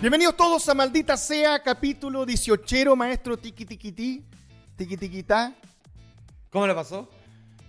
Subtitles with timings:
[0.00, 4.24] Bienvenidos todos a Maldita Sea, capítulo 18, maestro Tiki Tiki Ti,
[4.76, 5.52] Tiki Tiki Ta.
[6.50, 7.08] ¿Cómo le pasó?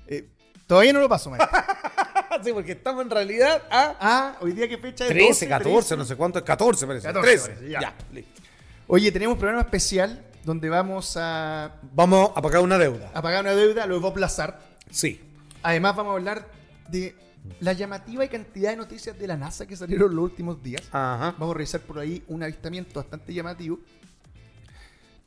[0.08, 0.30] Eh,
[0.66, 1.60] todavía no lo paso, maestro.
[2.44, 5.74] sí, porque estamos en realidad a Ah, hoy día qué fecha es 13, 12, 14,
[5.74, 5.98] 13.
[5.98, 7.08] no sé cuánto es, 14 parece.
[7.08, 7.50] 14 13.
[7.50, 7.82] parece, ya.
[7.82, 8.42] ya, listo.
[8.88, 13.12] Oye, tenemos un programa especial donde vamos a, Vamos a pagar una deuda.
[13.14, 14.58] a pagar una deuda, lo Bob Lazar.
[14.90, 15.22] Sí.
[15.64, 16.48] Además vamos a hablar
[16.88, 17.14] de
[17.60, 20.84] la llamativa y cantidad de noticias de la NASA que salieron los últimos días.
[20.92, 21.36] Ajá.
[21.38, 23.80] Vamos a revisar por ahí un avistamiento bastante llamativo.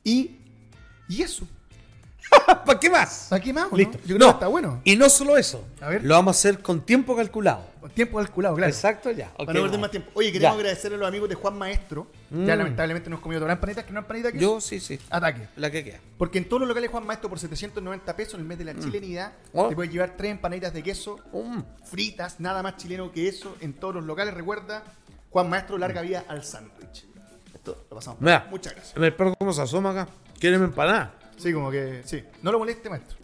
[0.03, 0.37] Y,
[1.09, 1.47] y eso.
[2.65, 3.27] ¿Para qué más?
[3.29, 3.71] ¿Para qué más?
[3.71, 3.77] no?
[3.77, 3.97] Listo.
[4.05, 4.81] Yo creo No, que está bueno.
[4.83, 5.65] Y no solo eso.
[5.81, 6.03] A ver.
[6.03, 7.65] Lo vamos a hacer con tiempo calculado.
[7.79, 8.71] Con tiempo calculado, claro.
[8.71, 9.31] Exacto, ya.
[9.33, 10.11] Para no perder más tiempo.
[10.15, 10.59] Oye, queremos Ya.
[10.59, 12.07] agradecerle a los amigos de Juan Maestro.
[12.31, 12.57] Ya Mm.
[12.57, 14.99] lamentablemente nos comió todas las panitas, que no empanita que Yo sí, sí.
[15.09, 15.47] Ataque.
[15.55, 15.99] La que queda.
[16.17, 18.77] Porque en todos los locales Juan Maestro por 790 pesos en el mes de la
[18.79, 19.67] chilenidad Oh.
[19.69, 21.59] te puedes llevar tres empanaditas de queso Mm.
[21.85, 24.33] fritas, nada más chileno que eso en todos los locales.
[24.33, 24.83] Recuerda,
[25.29, 27.05] Juan Maestro larga vida al sándwich.
[27.53, 28.19] Esto lo pasamos.
[28.21, 28.97] Mira, Muchas gracias.
[28.97, 30.07] El perro cómo se asoma acá.
[30.39, 31.13] ¿Quieren empanada?
[31.37, 32.23] Sí, como que sí.
[32.41, 33.17] No lo moleste, maestro.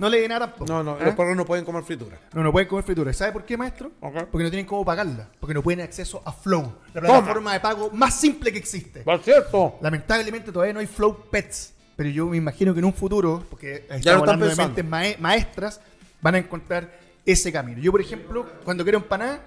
[0.00, 0.66] No le dé nada tampoco.
[0.70, 1.04] No, no, ¿Ah?
[1.06, 2.18] los perros no pueden comer fritura.
[2.34, 3.12] No, no pueden comer fritura.
[3.12, 3.92] ¿Sabe por qué, maestro?
[4.00, 4.14] Ok.
[4.30, 5.28] Porque no tienen cómo pagarla.
[5.40, 9.00] Porque no pueden acceso a Flow, la plataforma de pago más simple que existe.
[9.00, 9.78] Por cierto.
[9.80, 11.74] Lamentablemente todavía no hay Flow Pets.
[11.96, 14.84] Pero yo me imagino que en un futuro, porque estamos lo están hablando de mentes
[14.84, 15.80] mae- maestras,
[16.20, 16.90] van a encontrar
[17.24, 17.80] ese camino.
[17.80, 19.40] Yo, por ejemplo, cuando quiero empanada,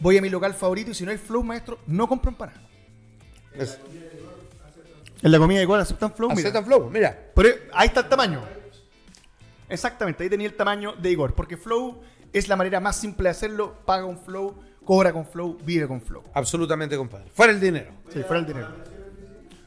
[0.00, 2.60] voy a mi local favorito y si no hay Flow, maestro, no compro empanada.
[3.54, 3.78] Es-
[5.24, 6.40] En la comida igual aceptan Flow, mira.
[6.42, 7.30] Aceptan flow, mira.
[7.34, 8.42] Pero ahí está el tamaño.
[9.70, 11.34] Exactamente, ahí tenía el tamaño de Igor.
[11.34, 13.74] Porque Flow es la manera más simple de hacerlo.
[13.86, 16.22] Paga un Flow, cobra con Flow, vive con Flow.
[16.34, 17.30] Absolutamente, compadre.
[17.34, 17.90] Fuera el dinero.
[18.12, 18.68] Si fuera el dinero.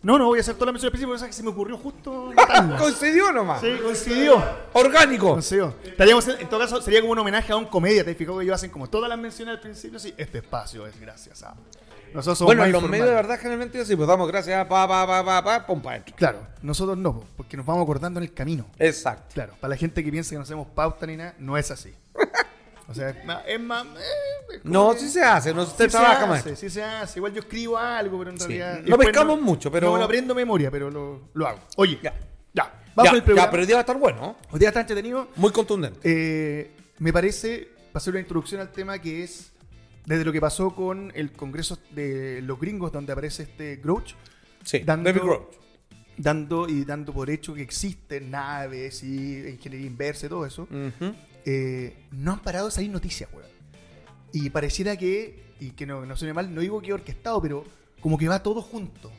[0.04, 2.32] No, no voy a hacer toda la mención específica porque que se me ocurrió justo.
[2.78, 3.60] Coincidió nomás.
[3.60, 4.44] sí, coincidió.
[4.74, 5.32] Orgánico.
[5.32, 5.74] Coincidió.
[5.84, 8.06] Estaríamos en, en todo caso, sería como un homenaje a un comedia.
[8.06, 9.98] Te fijó que ellos hacen como todas las menciones al principio.
[9.98, 11.56] Sí, este espacio es gracias a.
[12.18, 13.02] Nosotros somos Bueno, más en los informales.
[13.06, 16.00] medios de verdad generalmente así, pues damos gracias, pa, pa, pa, pa, pa, pum, pa.
[16.00, 18.66] Claro, nosotros no, porque nos vamos acordando en el camino.
[18.80, 19.34] Exacto.
[19.36, 21.94] Claro, para la gente que piensa que no hacemos pauta ni nada, no es así.
[22.90, 23.44] O sea, es más.
[23.46, 26.42] Es más eh, es No, que- sí se hace, no usted sí se trabaja más.
[26.56, 27.20] Sí se hace.
[27.20, 28.48] Igual yo escribo algo, pero en Sí.
[28.58, 28.80] realidad.
[28.88, 31.60] No pescamos mucho, pero- No lo aprendo memoria, pero lo, lo hago.
[31.76, 32.14] Oye, Ya.
[32.54, 32.72] ya.
[32.96, 33.48] Vamos Ya, el programa.
[33.48, 34.36] ya, pero el día va a estar bueno, ¿no?
[34.52, 35.28] Hoy día está entretenido.
[35.36, 36.00] Muy contundente.
[36.02, 39.52] Eh, me parece, para hacer una introducción al tema que es
[40.08, 44.14] desde lo que pasó con el Congreso de los Gringos, donde aparece este Grouch,
[44.64, 45.48] Sí, dando- David Grohl.
[46.18, 50.68] dando y dando por hecho que existen naves y ingeniería inversa y todo eso.
[51.46, 53.48] Eh, no han parado de salir noticias, weón.
[54.34, 57.64] Y pareciera que, y que no, no suene mal, no digo que orquestado, pero
[58.02, 59.12] como que va todo junto.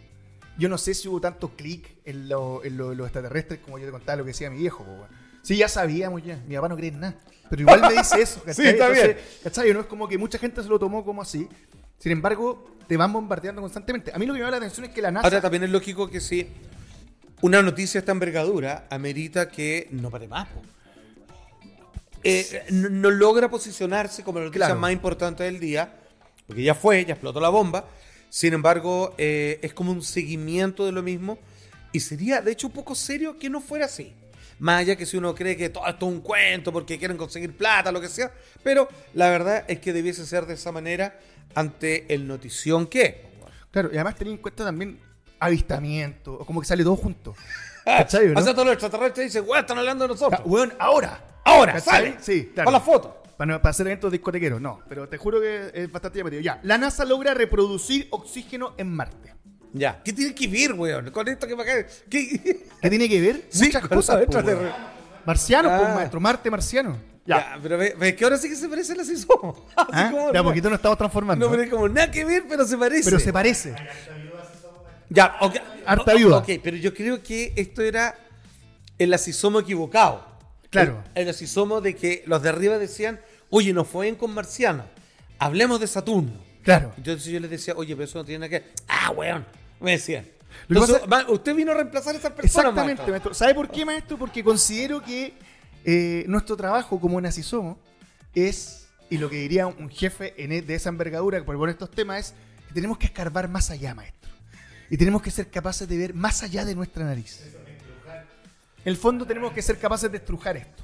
[0.59, 3.87] Yo no sé si hubo tanto clic en, lo- en lo- los extraterrestres como yo
[3.87, 5.09] te contaba lo que decía mi viejo, weón.
[5.43, 6.43] Sí, ya sabíamos ya.
[6.47, 7.17] Mi papá no cree en nada.
[7.51, 8.65] Pero igual me dice eso, ¿cachai?
[8.65, 9.17] Sí, está bien.
[9.43, 9.73] ¿cachai?
[9.73, 11.49] No es como que mucha gente se lo tomó como así.
[11.99, 14.13] Sin embargo, te van bombardeando constantemente.
[14.15, 15.27] A mí lo que me llama la atención es que la NASA...
[15.27, 16.47] Ahora también es lógico que si
[17.43, 20.49] una noticia de esta envergadura amerita que no pare más.
[20.49, 20.63] po.
[22.25, 24.81] Eh, no, no logra posicionarse como la noticia Claro.
[24.81, 25.93] más importante del día,
[26.47, 27.85] porque ya fue, ya explotó la bomba.
[28.31, 31.39] Sin embargo, eh, es como un seguimiento de lo mismo
[31.93, 34.13] y sería, de hecho, un poco serio que no fuera así.
[34.59, 37.57] Más allá que si uno cree que todo esto es un cuento porque quieren conseguir
[37.57, 38.33] plata, lo que sea.
[38.63, 41.19] Pero la verdad es que debiese ser de esa manera
[41.55, 43.29] ante el notición que.
[43.71, 45.01] Claro, y además tenía en cuenta también
[45.39, 47.35] avistamiento, o como que sale todo junto.
[47.85, 48.41] ¿Cachai, no?
[48.41, 50.41] O sea, todos los extraterrestres dicen, weón, están hablando de nosotros.
[50.43, 51.25] Ah, weón, ahora.
[51.45, 51.95] Ahora, ¿Cachai?
[51.95, 52.17] sale.
[52.21, 52.67] Sí, claro.
[52.67, 53.23] Para la foto.
[53.37, 54.81] Para, para hacer eventos discotequeros, no.
[54.89, 56.43] Pero te juro que es bastante llamativo.
[56.43, 59.38] Ya, la NASA logra reproducir oxígeno en Marte.
[59.73, 60.01] Ya.
[60.03, 61.11] ¿Qué tiene que ver, weón?
[61.11, 61.87] Con esto que me acá.
[62.09, 62.65] ¿Qué?
[62.83, 63.45] ¿Qué tiene que ver?
[63.51, 64.57] Sí, Muchas con cosas, po, pues,
[65.91, 65.95] Ah.
[65.95, 66.21] maestro.
[66.21, 66.97] Marte marciano.
[67.27, 67.59] Ya.
[67.63, 69.59] pero ve, ve que ahora sí que se parece a así somos.
[69.77, 70.09] Así ¿Ah?
[70.11, 71.45] como, De a no, poquito nos estamos transformando.
[71.45, 73.05] No, pero es como nada que ver, pero se parece.
[73.05, 73.75] Pero se parece.
[75.11, 75.55] Ya, ok.
[75.87, 76.39] Harta ayuda.
[76.39, 78.15] Ok, pero yo creo que esto era
[78.99, 80.27] el asisomo equivocado.
[80.71, 81.03] Claro.
[81.15, 83.21] El, el asisomo de que los de arriba decían,
[83.51, 84.85] oye, nos fue bien con Marciano.
[85.39, 86.33] Hablemos de Saturno.
[86.63, 86.93] Claro.
[86.97, 88.73] Entonces yo les decía, oye, pero eso no tiene nada que ver.
[88.89, 89.45] Ah, weón.
[89.81, 90.27] Me decían.
[90.69, 92.47] Entonces, pasa- usted vino a reemplazar a esas personas.
[92.67, 93.11] Exactamente, maestro.
[93.13, 93.35] maestro.
[93.35, 94.19] ¿Sabe por qué, maestro?
[94.19, 95.35] Porque considero que
[95.85, 97.79] eh, nuestro trabajo como Nacisomo
[98.35, 101.91] es, y lo que diría un jefe en e- de esa envergadura por poner estos
[101.91, 102.35] temas, es
[102.69, 104.31] que tenemos que escarbar más allá, maestro.
[104.91, 107.41] Y tenemos que ser capaces de ver más allá de nuestra nariz.
[108.85, 110.83] En el fondo tenemos que ser capaces de estrujar esto.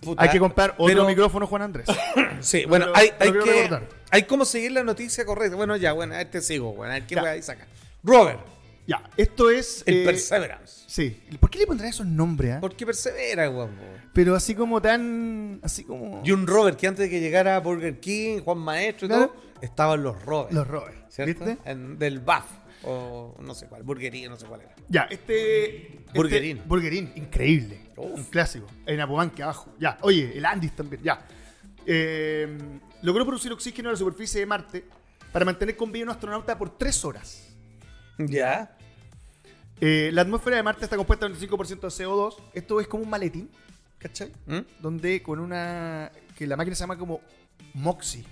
[0.00, 1.86] Puta, Hay que comprar otro pero- micrófono, Juan Andrés.
[2.40, 3.40] Sí, bueno, hay, hay que.
[3.40, 3.88] recordar.
[4.10, 5.56] Hay como seguir la noticia correcta.
[5.56, 7.20] Bueno, ya, bueno, a ver te sigo, bueno, a ver qué Ya.
[7.22, 7.66] voy a sacar.
[8.02, 8.40] Robert,
[8.86, 9.82] Ya, esto es.
[9.86, 10.84] El eh, Perseverance.
[10.86, 11.20] Sí.
[11.40, 12.54] ¿Por qué le pondrán esos nombres?
[12.56, 12.60] ah?
[12.60, 13.72] ¿Por qué persevera, guapo?
[14.12, 15.60] Pero así como tan.
[15.62, 16.22] Así como.
[16.24, 19.28] Y un Robert que antes de que llegara Burger King, Juan Maestro y Claro.
[19.28, 20.52] todo, estaban los Robert.
[20.52, 20.96] Los Robert.
[21.10, 21.44] ¿Cierto?
[21.44, 21.58] ¿Viste?
[21.70, 22.44] En- del BAF.
[22.84, 24.74] O no sé cuál, Burgería, no sé cuál era.
[24.88, 25.96] Ya, este.
[25.96, 26.62] este- Burgerín.
[26.66, 27.80] Burgerín, increíble.
[27.96, 28.18] Uf.
[28.18, 28.66] Un clásico.
[28.84, 29.72] En Apobanque abajo.
[29.78, 29.98] Ya.
[30.02, 31.02] Oye, el Andis también.
[31.02, 31.26] Ya.
[31.86, 32.58] Eh,
[33.02, 34.84] logró producir oxígeno en la superficie de Marte
[35.32, 37.48] para mantener con vida a un astronauta por tres horas.
[38.18, 38.76] Ya.
[39.80, 42.36] Eh, la atmósfera de Marte está compuesta del 25% de CO2.
[42.54, 43.50] Esto es como un maletín,
[43.98, 44.32] ¿cachai?
[44.46, 44.60] ¿Mm?
[44.80, 46.10] Donde con una.
[46.36, 47.20] que la máquina se llama como
[47.74, 48.24] Moxie.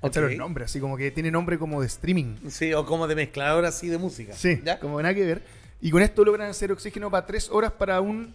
[0.00, 0.12] Ok.
[0.14, 0.64] ¿Cachai el nombre?
[0.64, 2.36] Así como que tiene nombre como de streaming.
[2.48, 4.32] Sí, o como de mezclador así de música.
[4.34, 4.78] Sí, ¿Ya?
[4.78, 5.42] como nada que ver.
[5.80, 8.32] Y con esto logran hacer oxígeno para tres horas para un,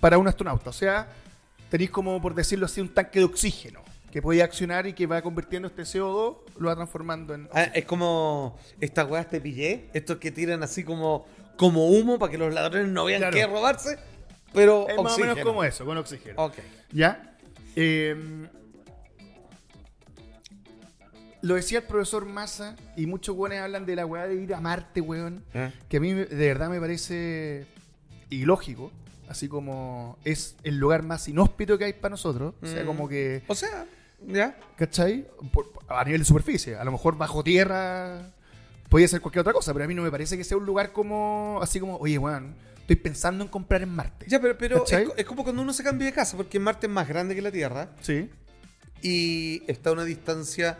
[0.00, 0.70] para un astronauta.
[0.70, 1.08] O sea,
[1.70, 5.20] tenéis como, por decirlo así, un tanque de oxígeno que puede accionar y que va
[5.20, 7.48] convirtiendo este CO2, lo va transformando en...
[7.52, 12.32] Ah, es como estas weas te pillé, estos que tiran así como, como humo para
[12.32, 13.36] que los ladrones no vean Claro.
[13.36, 13.98] qué robarse,
[14.54, 16.42] pero es más o menos como eso, con oxígeno.
[16.42, 16.54] Ok.
[16.90, 17.36] ¿Ya?
[17.76, 18.16] Eh,
[21.42, 24.60] lo decía el profesor Massa y muchos weones hablan de la weá de ir a
[24.60, 25.44] Marte, weón.
[25.54, 25.70] Ah.
[25.88, 27.66] Que a mí de verdad me parece
[28.30, 28.90] ilógico.
[29.28, 32.54] Así como es el lugar más inhóspito que hay para nosotros.
[32.62, 32.86] O sea, Mm.
[32.86, 33.42] como que...
[33.46, 33.86] O sea,
[34.26, 34.58] ya.
[34.76, 35.26] ¿Cachai?
[35.52, 36.76] Por- a nivel de superficie.
[36.76, 38.32] A lo mejor bajo tierra
[38.88, 40.92] podría ser cualquier otra cosa, pero a mí no me parece que sea un lugar
[40.92, 41.58] como...
[41.62, 44.24] Así como, oye, weón, estoy pensando en comprar en Marte.
[44.28, 44.84] Ya, pero, pero
[45.16, 47.52] es como cuando uno se cambia de casa, porque Marte es más grande que la
[47.52, 48.30] Tierra Sí.
[49.02, 50.78] y está a una distancia,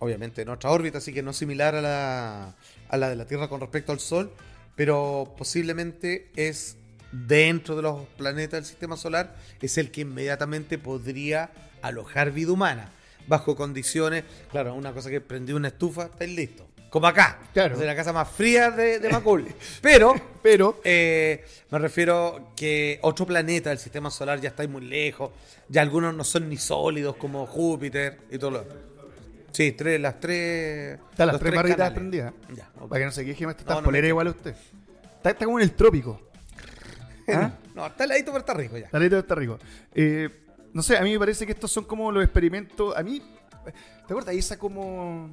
[0.00, 2.56] obviamente, en otra órbita, así que no similar a la,
[2.88, 4.32] a la de la Tierra con respecto al Sol,
[4.74, 6.76] pero posiblemente es
[7.12, 11.50] dentro de los planetas del sistema solar, es el que inmediatamente podría
[11.82, 12.90] alojar vida humana,
[13.26, 16.66] bajo condiciones, claro, una cosa que prendí una estufa, estáis listos.
[16.90, 17.74] Como acá, Claro.
[17.78, 19.46] es la casa más fría de, de Macul.
[19.82, 20.80] Pero Pero...
[20.84, 25.30] eh, me refiero que otro planeta del sistema solar ya está muy lejos.
[25.68, 28.64] Ya algunos no son ni sólidos como Júpiter y todo lo.
[29.50, 30.98] Sí, tres, las tres.
[31.10, 32.32] Están las tres barritas prendidas.
[32.54, 32.70] Ya.
[32.88, 34.54] Para que no se queje, está No, no polera igual a usted.
[35.16, 36.25] Está, está como en el trópico.
[37.28, 37.52] ¿Ah?
[37.74, 38.88] No, está heladito, pero está rico ya.
[38.90, 39.58] La letra está rico.
[39.94, 40.30] Eh,
[40.72, 42.96] no sé, a mí me parece que estos son como los experimentos.
[42.96, 43.20] A mí,
[44.06, 44.34] ¿te acuerdas?
[44.34, 45.28] Esa como.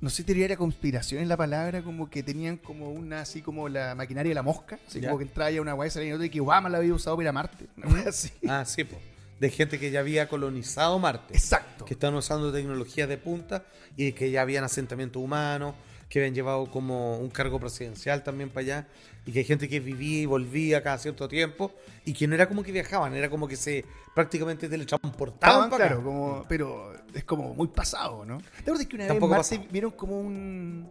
[0.00, 3.42] No sé si diría era conspiración en la palabra, como que tenían como una, así
[3.42, 5.08] como la maquinaria de la mosca, así Ya.
[5.08, 7.24] como que entraba ya una guay y otra y que Obama la había usado para
[7.24, 7.66] ir a Marte.
[7.78, 8.30] Una así.
[8.48, 9.00] Ah, sí, pues.
[9.40, 11.34] De gente que ya había colonizado Marte.
[11.34, 11.84] Exacto.
[11.84, 13.64] Que están usando tecnología de punta
[13.96, 15.74] y que ya habían asentamientos humanos,
[16.08, 18.88] que habían llevado como un cargo presidencial también para allá,
[19.26, 21.70] y que hay gente que vivía y volvía cada cierto tiempo,
[22.04, 23.84] y que no era como que viajaban, era como que se
[24.14, 28.38] prácticamente teletransportaban para claro, como, pero es como muy pasado, ¿no?
[28.38, 29.68] ¿Te acuerdas que una vez Tampoco Marte pasado.
[29.70, 30.88] vieron como un...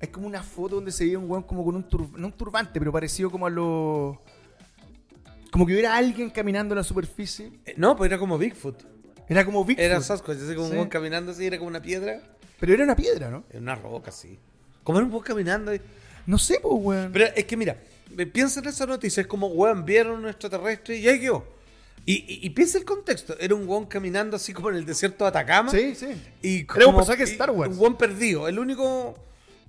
[0.00, 2.32] Es como una foto donde se veía un weón como con un tur- no un
[2.34, 4.16] turbante, pero parecido como a los...
[5.50, 7.50] Como que hubiera alguien caminando en la superficie.
[7.64, 8.82] Eh, No, pues era como Bigfoot.
[9.28, 9.84] Era como Bigfoot.
[9.84, 10.76] Era Sasquatch, así como Sí.
[10.76, 12.20] un caminando así, era como una piedra.
[12.60, 13.44] Pero era una piedra, ¿no?
[13.50, 14.38] Era una roca, así.
[14.82, 15.74] Como era un weón caminando.
[15.74, 15.80] y-
[16.26, 17.12] No sé, pues, weón.
[17.12, 17.76] Pero es que mira,
[18.32, 21.44] piensa en esa noticia, es como, weón, vieron un extraterrestre y ahí quedó.
[22.04, 25.24] Y, y, y piensa el contexto, era un weón caminando así como en el desierto
[25.24, 25.70] de Atacama.
[25.70, 26.06] Sí, sí.
[26.42, 27.72] Y Era un como- personaje Star Wars.
[27.72, 28.46] Un buen perdido.
[28.48, 29.18] El único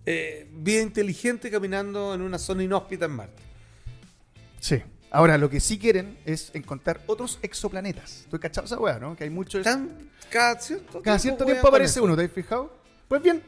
[0.05, 3.43] eh, vida inteligente caminando en una zona inhóspita en Marte.
[4.59, 4.81] Sí.
[5.09, 8.25] Ahora, lo que sí quieren es encontrar otros exoplanetas.
[8.29, 9.15] ¿Tú cachado esa weá, no?
[9.15, 9.65] Que hay muchos...
[10.29, 12.75] Cada cierto Cada cierto tiempo aparece uno, ¿te has fijado?
[13.07, 13.41] Pues bien,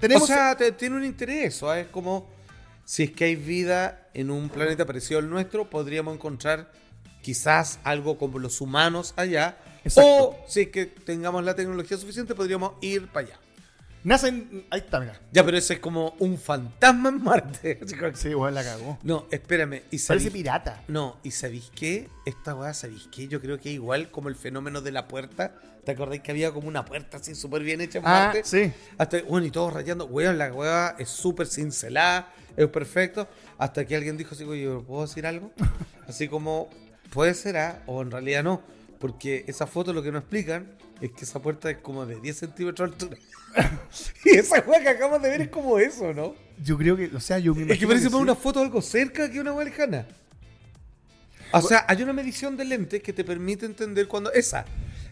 [0.00, 0.24] tenemos...
[0.24, 1.62] O sea, te- tiene un interés.
[1.62, 1.72] ¿o?
[1.74, 2.28] Es como
[2.84, 6.70] si es que hay vida en un planeta parecido al nuestro, podríamos encontrar
[7.22, 9.56] quizás algo como los humanos allá.
[9.84, 10.10] Exacto.
[10.10, 13.38] O si es que tengamos la tecnología suficiente, podríamos ir para allá.
[14.04, 14.66] Nacen...
[14.70, 15.18] Ahí está, mira.
[15.32, 17.80] Ya, pero ese es como un fantasma en Marte.
[18.14, 18.98] Sí, weón, la cagó.
[19.02, 19.82] No, espérame.
[19.90, 20.82] ¿Y Parece pirata.
[20.88, 22.08] No, ¿y sabéis qué?
[22.26, 23.26] Esta weá, ¿sabéis qué?
[23.28, 25.54] Yo creo que es igual como el fenómeno de la puerta.
[25.84, 28.42] ¿Te acordáis que había como una puerta así súper bien hecha en Ah, Marte?
[28.44, 28.72] sí.
[28.98, 33.26] Hasta, bueno, y todos rayando, weón, la weá es súper cincelada, es perfecto.
[33.58, 35.50] Hasta que alguien dijo así, oye, ¿puedo decir algo?
[36.08, 36.68] Así como,
[37.10, 37.82] puede ser, ¿ah?
[37.86, 38.60] o en realidad no.
[38.98, 40.66] Porque esa foto lo que nos explican
[41.00, 43.20] es que esa puerta es como de 10 centímetros de altura.
[44.24, 46.34] y esa weá que acabamos de ver es como eso, ¿no?
[46.62, 47.10] Yo creo que...
[47.14, 48.22] O sea, yo me Es que imagino parece que más sí.
[48.22, 50.06] una foto algo cerca que una weá lejana.
[51.52, 54.32] O sea, hay una medición de lentes que te permite entender cuando.
[54.32, 54.64] Esa.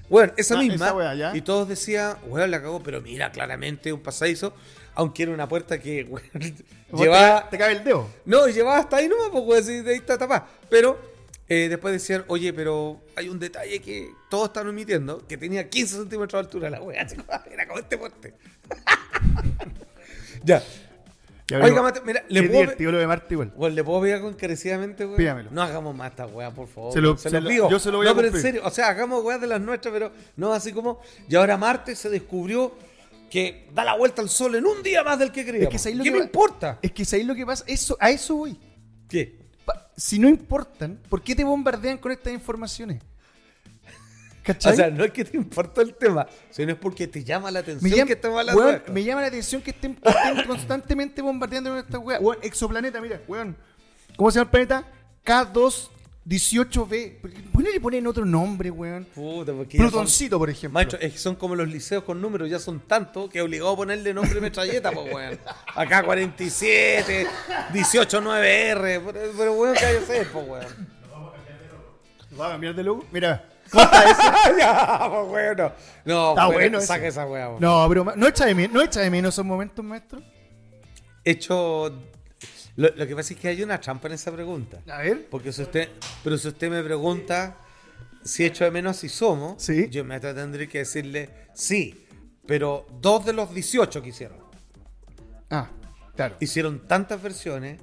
[0.08, 0.88] Bueno, esa Ah, misma.
[0.88, 1.36] esa ya.
[1.36, 4.52] Y todos decían, weón, la cagó, pero mira, claramente un pasadizo.
[4.94, 6.26] Aunque era una puerta que, weón,
[6.92, 7.44] llevaba.
[7.44, 8.08] Te, te cabe el dedo.
[8.24, 10.48] No, llevaba hasta ahí nomás, pues, weón, de ahí está tapada.
[10.68, 11.11] Pero
[11.54, 15.96] eh, después decían, oye, pero hay un detalle que todos están omitiendo, que tenía 15
[15.96, 18.34] centímetros de altura la como, Era como este puente.
[20.44, 20.62] ya.
[21.48, 21.82] Ya Oiga.
[21.82, 23.52] Mate, mira, Le puedo, lo de Marte igual.
[23.56, 25.16] Bueno, ¿le puedo pedir encarecidamente, weón?
[25.16, 25.50] Pídamelo.
[25.50, 26.92] No hagamos más esta weá, por favor.
[26.92, 27.68] Se lo- se se lo pido.
[27.68, 29.60] yo se lo voy a No, pero en serio, o sea, hagamos weá de las
[29.60, 31.00] nuestras, pero no así como.
[31.28, 32.74] Y ahora Marte se descubrió
[33.28, 35.66] que da la vuelta al sol en un día más del que creíamos.
[35.66, 36.78] Es que ¿sabéis lo ¿Qué que me va- importa?
[36.80, 37.64] Es que ¿sabéis lo que pasa?
[37.66, 38.56] Eso, a eso voy.
[39.08, 39.41] ¿Qué?
[40.02, 43.00] Si no importan, ¿por qué te bombardean con estas informaciones?
[44.42, 44.72] ¿Cachai?
[44.72, 47.60] O sea, no es que te importa el tema, sino es porque te llama la
[47.60, 50.44] atención me, llama, que estamos hablando weón, me llama la atención que estén, que estén
[50.48, 52.18] constantemente bombardeando con esta weá.
[52.18, 53.56] Weón, exoplaneta, mira, weón.
[54.16, 54.92] ¿Cómo se llama el planeta?
[56.28, 57.20] K218b.
[57.20, 59.04] ¿Por qué no le ponen otro nombre, weón?
[59.14, 60.74] Puta, porque ya son- Plutoncito, por ejemplo.
[60.74, 63.70] Maestro, es que son como los liceos con números, ya son tantos que he obligado
[63.72, 65.38] a ponerle nombre de metralleta, pues, weón.
[65.74, 67.26] Acá 47,
[67.72, 70.88] 189R, pero, pero weón, ¿qué hay que hacer, pues, weón?
[72.40, 73.04] ¿Va a cambiar de logo?
[73.12, 73.48] Mira.
[73.70, 74.58] ¿Cómo está ese?
[74.58, 75.72] ya, pues, weón, no.
[76.04, 76.86] No, Está weón, bueno ese.
[76.86, 77.60] saca esa weá, weón.
[77.60, 80.22] No, pero ma- no echa de menos, no echa de menos esos momentos, maestro.
[81.24, 82.00] Hecho.
[82.76, 84.78] Lo, lo que pasa es que hay una trampa en esa pregunta.
[84.90, 85.26] A ver.
[85.30, 85.88] Porque si usted,
[86.24, 87.56] pero si usted me pregunta
[88.24, 89.88] si echo de menos si somos, Sí.
[89.90, 92.06] yo me tendré que decirle sí.
[92.46, 94.38] Pero dos de los 18 que hicieron.
[95.50, 95.68] Ah,
[96.16, 96.36] claro.
[96.40, 97.80] Hicieron tantas versiones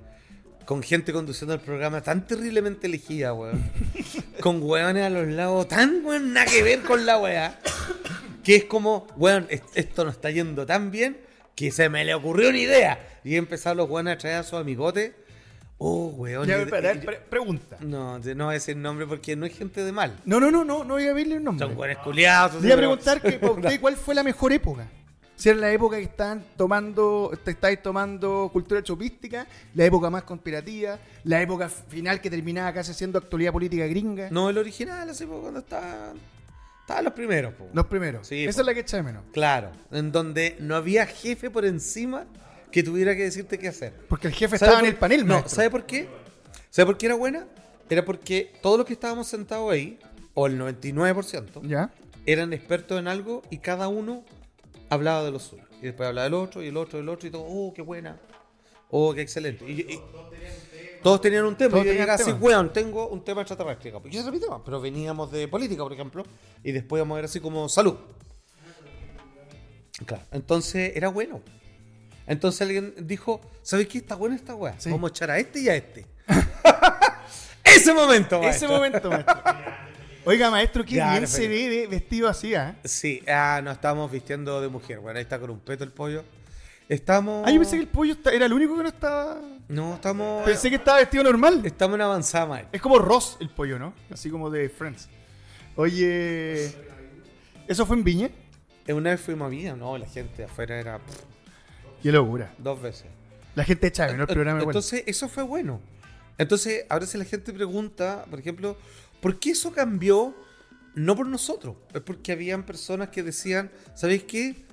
[0.65, 3.71] con gente conduciendo el programa tan terriblemente elegida, weón.
[4.41, 7.59] con weones a los lados tan weón, nada que ver con la weá.
[8.43, 11.17] Que es como, weón, es- esto no está yendo tan bien
[11.59, 13.19] que se me le ocurrió una idea.
[13.25, 15.11] Y empezaron los weones a traer a sus amigotes.
[15.77, 16.47] Oh, weón.
[16.47, 17.75] Ya, yo- espera, yo- pre- pregunta.
[17.81, 20.17] no, no voy a decir nombre porque no es gente de mal.
[20.23, 21.67] No, no, no, no, no voy a verle un nombre.
[21.67, 22.63] Son weones culiados.
[22.63, 24.87] Iba a preguntar que para usted cuál fue la mejor época.
[25.35, 30.23] Si era la época que estaban tomando, te estáis tomando cultura chopística, la época más
[30.23, 34.29] conspirativa, la época final que terminaba casi siendo actualidad política gringa.
[34.31, 36.13] No, el original, así pues, cuando está.
[36.89, 37.67] Estaban los primeros, po.
[37.71, 38.27] Los primeros.
[38.27, 38.61] Sí, Esa po.
[38.61, 39.23] es la que echa de menos.
[39.31, 42.25] Claro, en donde no había jefe por encima
[42.71, 43.93] que tuviera que decirte qué hacer.
[44.09, 45.55] Porque el jefe ¿Sabe estaba en el panel, No, maestro.
[45.55, 46.07] ¿sabe por qué?
[46.71, 47.45] ¿Sabe por qué era buena?
[47.91, 49.99] Era porque todos los que estábamos sentados ahí,
[50.33, 51.91] o el 99%, ¿Ya?
[52.25, 54.23] eran expertos en algo y cada uno
[54.89, 55.63] hablaba de lo suyo.
[55.81, 57.83] Y después hablaba del otro, y el otro, y el otro, y todo, oh, qué
[57.83, 58.17] buena.
[58.89, 59.63] Oh, qué excelente.
[59.69, 60.01] Y, y-
[61.01, 61.71] todos tenían un tema.
[61.71, 63.93] Todos y yo llegaba así, weón, tengo un tema extraterrestre.
[64.05, 64.63] Y ese era mi tema.
[64.63, 66.23] Pero veníamos de política, por ejemplo,
[66.63, 67.95] y después íbamos a ver así como salud.
[70.05, 70.23] Claro.
[70.31, 71.41] Entonces era bueno.
[72.25, 73.97] Entonces alguien dijo, ¿sabes qué?
[73.97, 74.79] Está buena esta weá.
[74.79, 74.91] Sí.
[74.91, 76.05] Vamos a echar a este y a este.
[77.63, 78.69] Ese momento, Ese maestro.
[78.69, 79.35] momento, maestro.
[80.25, 82.77] Oiga, maestro, qué bien se ve vestido así, ¿ah?
[82.83, 84.99] Sí, ah, nos estamos vistiendo de mujer.
[84.99, 86.23] Bueno, ahí está con un peto el pollo.
[86.89, 87.43] Estamos.
[87.47, 89.39] Ah, yo pensé que el pollo era el único que no estaba.
[89.67, 90.43] No, estamos.
[90.43, 91.61] Pensé que estaba vestido normal.
[91.63, 92.67] Estamos en avanzada.
[92.71, 93.93] Es como Ross el pollo, ¿no?
[94.11, 95.07] Así como de Friends.
[95.75, 96.73] Oye.
[97.67, 98.29] ¿Eso fue en Viña?
[98.87, 101.21] Eh, Una vez fuimos a Viña, no, la gente de afuera era pff,
[102.01, 102.51] Qué locura.
[102.57, 103.05] dos veces.
[103.53, 104.23] La gente de Chávez, ¿no?
[104.23, 104.73] El programa igual.
[104.73, 105.79] Entonces, eso fue bueno.
[106.39, 108.75] Entonces, ahora si la gente pregunta, por ejemplo,
[109.21, 110.33] ¿por qué eso cambió?
[110.95, 114.65] No por nosotros, es porque habían personas que decían, ¿sabéis qué?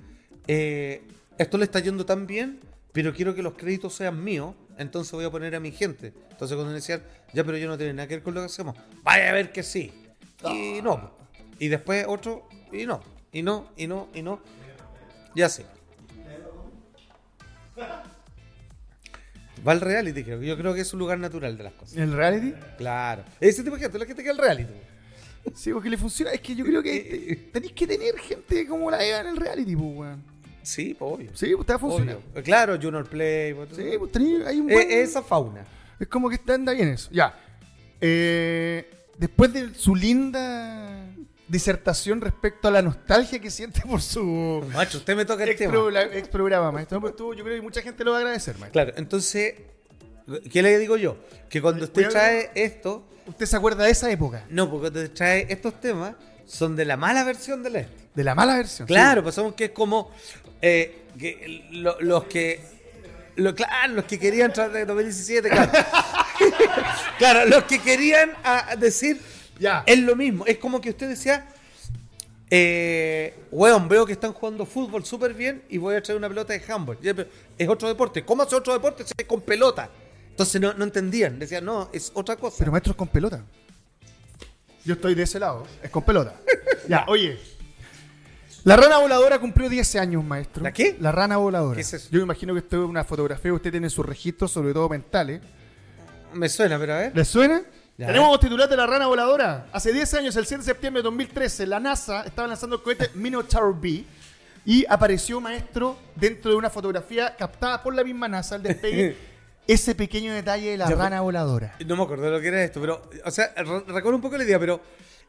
[0.47, 1.03] Eh,
[1.37, 2.59] esto le está yendo tan bien,
[2.91, 6.13] pero quiero que los créditos sean míos, entonces voy a poner a mi gente.
[6.31, 7.01] Entonces cuando decían,
[7.33, 9.51] ya, pero yo no tiene nada que ver con lo que hacemos, vaya a ver
[9.51, 9.93] que sí.
[10.45, 11.11] Y no.
[11.59, 13.01] Y después otro, y no.
[13.31, 14.39] Y no, y no, y no.
[15.35, 15.63] Y así.
[19.67, 20.41] Va al reality, creo.
[20.41, 21.97] Yo creo que es un lugar natural de las cosas.
[21.97, 22.53] ¿El reality?
[22.77, 23.23] Claro.
[23.39, 24.73] Ese tipo de gente, la gente que va al reality.
[25.55, 26.31] Sí, porque le funciona.
[26.31, 29.37] Es que yo creo que te- tenéis que tener gente como la Eva en el
[29.37, 30.23] reality, pues, weón.
[30.67, 31.31] Sí, pues, obvio.
[31.33, 32.17] Sí, pues te va a funcionar.
[32.33, 32.43] Obvio.
[32.43, 33.53] Claro, Junior Play.
[33.53, 34.11] pues, Sí, pues
[34.47, 34.91] hay un Eh, buen...
[34.91, 35.65] esa fauna.
[35.99, 37.09] Es como que está anda bien eso.
[37.11, 37.33] Ya.
[38.01, 41.05] Eh, después de su linda
[41.47, 45.59] disertación respecto a la nostalgia que siente por su Macho, usted me toca el ex,
[45.59, 45.71] tema.
[45.71, 46.99] pro- ex programa, maestro.
[46.99, 48.73] Pues tú, yo creo que mucha gente lo va a agradecer, maestro.
[48.73, 49.55] Claro, entonces,
[50.51, 51.17] ¿qué le digo yo?
[51.49, 54.45] Que cuando usted trae esto, ¿Usted se acuerda de esa época?
[54.49, 56.13] no, porque usted trae estos temas,
[56.45, 58.07] son de la mala versión del este.
[58.13, 58.87] De la mala versión.
[58.87, 60.11] Claro, pues somos que es como
[60.61, 62.61] eh, que lo- los que.
[63.35, 65.71] Lo, claro, los que querían traer de 2017, claro.
[67.19, 69.19] claro, los que querían ah, decir
[69.59, 69.83] Ya.
[69.85, 70.45] es lo mismo.
[70.47, 71.47] Es como que usted decía,
[72.49, 76.53] eh, weón, veo que están jugando fútbol súper bien y voy a traer una pelota
[76.53, 76.97] de handball.
[77.57, 78.23] Es otro deporte.
[78.25, 79.89] ¿Cómo hace otro deporte es con pelota?
[80.29, 81.37] Entonces no, no entendían.
[81.37, 82.55] Decían, no, es otra cosa.
[82.59, 83.43] Pero maestro es con pelota.
[84.85, 85.67] Yo estoy de ese lado.
[85.83, 86.33] Es con pelota.
[86.87, 87.37] ya, oye.
[88.67, 90.61] La rana voladora cumplió 10 años, maestro.
[90.61, 90.97] ¿La qué?
[90.99, 91.75] La rana voladora.
[91.75, 92.09] ¿Qué es eso?
[92.11, 94.89] Yo me imagino que esto es una fotografía usted tiene en sus registros, sobre todo
[94.89, 95.39] mentales.
[96.33, 97.15] Me suena, pero a ver.
[97.15, 97.61] ¿Le suena?
[97.97, 98.07] Ya.
[98.07, 99.67] Tenemos titular de la rana voladora.
[99.71, 103.09] Hace 10 años, el 7 de septiembre de 2013, la NASA estaba lanzando el cohete
[103.13, 104.03] Minotaur B
[104.65, 109.15] Y apareció, maestro, dentro de una fotografía captada por la misma NASA al despegue,
[109.65, 111.77] ese pequeño detalle de la Ya, rana voladora.
[111.85, 114.35] No me acuerdo de lo que era esto, pero, o sea, re- recuerdo un poco
[114.37, 114.81] la idea, pero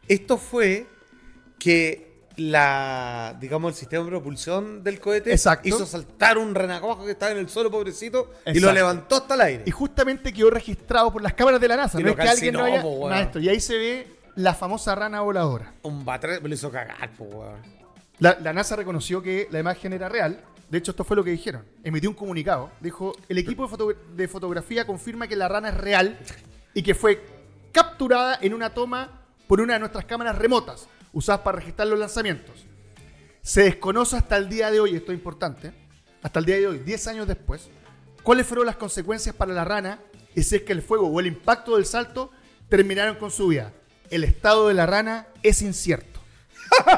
[0.08, 0.88] esto fue
[1.56, 2.07] que
[2.38, 5.68] la, digamos, el sistema de propulsión del cohete Exacto.
[5.68, 9.40] hizo saltar un renacuajo que estaba en el suelo, pobrecito, y lo levantó hasta el
[9.40, 9.62] aire.
[9.66, 12.00] Y justamente quedó registrado por las cámaras de la NASA.
[12.00, 13.30] Y no es que alguien no haya...
[13.40, 15.74] y ahí se ve la famosa rana voladora.
[15.82, 17.60] Un batre me lo hizo cagar, po, weón.
[18.20, 20.40] La, la NASA reconoció que la imagen era real.
[20.70, 21.64] De hecho, esto fue lo que dijeron.
[21.82, 22.70] Emitió un comunicado.
[22.80, 26.18] Dijo, el equipo de, foto- de fotografía confirma que la rana es real
[26.74, 27.24] y que fue
[27.72, 32.64] capturada en una toma por una de nuestras cámaras remotas, usadas para registrar los lanzamientos.
[33.42, 35.72] Se desconoce hasta el día de hoy, esto es importante,
[36.22, 37.68] hasta el día de hoy, 10 años después,
[38.22, 40.00] cuáles fueron las consecuencias para la rana
[40.34, 42.30] y si es que el fuego o el impacto del salto
[42.68, 43.72] terminaron con su vida.
[44.10, 46.20] El estado de la rana es incierto.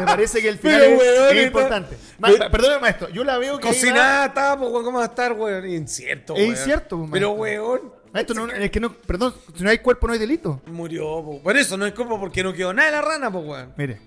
[0.00, 1.96] Me parece que el final Pero, es, weón, es importante.
[2.18, 3.68] Ma- Pero- perdóname, maestro, yo la veo que...
[3.68, 5.68] Cocinada po, weón, ¿cómo va a estar, weón?
[5.68, 6.50] Incierto, Es weón.
[6.52, 7.42] incierto, po, Pero, maestro.
[7.68, 10.60] weón, Maestro, no, es que no, perdón, si no hay cuerpo no hay delito.
[10.66, 11.40] murió, po.
[11.42, 13.72] Por eso no es como porque no quedó nada de la rana, po, weón.
[13.76, 13.98] Mire,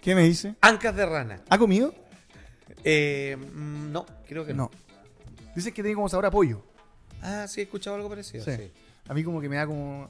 [0.00, 0.54] ¿qué me dice?
[0.60, 1.40] Ancas de rana.
[1.48, 1.94] ¿Ha comido?
[2.84, 4.64] Eh, mm, no, creo que no.
[4.64, 4.70] No.
[5.54, 6.62] Dice que tiene como sabor a pollo.
[7.22, 8.44] Ah, sí, he escuchado algo parecido.
[8.44, 8.52] Sí.
[8.56, 8.72] Sí.
[9.08, 10.08] A mí como que me da como,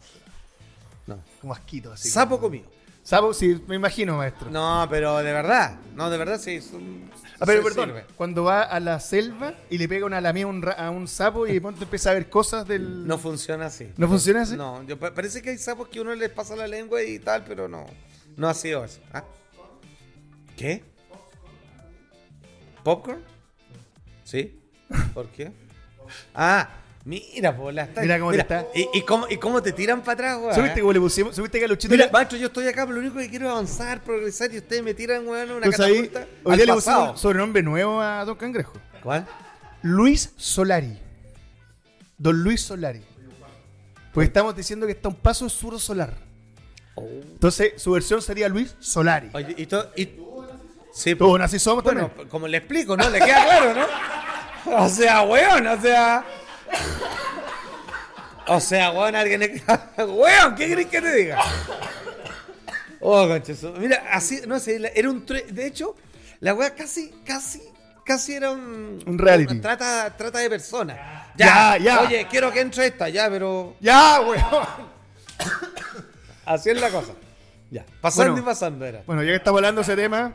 [1.06, 1.18] No.
[1.40, 1.92] como asquito.
[1.92, 2.77] Así Sapo como- comido.
[3.08, 4.50] Sapo, sí, me imagino, maestro.
[4.50, 5.78] No, pero de verdad.
[5.94, 6.56] No, de verdad sí.
[6.56, 7.10] es un-
[7.40, 8.04] Ah, pero perdón, sirve.
[8.16, 11.08] cuando va a la selva y le pega una lamía a un, ra- a un
[11.08, 13.06] sapo y de pronto empieza a ver cosas del...
[13.06, 13.90] No funciona así.
[13.96, 14.56] ¿No funciona así?
[14.58, 17.66] No, yo, parece que hay sapos que uno les pasa la lengua y tal, pero
[17.66, 17.86] no.
[18.36, 19.00] No ha sido eso.
[19.14, 19.24] ¿Ah?
[20.54, 20.84] ¿Qué?
[22.84, 23.22] ¿Popcorn?
[24.24, 24.60] ¿Sí?
[25.14, 25.50] ¿Por qué?
[26.34, 26.68] Ah,
[27.08, 28.02] mira, po, la está.
[28.02, 28.66] Mira cómo te está.
[28.74, 30.54] ¿Y, y cómo, ¿Y cómo te tiran para atrás, weón?
[30.54, 31.34] ¿Subiste cómo le pusimos?
[31.34, 33.52] ¿Subiste que a Luchito Mira, maestro, yo estoy acá, pero lo único que quiero es
[33.52, 36.08] avanzar, progresar y ustedes me tiran, weón, una ¿Tú sabes?
[36.08, 38.74] catapulta Hoy día le pusimos sobrenombre nuevo a Don Cangrejo.
[39.02, 39.26] ¿Cuál?
[39.82, 40.98] Luis Solari.
[42.18, 43.02] Don Luis Solari.
[44.12, 46.14] Pues estamos diciendo que está un paso de sur solar.
[46.96, 49.30] Entonces, su versión sería Luis Solari.
[49.32, 49.90] Oye, y todo...
[49.96, 50.08] Y...
[50.92, 52.28] Sí, Todos así somos Bueno, también.
[52.28, 53.08] como le explico, ¿no?
[53.08, 53.86] Le queda claro, ¿no?
[54.84, 56.25] O sea, weón, o sea.
[58.47, 59.43] O sea, weón, alguien.
[59.99, 61.39] Weón, ¿qué crees que te diga?
[63.00, 63.75] Oh, conchazo.
[63.78, 65.25] Mira, así, no sé, era un.
[65.26, 65.95] De hecho,
[66.41, 67.61] la weá casi, casi,
[68.04, 69.02] casi era un.
[69.07, 69.52] Un reality.
[69.52, 70.97] una trata, trata de personas.
[71.37, 72.00] Ya, ya.
[72.00, 73.76] Oye, quiero que entre esta, ya, pero.
[73.81, 74.43] Ya, weón.
[76.47, 77.13] Así es la cosa.
[77.71, 77.85] Ya.
[78.00, 78.47] Pasando Bueno.
[78.47, 79.02] y pasando era.
[79.07, 80.33] Bueno, ya que estamos hablando de ese tema,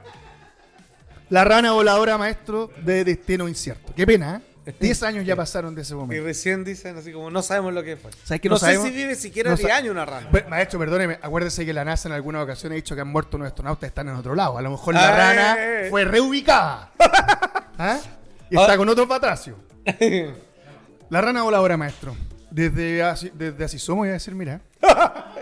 [1.29, 3.91] la rana voladora, maestro, de destino incierto.
[3.95, 4.52] Qué pena, ¿eh?
[4.79, 6.23] Diez años ya pasaron de ese Y momento.
[6.23, 8.11] recién dicen así como, no sabemos lo que fue.
[8.23, 8.83] ¿Sabes que no no sabemos?
[8.85, 10.29] sé si vive siquiera No 10 sa- años una rana.
[10.49, 13.53] Maestro, perdóneme, acuérdese que la NASA en alguna ocasión ha dicho que han muerto nuestros
[13.59, 14.57] astronautas y están en otro lado.
[14.57, 15.35] A lo mejor la Ay.
[15.37, 15.57] rana
[15.89, 16.91] fue reubicada.
[17.77, 17.99] ¿Ah?
[18.49, 18.77] Y está Ah.
[18.77, 19.57] con otro patracio.
[21.09, 22.15] La rana voladora, maestro.
[22.49, 24.61] Desde así, desde así somos, iba a decir, mira.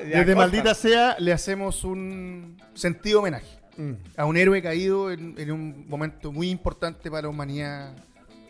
[0.04, 3.94] Desde maldita sea, le hacemos un sentido homenaje Mm.
[4.18, 7.94] a un héroe caído en, en un momento muy importante para la humanidad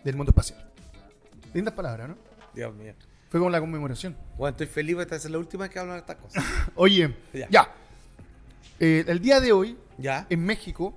[0.03, 0.71] del mundo espacial.
[1.53, 2.17] Lindas palabras, ¿no?
[2.53, 2.93] Dios mío.
[3.29, 4.15] Fue como la conmemoración.
[4.37, 6.43] Bueno, estoy feliz porque esta es la última vez que hablan de estas cosas.
[6.75, 7.47] Oye, Ya.
[7.49, 7.71] ya.
[8.79, 10.25] Eh, el día de hoy, ¿Ya?
[10.29, 10.93] en México,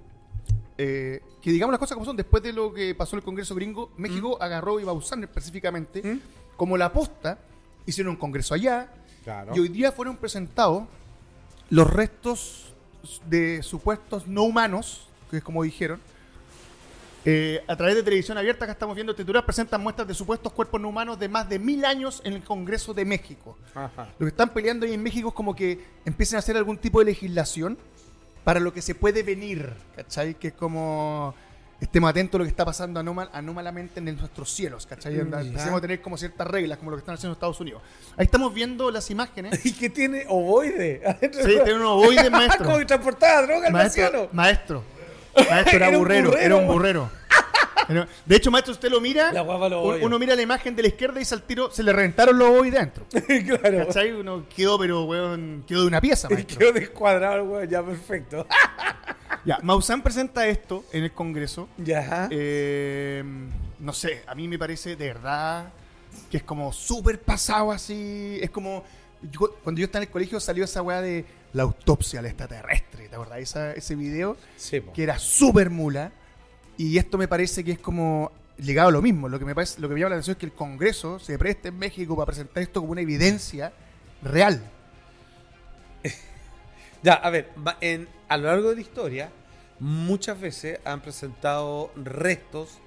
[0.79, 3.55] eh, que digamos las cosas como son, después de lo que pasó en el Congreso
[3.55, 6.21] gringo, México agarró y Bausán específicamente, ¿Mm?
[6.57, 7.39] como la posta,
[7.87, 8.89] hicieron un congreso allá,
[9.23, 9.53] Claro.
[9.55, 10.85] y hoy día fueron presentados
[11.71, 12.75] los restos
[13.29, 16.01] de supuestos no humanos, que es como dijeron,
[17.25, 20.81] eh, a través de televisión abierta, acá estamos viendo titular, presentan muestras de supuestos cuerpos
[20.81, 23.57] no humanos de más de mil años en el Congreso de México.
[23.75, 24.09] Ajá.
[24.19, 26.99] Lo que están peleando ahí en México es como que empiecen a hacer algún tipo
[26.99, 27.79] de legislación
[28.45, 30.35] para lo que se puede venir, ¿cachai?
[30.35, 31.35] Que es como
[31.81, 35.15] estemos atentos a lo que está pasando anómal- anómalamente en nuestros cielos, ¿cachai?
[35.17, 35.35] Mm.
[35.35, 37.83] Empecemos a tener como ciertas reglas, como lo que están haciendo en Estados Unidos.
[38.17, 39.61] Ahí estamos viendo las imágenes.
[39.67, 41.03] ¿Y qué tiene ovoide?
[41.21, 42.65] Sí, tiene un ovoide, maestro.
[42.67, 44.85] Como que transportaba droga al Maestro, maestro.
[45.37, 46.45] Maestro era, Era burrero, burrero.
[46.47, 47.11] era un burrero.
[48.25, 50.89] De hecho, maestro, usted lo mira, La guapa lo uno mira la imagen de la
[50.89, 53.05] izquierda y al tiro se le reventaron los ovoides dentro.
[53.61, 53.87] claro.
[53.87, 54.13] ¿Cachai?
[54.13, 56.59] Uno quedó, pero, weón, quedó de una pieza, maestro.
[56.59, 57.69] quedó descuadrado, güey.
[57.69, 58.47] Ya, perfecto.
[59.47, 61.69] Ya, Maussan presenta esto en el Congreso.
[61.77, 62.29] ya.
[62.31, 63.23] Eh,
[63.79, 65.67] no sé, a mí me parece de verdad
[66.31, 68.39] que es como súper pasado así.
[68.41, 68.83] Es como.
[69.21, 73.09] yo- cuando yo estaba en el colegio salió esa weá de la autopsia al extraterrestre.
[73.09, 73.39] ¿Te acordás?
[73.39, 74.93] Esa- ese video sí, po.
[74.93, 76.13] que era súper mula.
[76.77, 79.29] Y esto me parece que es como ligado a lo mismo.
[79.29, 81.39] Lo que me parece, lo que me llama la atención es que el Congreso se
[81.39, 83.73] preste en México para presentar esto como una evidencia
[84.23, 84.63] real.
[87.03, 87.51] Ya, a ver,
[87.83, 89.31] en, a lo largo de la historia,
[89.79, 92.79] muchas veces han presentado restos,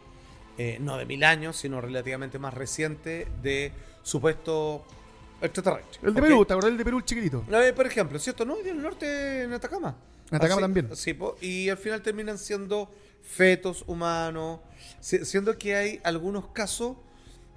[0.58, 4.82] eh, no de mil años, sino relativamente más recientes, de supuestos
[5.42, 6.00] extraterrestres.
[6.04, 6.22] El de.
[6.22, 7.44] Perú, ¿te acordás del de Perú, el chiquitito?
[7.52, 8.46] Eh, por ejemplo, ¿cierto?
[8.46, 8.58] ¿No?
[8.60, 9.96] Y en el norte, en Atacama.
[10.30, 10.96] En Atacama Así- también.
[10.96, 12.92] Sí, po, y al final terminan siendo
[13.24, 14.60] fetos humanos,
[15.00, 16.98] si- siendo que hay algunos casos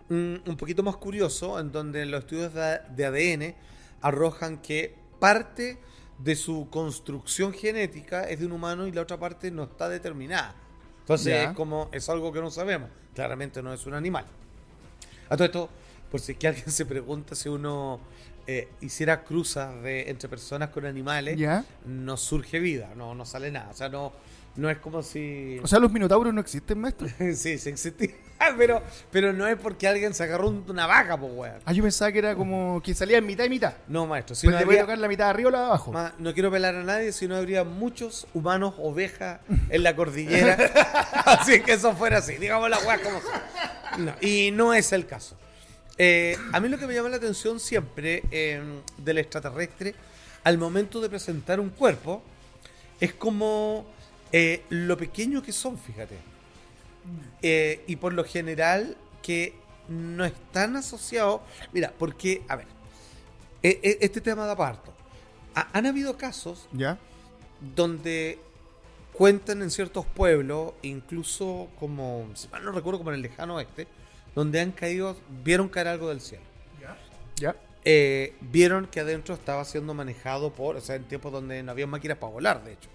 [0.09, 3.55] mm, un poquito más curiosos en donde los estudios de, de ADN
[4.03, 5.79] arrojan que parte
[6.19, 10.55] de su construcción genética es de un humano y la otra parte no está determinada.
[11.01, 11.45] Entonces Ya.
[11.51, 12.91] es como, es algo que no sabemos.
[13.15, 14.27] Claramente no es un animal.
[15.29, 15.71] A todo esto,
[16.11, 18.01] por si es que alguien se pregunta si uno
[18.47, 21.65] eh, hiciera cruzas de, entre personas con animales, Ya.
[21.87, 23.71] no surge vida, no, no sale nada.
[23.71, 24.13] O sea, no,
[24.57, 25.59] no es como si...
[25.63, 27.07] O sea, los minotauros no existen, maestro.
[27.35, 28.11] sí, sí existía.
[28.57, 31.57] Pero, pero no es porque alguien se agarró un- una vaca, pues, weón.
[31.67, 33.75] Ah, yo pensaba que era como que salía en mitad y mitad.
[33.87, 34.35] No, maestro.
[34.35, 35.93] Si Pues no, le voy a tocar la mitad de arriba o la de abajo.
[35.93, 40.55] Ma- no quiero pelar a nadie, si no habría muchos humanos ovejas en la cordillera.
[41.27, 43.21] así que eso fuera así, digamos la weá como.
[43.99, 45.37] No, y no es el caso.
[45.99, 48.63] Eh, a mí lo que me llama la atención siempre eh,
[48.97, 49.95] del extraterrestre,
[50.45, 52.23] al momento de presentar un cuerpo,
[53.01, 53.85] es como
[54.33, 56.17] eh, lo pequeño que son, fíjate.
[57.43, 59.55] Eh, y por lo general que
[59.89, 61.41] no están asociados.
[61.73, 62.67] Mira, porque, a ver,
[63.63, 64.93] eh, eh, este tema da parto.
[65.55, 66.97] Ha- han habido casos ¿Ya?
[67.75, 68.39] donde
[69.13, 73.87] cuentan en ciertos pueblos, incluso como, si mal no recuerdo, como en el lejano oeste,
[74.35, 76.45] donde han caído, vieron caer algo del cielo.
[77.37, 77.57] ¿Ya?
[77.85, 81.87] Eh, vieron que adentro estaba siendo manejado por, o sea, en tiempos donde no había
[81.87, 82.91] máquinas para volar, de hecho.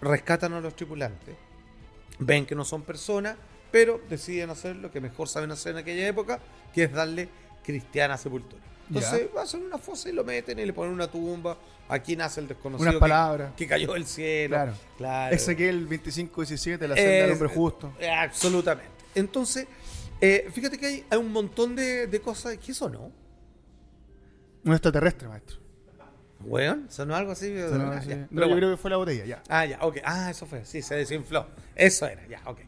[0.00, 1.34] Rescatan a los tripulantes,
[2.18, 3.36] ven que no son personas,
[3.70, 6.38] pero deciden hacer lo que mejor saben hacer en aquella época,
[6.72, 7.28] que es darle
[7.64, 8.62] cristiana sepultura.
[8.88, 11.56] Entonces hacen una fosa y lo meten y le ponen una tumba.
[11.88, 13.52] Aquí nace el desconocido Unas que- palabras.
[13.56, 14.56] que, cayó del cielo.
[14.56, 14.72] Claro.
[14.96, 15.34] claro.
[15.34, 17.92] Ezequiel 25-17, la senda del Es- hombre justo.
[18.18, 18.90] absolutamente.
[19.14, 19.66] Entonces,
[20.20, 22.56] eh, fíjate que hay, hay un montón de, de cosas.
[22.58, 23.12] ¿Qué eso no?
[24.64, 25.58] Un extraterrestre, maestro.
[26.42, 27.50] Weón, sonó algo así.
[27.50, 28.08] No, ah, sí.
[28.08, 28.56] No, Pero yo bueno.
[28.56, 29.42] creo que fue la botella, ya.
[29.48, 29.98] Ah, ya, ok.
[30.04, 30.64] Ah, eso fue.
[30.64, 31.46] Sí, se desinfló.
[31.74, 32.60] Eso era, ya, ok.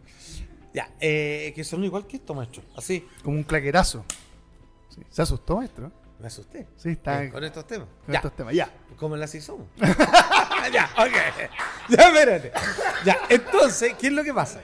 [0.75, 2.63] Ya, eh, que sonó igual que esto, maestro.
[2.77, 3.07] Así.
[3.23, 4.05] Como un claquerazo.
[4.89, 5.03] Sí.
[5.09, 5.91] ¿Se asustó, maestro?
[6.19, 6.69] Me asusté.
[6.77, 7.89] Sí, está Con estos temas.
[8.05, 8.19] con ya.
[8.19, 8.55] estos temas.
[8.55, 8.71] Ya.
[8.97, 9.67] Como las somos.
[10.73, 11.51] ya, ok.
[11.89, 12.53] Ya, espérate.
[13.05, 14.61] Ya, entonces, ¿qué es lo que pasa?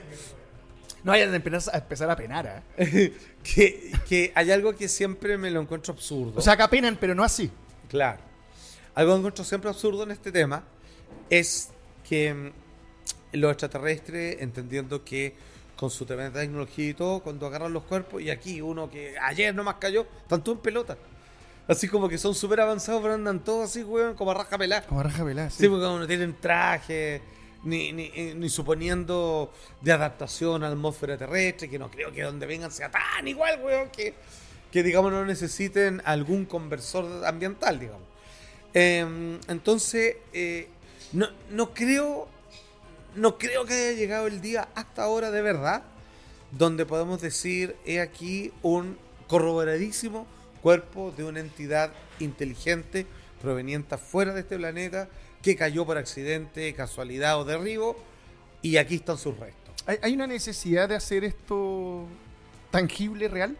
[1.03, 3.13] No vayan a empezar a, empezar a penar, ¿eh?
[3.43, 6.33] que, que hay algo que siempre me lo encuentro absurdo.
[6.39, 7.49] O sea, acá penan, pero no así.
[7.87, 8.19] Claro.
[8.95, 10.63] Algo que encuentro siempre absurdo en este tema
[11.29, 11.69] es
[12.07, 12.51] que mm,
[13.33, 15.35] los extraterrestres, entendiendo que
[15.75, 19.55] con su tremenda tecnología y todo, cuando agarran los cuerpos, y aquí uno que ayer
[19.55, 20.97] nomás cayó, están todos en pelota.
[21.69, 24.85] Así como que son súper avanzados, pero andan todos así, weón, como a raja pelada.
[24.87, 25.57] Como raja pelada, sí.
[25.63, 27.21] Sí, porque no tienen traje,
[27.63, 32.23] ni, ni, eh, ni suponiendo de adaptación a la atmósfera terrestre, que no creo que
[32.23, 34.13] donde vengan sea tan igual, weón, que,
[34.71, 38.07] que digamos no necesiten algún conversor ambiental, digamos.
[38.73, 40.67] Em, entonces, eh,
[41.11, 42.27] no, no creo,
[43.15, 45.83] no creo que haya llegado el día hasta ahora de verdad,
[46.51, 50.25] donde podemos decir, he aquí un corroboradísimo
[50.61, 53.05] cuerpo de una entidad inteligente
[53.41, 55.07] proveniente fuera de este planeta
[55.41, 57.97] que cayó por accidente, casualidad o derribo
[58.61, 59.59] y aquí están sus restos.
[60.01, 62.05] ¿Hay, una necesidad de hacer esto
[62.69, 63.57] tangible, real?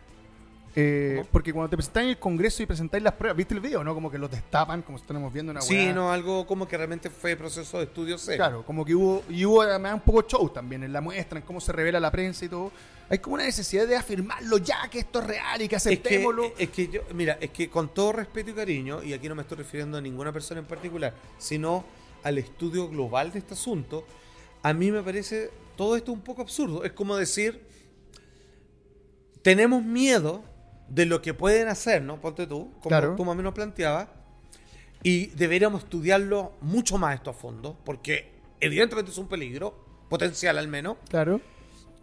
[0.82, 3.84] Eh, porque cuando te presentáis en el Congreso y presentáis las pruebas, ¿viste el video,
[3.84, 3.94] no?
[3.94, 5.94] Como que los destapan, como estamos viendo una Sí, weá.
[5.94, 8.38] no, algo como que realmente fue proceso de estudio serio.
[8.38, 11.46] Claro, como que hubo, y hubo además un poco show también en la muestra, en
[11.46, 12.72] cómo se revela la prensa y todo.
[13.10, 15.90] Hay como una necesidad de afirmarlo ya, que esto es real y que Es que,
[15.90, 16.54] aceptémoslo.
[16.58, 19.42] es que yo, mira, es que con todo respeto y cariño, y aquí no me
[19.42, 21.84] estoy refiriendo a ninguna persona en particular, sino
[22.24, 24.06] al estudio global de este asunto,
[24.62, 26.84] a mí me parece todo esto un poco absurdo.
[26.84, 27.66] Es como decir,
[29.42, 30.44] tenemos miedo
[30.90, 32.20] de lo que pueden hacer, ¿no?
[32.20, 33.16] Ponte tú, como Claro.
[33.16, 34.08] tú más o menos planteabas,
[35.04, 40.68] y deberíamos estudiarlo mucho más esto a fondo, porque evidentemente es un peligro, potencial al
[40.68, 41.40] menos, Claro.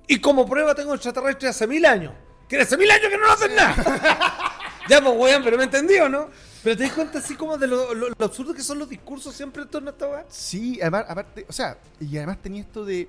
[0.07, 2.13] y como prueba tengo extraterrestre hace mil años.
[2.49, 3.75] Que hace mil años que no hacen nada.
[4.89, 6.29] ya, pues, weón, pero me entendió, ¿no?
[6.63, 9.35] Pero te das cuenta así como de lo, lo- lo absurdo que son los discursos
[9.35, 10.25] siempre en torno a esta weá.
[10.29, 13.09] Sí, además, aparte, o sea, y además tenía esto de eh,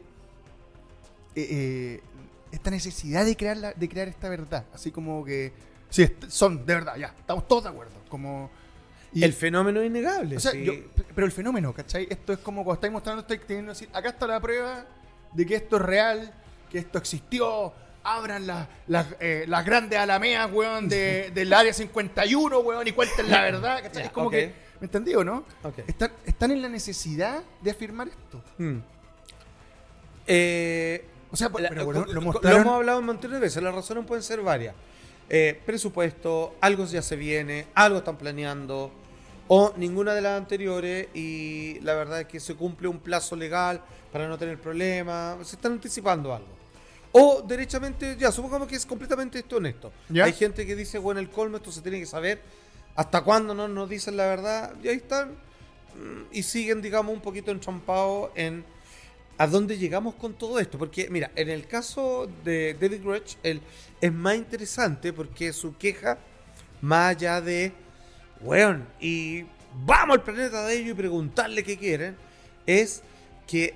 [1.36, 2.02] eh,
[2.52, 5.52] esta necesidad de crear la- de crear esta verdad, así como que
[5.90, 8.50] sí, son de verdad, ya, estamos todos de acuerdo, como
[9.14, 10.38] y- El fenómeno es innegable.
[10.38, 10.64] o sea, sí.
[10.66, 10.74] yo-
[11.16, 12.08] pero el fenómeno, ¿cachai?
[12.10, 14.86] Esto es como cuando estáis mostrando, estoy teniendo decir, acá está la prueba
[15.34, 16.34] de que esto es real,
[16.70, 17.74] que esto existió.
[18.04, 18.68] Abran las,
[19.20, 23.82] eh, las grandes alameas, weón, de, del área 51, weón, y cuenten la verdad.
[23.84, 24.04] ¿cachai?
[24.04, 25.44] Es como que, ¿me entendí o no?
[25.64, 25.80] Ok.
[25.88, 28.42] Están, están en la necesidad de afirmar esto.
[28.58, 28.80] Hmm.
[30.28, 33.74] Eh, O sea, la- pero bueno, co- lo hemos hablado un montón de veces, las
[33.76, 34.74] razones pueden ser varias.
[35.30, 38.92] Eh, presupuesto, algo ya se viene, algo están planeando,
[39.50, 43.82] o ninguna de las anteriores y la verdad es que se cumple un plazo legal
[44.12, 46.48] para no tener problemas, se están anticipando algo.
[47.12, 49.92] O derechamente, ya, supongamos que es completamente esto honesto.
[50.10, 50.26] ¿Ya?
[50.26, 52.42] Hay gente que dice, bueno, el colmo, esto se tiene que saber,
[52.96, 57.22] hasta cuándo no nos dicen la verdad, y ahí están, mm, y siguen, digamos, un
[57.22, 58.64] poquito entrampados en
[59.38, 60.78] a dónde llegamos con todo esto.
[60.78, 63.62] Porque, mira, en el caso de David Grudge, él
[64.02, 66.18] es más interesante porque su queja,
[66.82, 67.72] más allá de,
[68.42, 69.46] weón, y
[69.86, 72.16] vamos al planeta de ellos y preguntarle qué quieren,
[72.66, 73.02] es
[73.46, 73.74] que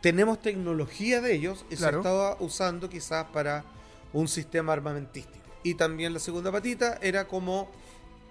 [0.00, 2.02] tenemos tecnología de ellos y Claro.
[2.02, 3.64] se estaba usando quizás para
[4.12, 5.44] un sistema armamentístico.
[5.62, 7.70] Y también la segunda patita era como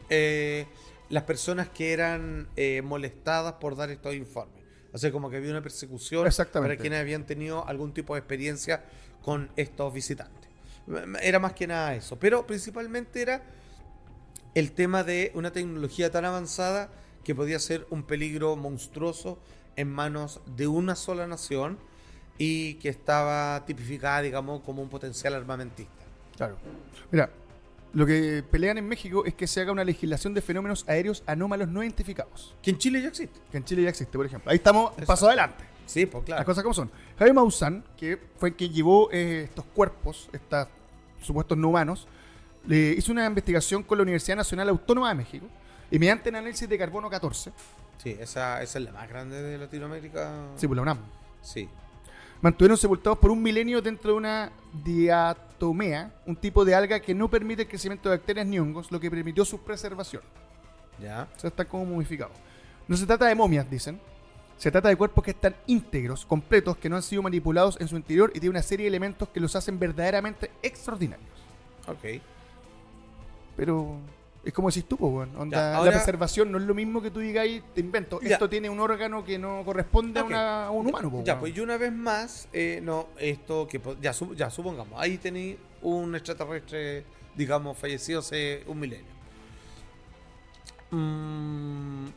[0.09, 0.65] eh,
[1.09, 4.62] las personas que eran eh, molestadas por dar estos informes.
[4.93, 6.75] O sea, como que había una persecución Exactamente.
[6.75, 8.83] para quienes habían tenido algún tipo de experiencia
[9.23, 10.49] con estos visitantes.
[11.21, 12.17] Era más que nada eso.
[12.19, 13.43] Pero principalmente era
[14.53, 16.89] el tema de una tecnología tan avanzada
[17.23, 19.39] que podía ser un peligro monstruoso
[19.75, 21.79] en manos de una sola nación
[22.37, 26.03] y que estaba tipificada, digamos, como un potencial armamentista.
[26.35, 26.57] Claro.
[27.11, 27.29] Mira,
[27.93, 31.67] lo que pelean en México es que se haga una legislación de fenómenos aéreos anómalos
[31.69, 32.55] no identificados.
[32.61, 33.39] Que en Chile ya existe.
[33.51, 34.49] Que en Chile ya existe, por ejemplo.
[34.49, 35.07] Ahí estamos, Exacto.
[35.07, 35.63] paso adelante.
[35.85, 36.45] Sí, pues Las claro.
[36.45, 36.89] cosas como son.
[37.19, 40.67] Javier Maussan, que fue quien llevó eh, estos cuerpos, estos
[41.21, 42.07] supuestos no humanos,
[42.65, 45.45] le hizo una investigación con la Universidad Nacional Autónoma de México
[45.91, 47.51] y mediante el análisis de carbono 14,
[48.01, 50.47] Sí, esa, esa es la más grande de Latinoamérica.
[50.55, 50.97] sí, por la UNAM,
[51.41, 51.69] Sí.
[52.41, 54.51] mantuvieron sepultados por un milenio dentro de una
[55.69, 59.09] un tipo de alga que no permite el crecimiento de bacterias ni hongos, lo que
[59.09, 60.21] permitió su preservación.
[61.01, 61.27] Ya.
[61.35, 62.35] O sea, están como momificados.
[62.87, 63.99] No se trata de momias, dicen.
[64.57, 67.95] Se trata de cuerpos que están íntegros, completos, que no han sido manipulados en su
[67.95, 71.27] interior y tiene una serie de elementos que los hacen verdaderamente extraordinarios.
[71.87, 72.21] Ok.
[73.57, 73.97] Pero
[74.43, 74.97] es como decís tú.
[75.05, 78.19] Onda, Ya, La preservación no es lo mismo que tú digáis, te invento.
[78.21, 78.33] Ya.
[78.33, 80.29] Esto tiene un órgano que no corresponde a, Ok.
[80.29, 83.79] una- a un humano, po, Ya, pues y una vez más, eh, no, esto que
[84.01, 89.13] ya, ya supongamos, ahí tenéis un extraterrestre, digamos, fallecido hace un milenio.
[90.91, 92.07] Mm,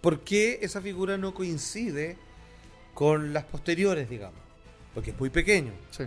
[0.00, 2.16] ¿Por qué esa figura no coincide
[2.94, 4.38] con las posteriores, digamos?
[4.94, 5.72] Porque es muy pequeño.
[5.90, 6.04] Sí.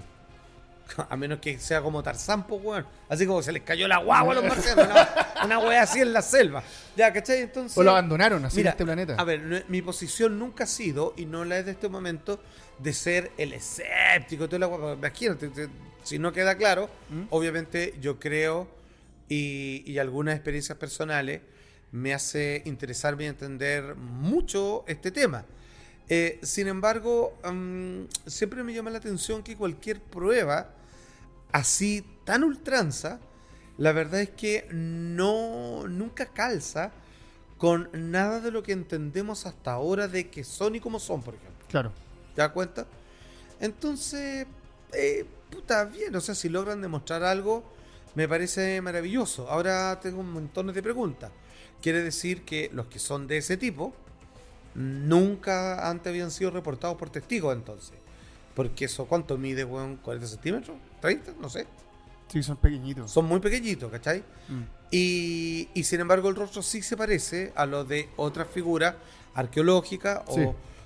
[1.09, 2.85] A menos que sea como Tarzán, pues, weón.
[3.09, 4.85] Así como se les cayó la guagua a los marcianos.
[4.87, 5.09] Una,
[5.45, 6.63] una wea así en la selva.
[6.95, 7.41] Ya, ¿cachai?
[7.41, 7.77] Entonces.
[7.77, 9.15] O lo abandonaron así Mira, en este planeta.
[9.17, 12.41] A ver, mi posición nunca ha sido, y no la es de este momento,
[12.79, 14.47] de ser el escéptico.
[14.47, 14.93] Toda la guapa.
[14.93, 15.69] Imagínate, te-
[16.03, 17.23] si no queda claro, ¿Mm?
[17.29, 18.67] obviamente yo creo
[19.29, 21.41] y, y algunas experiencias personales
[21.91, 25.45] me hace interesarme y entender mucho este tema.
[26.09, 30.73] Eh, sin embargo, mm, siempre me llama la atención que cualquier prueba
[31.51, 33.19] así tan ultranza,
[33.77, 36.91] la verdad es que no nunca calza
[37.57, 41.35] con nada de lo que entendemos hasta ahora de que son y cómo son, por
[41.35, 41.65] ejemplo.
[41.69, 41.91] Claro.
[42.35, 42.87] ¿Te das cuenta?
[43.59, 44.47] Entonces,
[44.93, 47.63] eh, puta, bien, o sea, si logran demostrar algo,
[48.15, 49.49] me parece maravilloso.
[49.49, 51.31] Ahora tengo un montón de preguntas.
[51.81, 53.93] Quiere decir que los que son de ese tipo
[54.75, 57.97] nunca antes habían sido reportados por testigos, entonces.
[58.55, 60.01] Porque eso, ¿cuánto mide, weón?
[60.01, 60.77] ¿40 centímetros?
[61.01, 61.35] ¿30?
[61.39, 61.65] No sé.
[62.27, 63.11] Sí, son pequeñitos.
[63.11, 64.19] Son muy pequeñitos, ¿cachai?
[64.47, 64.61] Mm.
[64.91, 68.95] Y, y sin embargo el rostro sí se parece a lo de otras figuras
[69.33, 70.41] arqueológicas o, Sí.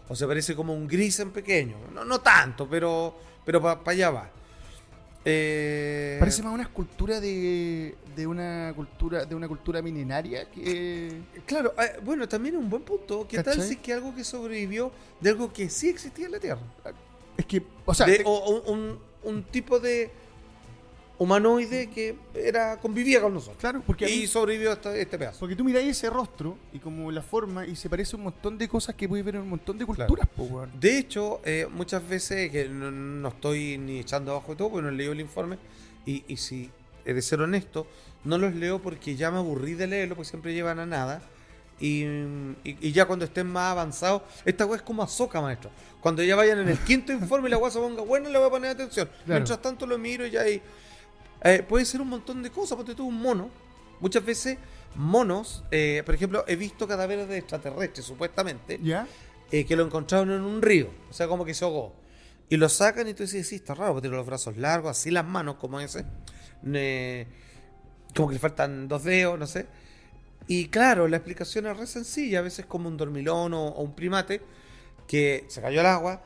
[0.10, 1.76] o se parece como un gris en pequeño.
[1.94, 4.30] No, no tanto, pero, pero para allá va.
[5.28, 11.74] Eh, Parece más una escultura de, de una cultura de una cultura milenaria que Claro,
[11.82, 13.28] eh, bueno, también es un buen punto.
[13.28, 16.40] ¿Qué tal si es que algo que sobrevivió de algo que sí existía en la
[16.40, 16.62] Tierra?
[17.38, 20.10] es que o sea De- te- o, o un, un tipo de
[21.18, 23.58] humanoide que era convivía con nosotros.
[23.58, 25.40] claro porque mí- Y sobrevivió hasta este pedazo.
[25.40, 28.68] porque tú miráis ese rostro y como la forma y se parece un montón de
[28.68, 30.72] cosas que puedes ver en un montón de culturas po, weón.
[30.78, 34.84] De hecho, eh, muchas veces, que no, no estoy ni echando abajo de todo, porque
[34.84, 35.58] no he leído el informe,
[36.06, 36.70] y, y si
[37.06, 37.88] he de ser honesto,
[38.26, 41.22] no los leo porque ya me aburrí de leerlo, porque siempre llevan a nada.
[41.80, 45.70] Y, y- y ya cuando estén más avanzados, esta weá es como Azoka, maestro.
[46.00, 48.48] Cuando ya vayan en el quinto informe y la weá se ponga buena, le voy
[48.48, 49.10] a poner atención.
[49.26, 50.62] Mientras tanto lo miro y ya hay.
[51.44, 53.50] eh, puede ser un montón de cosas, porque tú un mono.
[54.00, 54.58] Muchas veces,
[54.96, 59.08] monos, eh, por ejemplo, he visto cadáveres de extraterrestres, supuestamente ¿Ya?
[59.52, 61.94] eh, que lo encontraron en un río, o sea, como que se ahogó.
[62.50, 65.12] Y lo sacan y tú dices, sí, está raro, porque tiene los brazos largos, así
[65.12, 66.06] las manos, como ese.
[66.62, 67.28] Ne-
[68.16, 69.66] como que le faltan dos dedos, no sé.
[70.48, 73.96] Y claro, la explicación es re sencilla, a veces como un dormilón o, o un
[73.96, 74.42] primate
[75.08, 76.22] que se cayó al agua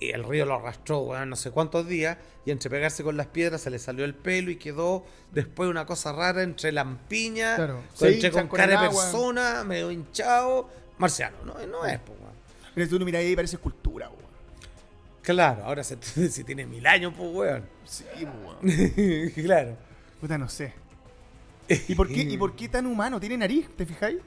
[0.00, 2.18] Y el río lo arrastró, weón, no sé cuántos días.
[2.44, 5.84] Y entre pegarse con las piedras se le salió el pelo y quedó después una
[5.86, 7.82] cosa rara entre lampiña, Claro.
[7.98, 10.68] con, entre con cara de persona, medio hinchado.
[10.98, 12.32] Marciano, no, no es, pues, weón.
[12.74, 14.20] Pero tú lo miras ahí y parece escultura, weón.
[15.22, 15.96] Claro, ahora se,
[16.30, 17.64] si tiene mil años, pues, weón.
[17.84, 19.30] Sí, weón.
[19.34, 19.76] claro.
[20.20, 20.72] Puta, no sé.
[21.88, 23.18] ¿Y por, qué, ¿Y por qué tan humano?
[23.20, 23.68] ¿Tiene nariz?
[23.76, 24.18] ¿Te fijáis?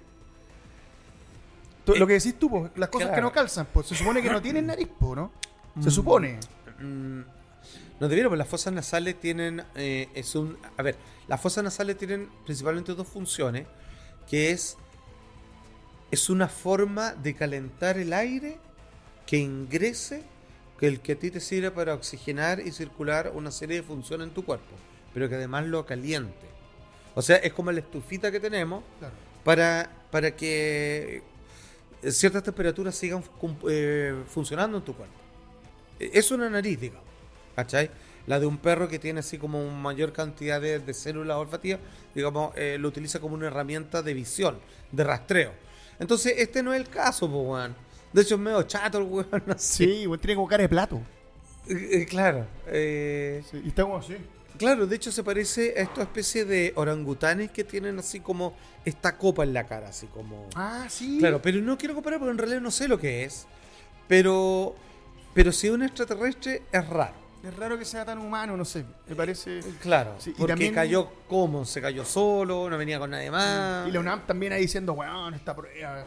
[1.86, 3.28] Tú- Lo que decís tú, po, las cosas que claro.
[3.28, 5.32] no calzan, se supone que no tienen nariz, po, ¿no?
[5.82, 5.92] Se Mm.
[5.92, 6.40] supone.
[6.80, 7.22] Mm,
[8.00, 9.62] No debieron, pues las fosas nasales tienen.
[9.76, 10.96] eh, es un, a ver,
[11.28, 13.68] las fosas nasales tienen principalmente dos funciones:
[14.30, 14.78] que es.
[16.12, 18.58] Es una forma de calentar el aire
[19.28, 20.24] que ingrese,
[20.80, 24.28] que el que a ti te sirve para oxigenar y circular una serie de funciones
[24.30, 24.76] en tu cuerpo,
[25.14, 26.48] pero que además lo caliente.
[27.20, 29.14] O sea, es como la estufita que tenemos Claro.
[29.44, 31.22] para, para que
[32.08, 33.22] ciertas temperaturas sigan
[33.70, 35.14] eh, funcionando en tu cuerpo.
[36.00, 37.04] Eh, Es una nariz, digamos.
[37.58, 37.92] ¿Cachai?
[38.26, 41.82] La de un perro que tiene así como una mayor cantidad de, de células olfativas,
[42.16, 44.58] digamos, eh, lo utiliza como una herramienta de visión,
[44.94, 45.52] de rastreo.
[46.00, 47.76] Entonces, este no es el caso, pues, weón.
[48.14, 49.84] De hecho, es medio chato el weón, así.
[49.86, 51.02] Sí, weón, tiene como cara de plato.
[51.68, 52.48] Eh, claro.
[52.68, 54.16] eh, Sí, y está como así.
[54.60, 59.18] Claro, de hecho se parece a esta especie de orangutanes que tienen así como esta
[59.18, 60.48] copa en la cara, así como...
[60.54, 61.18] Ah, sí.
[61.18, 63.48] Claro, pero no quiero comparar porque en realidad no sé lo que es.
[64.08, 64.76] Pero,
[65.34, 67.14] pero si es un extraterrestre es raro.
[67.42, 68.84] Es raro que sea tan humano, no sé.
[69.08, 69.62] Me parece.
[69.82, 73.88] Claro, Sí, y porque también- cayó como, se cayó solo, no venía con nadie más.
[73.88, 76.04] Y la UNAM también ahí diciendo, weón, esta prueba.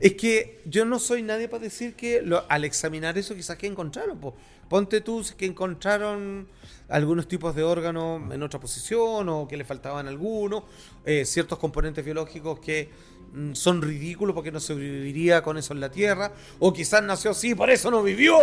[0.00, 3.66] Es que yo no soy nadie para decir que lo- al examinar eso quizás que
[3.66, 4.18] encontraron.
[4.18, 4.34] po.
[4.68, 6.48] Ponte tú si que encontraron
[6.88, 10.64] algunos tipos de órganos en otra posición o que le faltaban algunos,
[11.04, 12.90] eh, ciertos componentes biológicos que
[13.32, 17.54] mm, son ridículos porque no sobreviviría con eso en la Tierra, o quizás nació así,
[17.54, 18.36] por eso no vivió,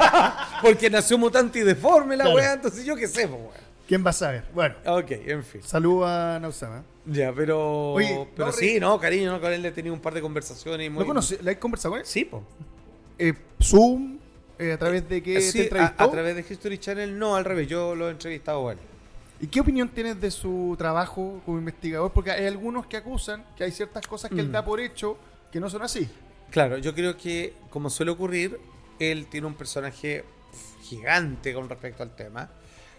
[0.62, 2.36] porque nació mutante y deforme la Claro.
[2.36, 3.60] weá, entonces yo qué sé, weá.
[3.86, 4.44] ¿Quién va a saber?
[4.54, 5.62] Bueno, Ok, en fin.
[5.62, 6.84] salud a Nausama.
[7.04, 7.92] Ya, pero.
[7.94, 10.90] Oye, pero no, sí, no, cariño, no, con él he tenido un par de conversaciones.
[10.90, 11.00] Muy...
[11.00, 11.42] ¿Lo conoces?
[11.42, 12.06] ¿La has conversado con él?
[12.06, 12.42] Sí, po.
[13.18, 14.18] Eh, Zoom,
[14.58, 16.04] eh, a través de qué Sí, te entrevistó.
[16.04, 18.78] a través de History Channel, no, al revés, yo lo he entrevistado a él.
[19.40, 22.12] ¿Y qué opinión tienes de su trabajo como investigador?
[22.12, 24.52] Porque hay algunos que acusan que hay ciertas cosas que él Mm.
[24.52, 25.16] da por hecho
[25.50, 26.08] que no son así.
[26.50, 28.58] Claro, yo creo que, como suele ocurrir,
[29.00, 30.24] él tiene un personaje
[30.82, 32.50] gigante con respecto al tema.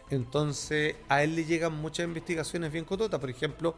[0.10, 3.20] Entonces, a él le llegan muchas investigaciones bien cototas.
[3.20, 3.76] Por ejemplo,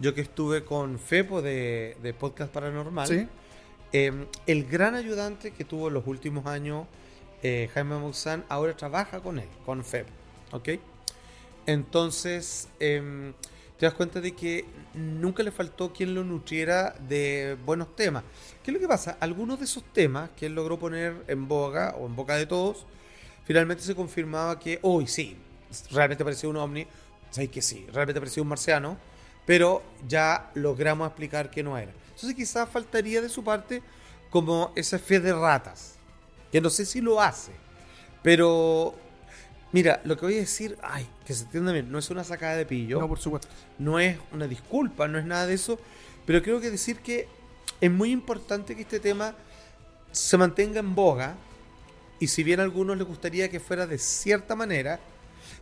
[0.00, 3.26] yo que estuve con Fepo de, de Podcast Paranormal, Sí.
[3.92, 6.86] eh, el gran ayudante que tuvo en los últimos años,
[7.46, 10.10] eh, Jaime Maussan, ahora trabaja con él, con Fepo.
[10.50, 10.70] ¿Ok?
[11.66, 13.34] Entonces, em,
[13.78, 18.24] te das cuenta de que nunca le faltó quien lo nutriera de buenos temas.
[18.64, 19.16] ¿Qué es lo que pasa?
[19.20, 22.84] Algunos de esos temas que él logró poner en boga o en boca de todos,
[23.44, 25.36] finalmente se confirmaba que, hoy sí,
[25.92, 26.84] realmente parecía un ovni,
[27.30, 28.96] sabes que sí, realmente parecía un marciano,
[29.44, 31.92] pero ya logramos explicar que no era.
[32.10, 33.82] Entonces quizás faltaría de su parte
[34.30, 35.95] como esa fe de ratas,
[36.52, 37.52] que no sé si lo hace,
[38.22, 38.94] pero
[39.72, 42.56] mira, lo que voy a decir, ay, que se entienda bien, no es una sacada
[42.56, 43.48] de pillo No, por supuesto.
[43.78, 45.78] no es una disculpa, no es nada de eso,
[46.24, 47.28] pero creo que decir que
[47.80, 49.34] es muy importante que este tema
[50.12, 51.36] se mantenga en boga
[52.18, 54.98] y si bien a algunos les gustaría que fuera de cierta manera,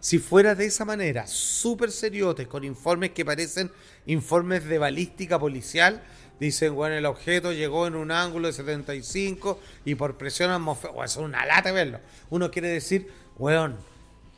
[0.01, 3.71] si fuera de esa manera, súper seriotes, con informes que parecen
[4.07, 6.03] informes de balística policial,
[6.41, 11.21] dicen, bueno, el objeto llegó en un ángulo de 75 y por presión atmosférica, eso
[11.21, 12.01] es una lata verlo.
[12.31, 13.77] Uno quiere decir, weón,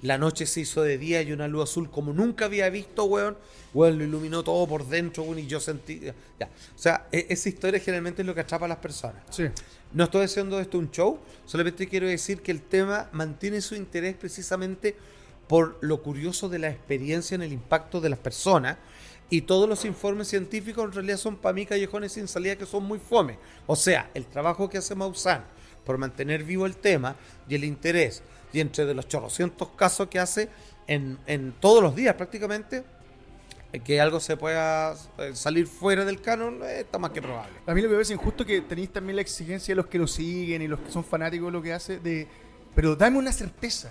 [0.02, 3.36] la noche se hizo de día y una luz azul como nunca había visto, weón.
[3.74, 6.00] Weón, lo iluminó todo por dentro, weón, y yo sentí...
[6.38, 6.46] Ya.
[6.46, 9.22] O sea, e- esa historia generalmente es lo que atrapa a las personas.
[9.30, 9.44] Sí.
[9.92, 14.14] No estoy haciendo esto un show, solamente quiero decir que el tema mantiene su interés
[14.16, 14.96] precisamente
[15.48, 18.76] por lo curioso de la experiencia en el impacto de las personas.
[19.28, 22.84] Y todos los informes científicos en realidad son para mí callejones sin salida que son
[22.84, 23.38] muy fome.
[23.66, 25.44] O sea, el trabajo que hace Maussan
[25.84, 27.16] por mantener vivo el tema
[27.48, 30.48] y el interés, y entre de los chorrocientos casos que hace
[30.86, 32.84] en, en todos los días prácticamente,
[33.72, 37.52] eh, que algo se pueda eh, salir fuera del canon, eh, está más que probable.
[37.66, 39.98] A mí lo que me parece injusto que tenéis también la exigencia de los que
[39.98, 42.28] lo siguen y los que son fanáticos de lo que hace, de,
[42.74, 43.90] pero dame una certeza.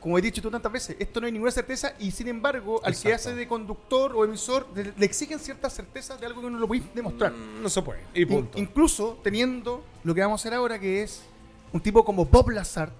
[0.00, 2.96] Como he dicho tú tantas veces, esto no hay ninguna certeza y sin embargo al
[2.96, 6.58] que hace de conductor o emisor le, le exigen ciertas certezas de algo que no
[6.58, 7.32] lo podéis demostrar.
[7.32, 8.00] Mm, No se puede.
[8.14, 8.58] Y In- punto.
[8.58, 11.22] incluso teniendo lo que vamos a hacer ahora, que es
[11.72, 12.90] un tipo como Bob Lazar,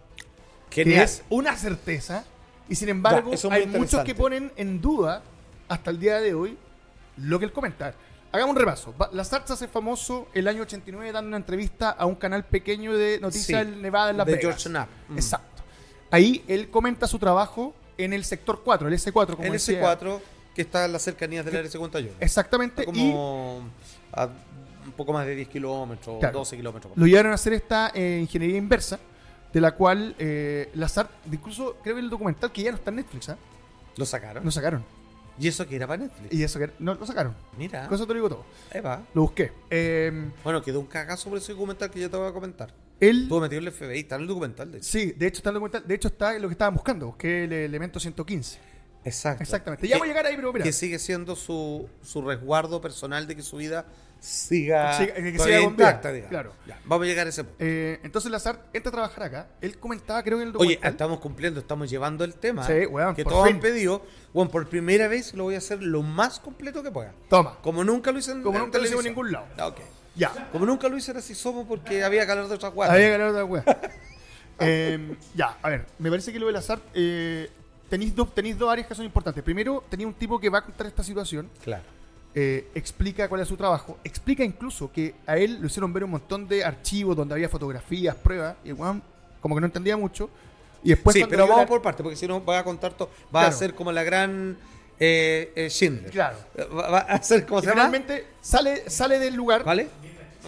[0.69, 2.25] que es una certeza,
[2.69, 5.23] y sin embargo Ya, hay muchos que ponen en duda
[5.69, 6.57] hasta el día de hoy
[7.17, 7.95] lo que él comenta.
[8.33, 8.95] hagamos un repaso.
[9.13, 13.19] Lazar se hace famoso el año 89 dando una entrevista a un canal pequeño de
[13.21, 14.43] noticias Sí, del Nevada en Las de Vegas.
[14.63, 14.89] George Knapp.
[15.09, 15.15] Mm.
[15.17, 15.60] Exacto.
[16.11, 19.81] Ahí él comenta su trabajo en el sector 4, el S4, como El decía.
[19.99, 20.21] S4,
[20.55, 22.15] que está en las cercanías del área 51.
[22.21, 22.83] Exactamente.
[22.83, 23.63] Está Y como
[24.13, 24.29] a
[24.87, 26.39] un poco más de 10 kilómetros, Claro.
[26.41, 26.93] 12 kilómetros.
[26.97, 28.99] lo llevaron a hacer esta eh, ingeniería inversa,
[29.53, 32.97] de la cual eh, Lazar, incluso creo que el documental que ya no está en
[32.97, 33.37] Netflix, ¿ah?
[33.97, 34.45] Lo sacaron.
[34.45, 34.85] Lo sacaron.
[35.39, 36.33] Y eso que era para Netflix.
[36.33, 37.35] Y eso que no lo sacaron.
[37.57, 38.45] Mira, Con eso te lo digo todo.
[38.75, 39.03] ahí va.
[39.15, 39.53] Lo busqué.
[39.71, 42.73] Eh, Bueno, quedó un cagazo por ese documental que ya te voy a comentar.
[43.01, 44.71] Él Estuvo metido en el FBI, está en el documental.
[44.73, 44.89] De hecho.
[44.89, 47.07] Sí, de hecho está en el documental, de hecho está en lo que estaban buscando,
[47.07, 48.59] busqué el elemento 115.
[49.03, 49.43] Exacto.
[49.43, 49.89] Exactamente.
[49.89, 50.63] Ya Que- voy a llegar ahí, pero mira.
[50.63, 53.87] Que sigue siendo su, su resguardo personal de que su vida
[54.19, 56.29] siga, Siga- que siga intacta, digamos.
[56.31, 56.53] claro.
[56.67, 57.57] Ya, vamos a llegar a ese punto.
[57.65, 59.49] Eh, entonces Lazar entra a trabajar acá.
[59.63, 60.91] Él comentaba, creo que en el Oye, documental.
[60.93, 63.55] estamos cumpliendo, estamos llevando el tema Sí, weón, que todos fin.
[63.57, 64.05] han pedido.
[64.35, 67.15] Bueno, por primera vez lo voy a hacer lo más completo que pueda.
[67.31, 67.59] Toma.
[67.63, 69.47] Como nunca lo hice en Como nunca lo hicimos en ningún lado.
[69.57, 69.79] Ah, ok.
[70.21, 70.49] Ya.
[70.53, 72.95] Como nunca lo hice Así Somos porque había calor de otras guatas.
[72.95, 73.65] Había ganado otra wea.
[74.63, 76.79] Eh, ya, a ver, me parece que lo del azar.
[76.93, 77.49] Eh,
[77.89, 79.43] tenéis, dos, tenéis dos áreas que son importantes.
[79.43, 81.49] Primero, tenía un tipo que va a contar esta situación.
[81.65, 81.83] Claro.
[82.35, 83.99] eh, explica cuál es su trabajo.
[84.05, 88.15] Explica incluso que a él lo hicieron ver un montón de archivos donde había fotografías,
[88.17, 88.57] pruebas.
[88.63, 89.03] Y el weón,
[89.41, 90.29] como que no entendía mucho.
[90.85, 91.15] Y después.
[91.17, 93.09] sí, pero vamos la- por parte, porque si no voy a contar todo.
[93.35, 94.59] Va a ser como la gran
[94.99, 96.11] eh, eh, Schindler.
[96.11, 96.37] Claro.
[96.77, 97.87] Va, va a ser como Y se llama.
[97.89, 99.65] finalmente sale, sale del lugar.
[99.65, 99.89] ¿Vale?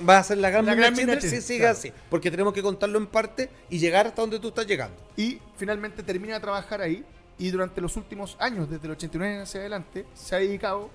[0.09, 1.73] Va a ser la gran, La gran mina Schindler si sigue claro.
[1.79, 1.93] así.
[2.11, 4.97] Porque tenemos que contarlo en parte y llegar hasta donde tú estás llegando.
[5.17, 7.05] Y finalmente termina de trabajar ahí.
[7.39, 10.89] Y durante los últimos años, desde el 89 hacia adelante, se ha dedicado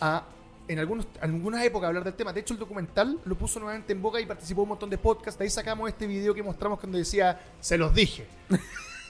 [0.00, 0.24] a,
[0.68, 2.32] en algunos, algunas épocas, hablar del tema.
[2.32, 4.98] De hecho, el documental lo puso nuevamente en boca y participó en un montón de
[4.98, 5.38] podcasts.
[5.38, 8.26] De ahí sacamos este video que mostramos cuando decía, se los dije.
[8.48, 8.56] ¿Te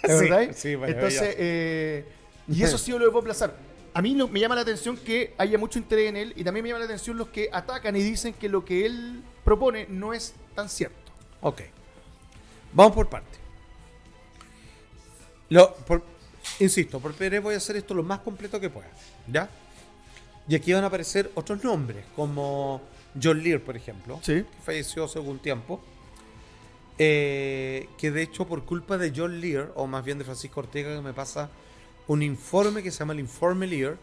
[0.08, 0.56] Sí, acordás?
[0.56, 2.04] sí, Entonces, eh,
[2.48, 3.54] y eso sí lo debo aplazar.
[3.96, 6.62] A mí lo- me llama la atención que haya mucho interés en él y también
[6.64, 10.12] me llama la atención los que atacan y dicen que lo que él propone no
[10.12, 11.12] es tan cierto.
[11.40, 11.62] Ok.
[12.74, 13.38] Vamos por parte.
[15.48, 16.02] Lo, por-
[16.60, 18.90] insisto, por primera vez voy a hacer esto lo más completo que pueda.
[19.28, 19.48] ¿Ya?
[20.46, 22.82] Y aquí van a aparecer otros nombres, como
[23.20, 24.42] John Lear, por ejemplo, Sí.
[24.42, 25.80] que falleció hace algún tiempo.
[26.98, 30.94] eh, que de hecho, por culpa de John Lear, o más bien de Francisco Ortega,
[30.96, 31.50] que me pasa
[32.08, 33.96] un informe que se llama el Informe Lear,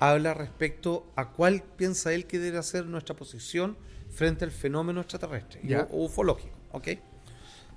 [0.00, 3.76] habla respecto a cuál piensa él que debe ser nuestra posición
[4.10, 5.88] frente al fenómeno extraterrestre Ya.
[5.90, 6.54] o ufológico.
[6.72, 6.88] ¿Ok?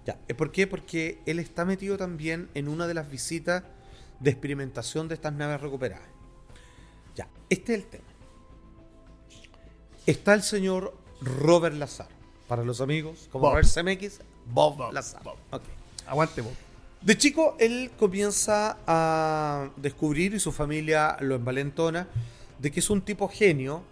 [0.06, 0.20] Ya.
[0.28, 0.68] ¿Eh, ¿Por qué?
[0.68, 3.64] Porque él está metido también en una de las visitas
[4.20, 6.08] de experimentación de estas naves recuperadas.
[7.16, 8.04] Ya, este es el tema.
[10.06, 12.08] Está el señor Robert Lazar.
[12.48, 13.56] Para los amigos, como Bob.
[13.62, 15.22] Robert CMX, Bob, Bob, Lazar.
[15.24, 15.36] Bob.
[15.52, 15.64] Ok.
[16.08, 16.54] Aguante, vos.
[17.02, 22.08] De chico, él comienza a descubrir, y su familia lo envalentona,
[22.60, 23.84] de que es un tipo genio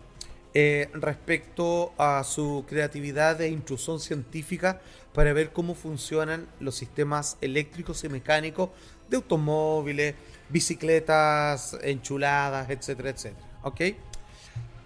[0.54, 4.82] eh, respecto a su creatividad e intrusión científica
[5.14, 8.70] para ver cómo funcionan los sistemas eléctricos y mecánicos
[9.10, 10.16] de automóviles,
[10.50, 13.48] bicicletas enchuladas, etcétera, etcétera.
[13.64, 13.82] ¿Ok?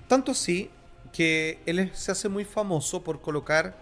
[0.08, 0.70] Tanto así
[1.14, 3.78] que él se hace muy famoso por colocar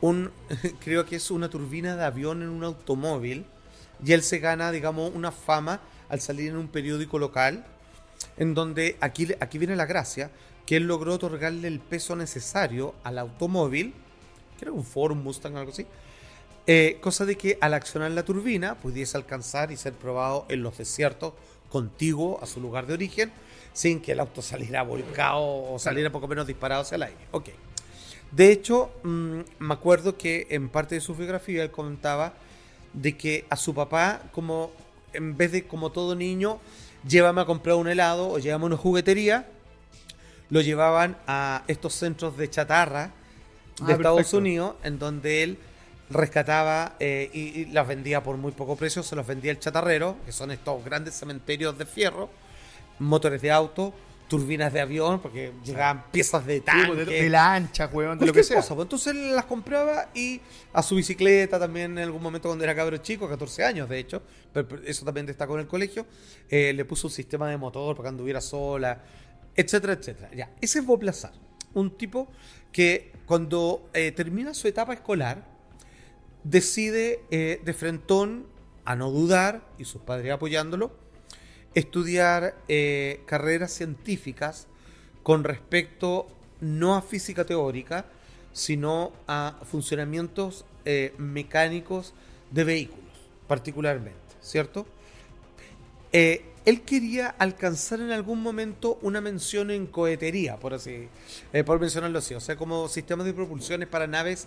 [0.00, 0.30] un,
[0.84, 3.44] creo que es una turbina de avión en un automóvil
[4.04, 7.64] y él se gana, digamos, una fama al salir en un periódico local
[8.36, 10.30] en donde aquí, aquí viene la gracia,
[10.66, 13.94] que él logró otorgarle el peso necesario al automóvil,
[14.58, 15.86] que era un Ford un Mustang, algo así,
[16.66, 20.78] eh, cosa de que al accionar la turbina pudiese alcanzar y ser probado en los
[20.78, 21.34] desiertos
[21.68, 23.32] contiguo a su lugar de origen,
[23.72, 27.18] sin que el auto saliera volcado o saliera poco menos disparado hacia el aire.
[28.30, 32.34] De hecho, mm, me acuerdo que en parte de su biografía él comentaba
[32.94, 34.70] de que a su papá, como
[35.12, 36.58] en vez de como todo niño,
[37.06, 39.46] llévame a comprar un helado o llévame a una juguetería,
[40.50, 43.10] lo llevaban a estos centros de chatarra
[43.86, 44.38] de Ah, Estados perfecto.
[44.38, 45.58] Unidos, en donde él
[46.10, 50.16] rescataba eh, y, y las vendía por muy poco precio, se los vendía el chatarrero,
[50.24, 52.30] que son estos grandes cementerios de fierro,
[52.98, 53.92] motores de auto,
[54.34, 58.42] turbinas de avión, porque llegaban piezas de pues, tanque, de, lancha, weón, de lo que
[58.42, 58.56] sea.
[58.56, 60.40] cosa, pues, entonces él las compraba y
[60.72, 64.22] a su bicicleta también en algún momento cuando era cabro chico, 14 años de hecho,
[64.52, 66.04] pero, pero eso también destacó en el colegio,
[66.48, 69.04] eh, le puso un sistema de motor para que anduviera sola,
[69.54, 70.30] etcétera, etcétera.
[70.34, 71.32] Ya, ese es Bob Lazar,
[71.74, 72.26] un tipo
[72.72, 75.46] que cuando eh, termina su etapa escolar
[76.42, 78.46] decide eh, de frentón,
[78.84, 81.03] a no dudar, y sus padres apoyándolo,
[81.74, 84.66] estudiar eh, carreras científicas
[85.22, 86.26] con respecto
[86.60, 88.04] no a física teórica,
[88.52, 92.14] sino a funcionamientos eh, mecánicos
[92.50, 93.10] de vehículos,
[93.48, 94.86] particularmente, ¿cierto?
[96.12, 101.08] Eh, él quería alcanzar en algún momento una mención en cohetería, por así,
[101.52, 104.46] eh, por mencionarlo así, o sea, como sistemas de propulsiones para naves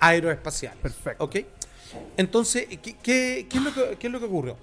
[0.00, 0.78] aeroespaciales.
[0.82, 1.24] Perfecto.
[1.24, 1.36] ¿Ok?
[2.16, 4.56] Entonces, ¿qué, qué- qué es, lo que, qué es lo que ocurrió?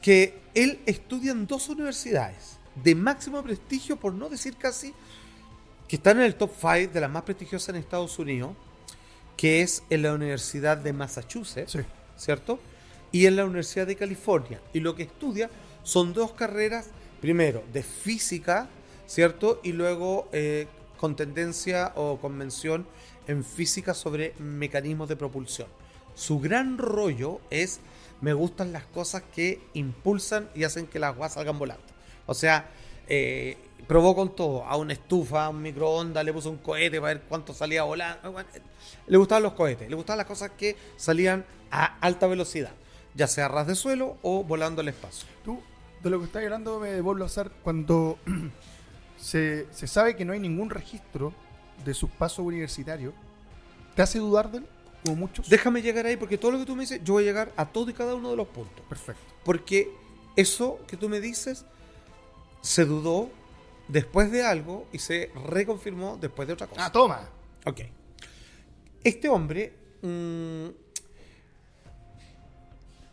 [0.00, 4.94] Que él estudia en dos universidades de máximo prestigio, por no decir casi,
[5.88, 8.52] que están en el top 5 de las más prestigiosas en Estados Unidos,
[9.36, 11.78] que es en la Universidad de Massachusetts, Sí.
[12.16, 12.58] ¿cierto?
[13.12, 14.60] Y en la Universidad de California.
[14.72, 15.50] Y lo que estudia
[15.82, 16.88] son dos carreras,
[17.20, 18.68] primero de física,
[19.06, 19.60] ¿cierto?
[19.62, 20.66] Y luego eh,
[20.98, 22.86] con tendencia o convención
[23.26, 25.68] en física sobre mecanismos de propulsión.
[26.14, 27.80] Su gran rollo es,
[28.20, 31.84] me gustan las cosas que impulsan y hacen que las guas salgan volando.
[32.26, 32.70] O sea,
[33.06, 33.56] eh,
[33.86, 37.54] probó todo, a una estufa, a un microondas, le puso un cohete para ver cuánto
[37.54, 38.32] salía volando.
[38.32, 38.48] Bueno,
[39.06, 42.72] Le gustaban los cohetes, le gustaban las cosas que salían a alta velocidad,
[43.14, 45.28] ya sea a ras de suelo o volando al espacio.
[45.44, 45.60] Tú,
[46.02, 48.18] de lo que estás hablando, me vuelvo a hacer cuando
[49.16, 51.32] se, se sabe que no hay ningún registro
[51.84, 53.14] de sus pasos universitarios.
[53.94, 54.66] ¿Te hace dudar de él?
[55.04, 55.48] Como muchos.
[55.48, 57.66] Déjame llegar ahí porque todo lo que tú me dices, yo voy a llegar a
[57.66, 58.84] todo y cada uno de los puntos.
[58.88, 59.22] Perfecto.
[59.44, 59.90] Porque
[60.36, 61.64] eso que tú me dices
[62.60, 63.30] se dudó
[63.88, 66.86] después de algo y se reconfirmó después de otra cosa.
[66.86, 67.28] Ah, toma.
[67.64, 67.80] Ok.
[69.02, 69.72] Este hombre,
[70.02, 70.68] mm,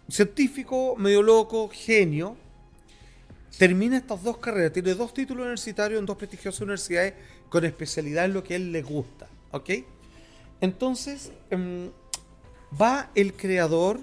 [0.10, 2.36] científico, medio loco, genio,
[3.58, 7.14] termina estas dos carreras, tiene dos títulos universitarios en dos prestigiosas universidades
[7.50, 9.28] con especialidad en lo que a él le gusta.
[9.52, 9.70] ¿Ok?
[10.62, 11.92] Entonces, em,
[12.80, 14.00] va el creador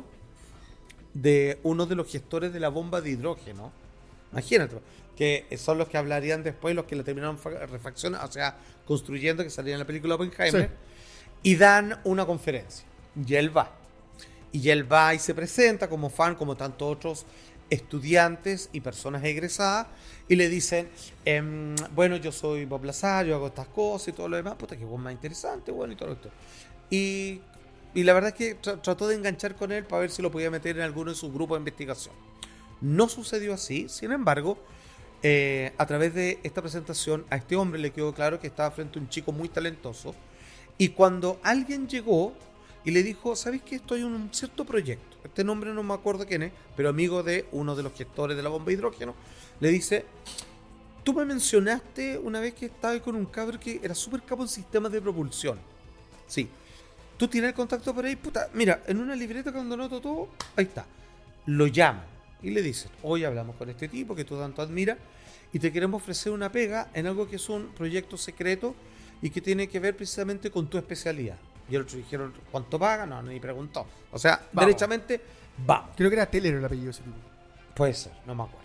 [1.15, 3.73] de uno de los gestores de la bomba de hidrógeno.
[4.33, 4.77] Imagínate,
[5.17, 9.43] que son los que hablarían después, los que la terminaron fa- refacción, o sea, construyendo,
[9.45, 11.51] que salía en la película Oppenheimer, Sí.
[11.51, 12.85] y dan una conferencia.
[13.27, 13.73] Y él va.
[14.53, 17.27] Y él va y se presenta como fan, como tantos otros
[17.69, 19.87] estudiantes y personas egresadas,
[20.29, 20.89] y le dicen,
[21.25, 24.77] em, bueno, yo soy Bob Lazar, yo hago estas cosas y todo lo demás, puta,
[24.77, 26.31] que es más interesante, bueno, y todo esto.
[26.91, 27.41] Y,
[27.95, 30.31] y la verdad es que tra- trató de enganchar con él para ver si lo
[30.31, 32.15] podía meter en alguno de sus grupos de investigación.
[32.81, 34.59] No sucedió así, sin embargo,
[35.23, 38.99] eh, a través de esta presentación a este hombre le quedó claro que estaba frente
[38.99, 40.17] a un chico muy talentoso
[40.79, 42.35] y cuando alguien llegó
[42.85, 43.77] y le dijo, ¿sabes qué?
[43.77, 45.17] Estoy en un cierto proyecto.
[45.25, 48.43] Este nombre no me acuerdo quién es, pero amigo de uno de los gestores de
[48.43, 49.15] la bomba de hidrógeno,
[49.61, 50.05] le dice,
[51.05, 54.49] tú me mencionaste una vez que estaba con un cabro que era súper capo en
[54.49, 55.59] sistemas de propulsión.
[56.27, 56.49] Sí.
[57.17, 60.65] Tú tienes el contacto por ahí, puta, mira, en una libreta cuando noto todo, ahí
[60.65, 60.85] está.
[61.47, 62.05] Lo llaman
[62.43, 64.99] y le dicen, hoy hablamos con este tipo que tú tanto admiras
[65.53, 68.75] y te queremos ofrecer una pega en algo que es un proyecto secreto
[69.21, 71.37] y que tiene que ver precisamente con tu especialidad.
[71.69, 73.07] Y el otro dijeron, ¿cuánto paga?
[73.07, 73.87] No, ni preguntó.
[74.11, 74.67] O sea, Vamos.
[74.67, 75.21] derechamente,
[75.67, 75.91] vamos.
[75.97, 77.17] Creo que era Teller el apellido ese tipo.
[77.75, 78.63] Puede ser, no me acuerdo.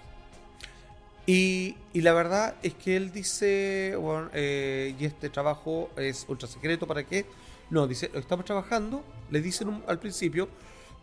[1.26, 6.48] Y, y la verdad es que él dice, bueno, eh, y este trabajo es ultra
[6.48, 7.26] secreto, ¿para qué?
[7.70, 10.48] No, dice, estamos trabajando, le dicen un- al principio,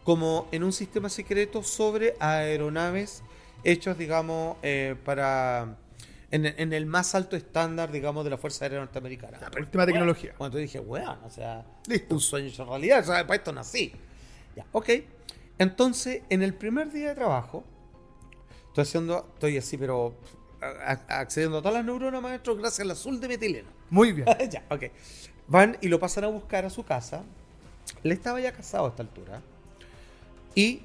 [0.02, 3.22] como en un sistema secreto sobre aeronaves
[3.64, 5.76] hechos, digamos, eh, para...
[6.34, 9.38] En, en el más alto estándar, digamos, de la Fuerza Aérea Norteamericana.
[9.40, 10.34] La última tecnología.
[10.36, 12.14] Cuando dije, weón, o sea, Listo.
[12.16, 13.92] un sueño hecho realidad, o sea, para esto nací.
[14.56, 14.88] Ya, ok.
[15.58, 17.62] Entonces, en el primer día de trabajo,
[18.66, 20.14] estoy haciendo, estoy así, pero
[20.60, 23.68] a- a- accediendo a todas las neuronas, maestro, gracias al azul de metileno.
[23.90, 24.26] Muy bien.
[24.50, 24.84] ya, ok.
[25.46, 27.22] Van y lo pasan a buscar a su casa.
[28.02, 29.40] Él estaba ya casado a esta altura.
[30.56, 30.80] Y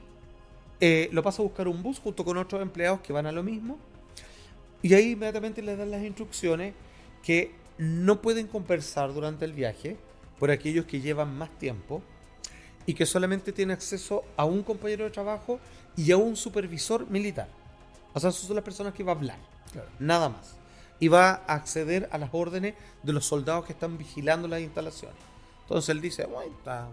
[0.80, 3.42] eh, lo pasa a buscar un bus junto con otros empleados que van a lo
[3.42, 3.80] mismo.
[4.82, 6.74] Y ahí inmediatamente le dan las instrucciones
[7.24, 9.98] que no pueden conversar durante el viaje
[10.40, 12.02] por aquellos que llevan más tiempo
[12.86, 15.60] y que solamente tienen acceso a un compañero de trabajo
[15.98, 17.48] y a un supervisor militar.
[18.14, 19.38] O sea, esas son las personas que va a hablar
[19.72, 19.88] Claro.
[20.00, 20.56] nada más.
[21.00, 22.74] Y va a acceder a las órdenes
[23.04, 25.18] de los soldados que están vigilando las instalaciones.
[25.64, 26.88] Entonces él dice, bueno, está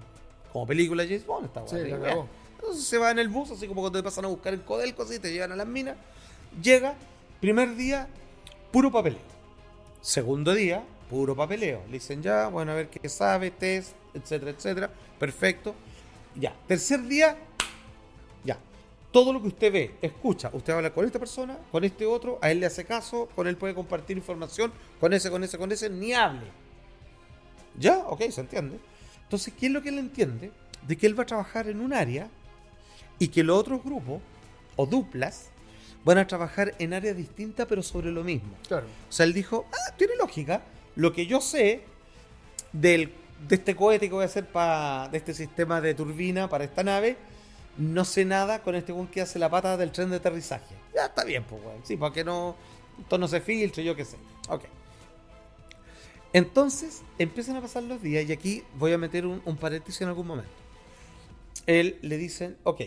[0.52, 2.00] como película James Bond, está Sí, bueno.
[2.04, 2.28] cagó.
[2.56, 5.02] Entonces se va en el bus, así como cuando te pasan a buscar en Codelco,
[5.02, 5.96] así te llevan a las minas.
[6.62, 6.94] Llega,
[7.40, 8.08] primer día,
[8.72, 9.20] puro papeleo.
[10.00, 11.82] Segundo día, puro papeleo.
[11.86, 14.90] Le dicen ya, bueno, a ver qué sabe, test, etcétera, etcétera.
[15.18, 15.74] Perfecto.
[16.34, 16.54] Ya.
[16.66, 17.36] Tercer día,
[18.44, 18.58] ya.
[19.10, 22.50] Todo lo que usted ve, escucha, usted habla con esta persona, con este otro, a
[22.50, 25.88] él le hace caso, con él puede compartir información, con ese, con ese, con ese,
[25.88, 26.46] ni hable.
[27.78, 27.98] ¿Ya?
[27.98, 28.78] Ok, se entiende.
[29.22, 30.50] Entonces, ¿qué es lo que él entiende?
[30.86, 32.28] De que él va a trabajar en un área
[33.18, 34.20] y que los otros grupos,
[34.76, 35.50] o duplas,
[36.06, 38.56] van a trabajar en áreas distintas pero sobre lo mismo.
[38.68, 38.86] Claro.
[39.08, 40.62] O sea, él dijo, ah, tiene lógica.
[40.94, 41.82] Lo que yo sé
[42.72, 43.12] del,
[43.48, 46.84] de este cohete que voy a hacer para de este sistema de turbina para esta
[46.84, 47.16] nave,
[47.76, 50.76] no sé nada con este weón que hace la pata del tren de aterrizaje.
[50.94, 51.84] Ya está bien, pues, weón.
[51.84, 52.54] Sí, para que no,
[53.00, 54.16] esto no se filtre, yo qué sé.
[54.48, 54.62] Ok.
[56.32, 60.08] Entonces, empiezan a pasar los días y aquí voy a meter un, un paréntesis en
[60.08, 60.52] algún momento.
[61.66, 62.82] Él le dicen, ok,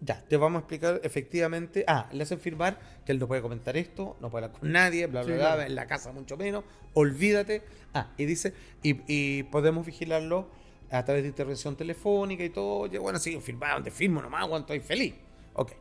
[0.00, 1.84] ya, te vamos a explicar efectivamente.
[1.86, 5.06] Ah, le hacen firmar que él no puede comentar esto, no puede hablar con nadie,
[5.06, 5.62] bla, bla, Sí, bla, claro.
[5.62, 7.62] en la casa mucho menos, olvídate.
[7.94, 10.48] Ah, y dice, y, y podemos vigilarlo
[10.90, 12.86] a través de intervención telefónica y todo.
[12.86, 15.14] Y bueno, sí, firmaron, te firmo nomás, bueno, estoy feliz.
[15.54, 15.72] Ok.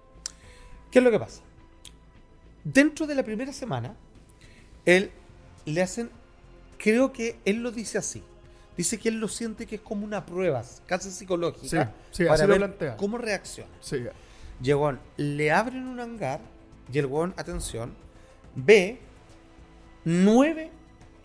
[0.91, 1.41] ¿Qué es lo que pasa?
[2.63, 3.95] Dentro de la primera semana,
[4.85, 5.11] él
[5.65, 6.09] le hacen,
[6.77, 8.23] creo que él lo dice así.
[8.77, 12.33] Dice que él lo siente que es como una prueba, casi psicológica, Sí, sí, para
[12.35, 12.97] así lo ver plantea.
[12.97, 13.71] cómo reacciona.
[13.79, 14.03] Sí.
[14.61, 16.41] Llegó, le abren un hangar
[16.91, 17.93] y el weón, atención,
[18.55, 18.99] ve
[20.03, 20.71] nueve.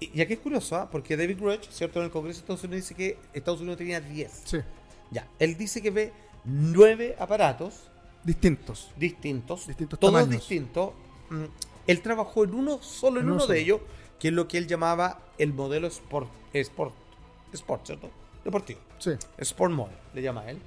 [0.01, 0.89] Y aquí es curioso, ¿ah?
[0.91, 1.99] porque David Grush, ¿cierto?
[1.99, 4.43] En el Congreso de Estados Unidos dice que Estados Unidos tenía 10.
[4.45, 4.59] Sí.
[5.11, 6.13] Ya, él dice que ve
[6.45, 7.89] nueve aparatos
[8.25, 8.91] Distintos.
[8.97, 10.41] distintos, Distintos todos tamaños.
[10.41, 10.93] distintos.
[11.31, 11.45] Mm,
[11.87, 13.81] Él trabajó en uno solo, en En uno uno de ellos,
[14.19, 16.95] que es lo que él llamaba el modelo Sport, Sport,
[17.53, 18.11] Sport ¿cierto?
[18.45, 18.81] Deportivo.
[18.99, 19.13] Sí.
[19.39, 20.59] Sport Model, le llama él.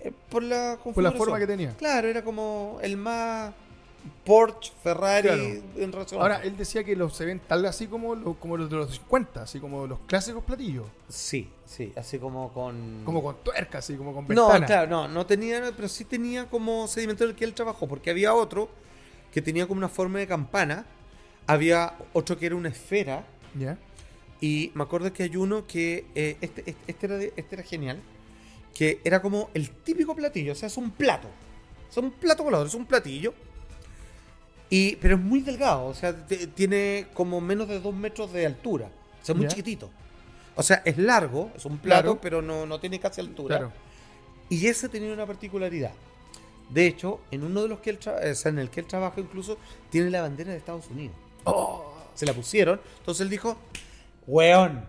[0.00, 1.74] Eh, por la Por la forma que tenía.
[1.76, 3.52] Claro, era como el más
[4.24, 8.16] Porsche, Ferrari en relación a- Ahora, él decía que los se ven tal así como,
[8.16, 10.86] lo- como los de los 50, así como los clásicos platillos.
[11.08, 13.02] Sí, sí, así como con...
[13.04, 14.66] Como con tuerca, así como con No, ventana.
[14.66, 18.10] claro, no, no tenía, pero sí tenía como sedimento en el que él trabajó, porque
[18.10, 18.68] había otro
[19.32, 20.84] que tenía como una forma de campana,
[21.46, 23.24] había otro que era una esfera,
[23.56, 23.78] ¿Ya?
[24.42, 27.62] Y me acuerdo que hay uno que, eh, este, este, este era de- este era
[27.64, 27.98] genial,
[28.74, 31.28] que era como el típico platillo, o sea, es un plato,
[31.90, 33.32] es un plato volador, es un platillo,
[34.70, 38.90] y, pero es muy delgado, o sea, tiene como menos de dos metros de altura,
[39.22, 39.48] o sea, muy Ya.
[39.50, 39.90] chiquitito.
[40.56, 42.18] O sea, es largo, es un plato, Claro.
[42.20, 43.56] pero no, no tiene casi altura.
[43.58, 43.72] Claro.
[44.50, 45.92] Y ese tenía una particularidad.
[46.68, 49.20] De hecho, en uno de los que él o sea, en el que él trabaja
[49.20, 49.56] incluso,
[49.90, 51.14] tiene la bandera de Estados Unidos.
[51.44, 52.80] Oh, Se la pusieron.
[52.98, 53.56] Entonces él dijo,
[54.26, 54.84] weón,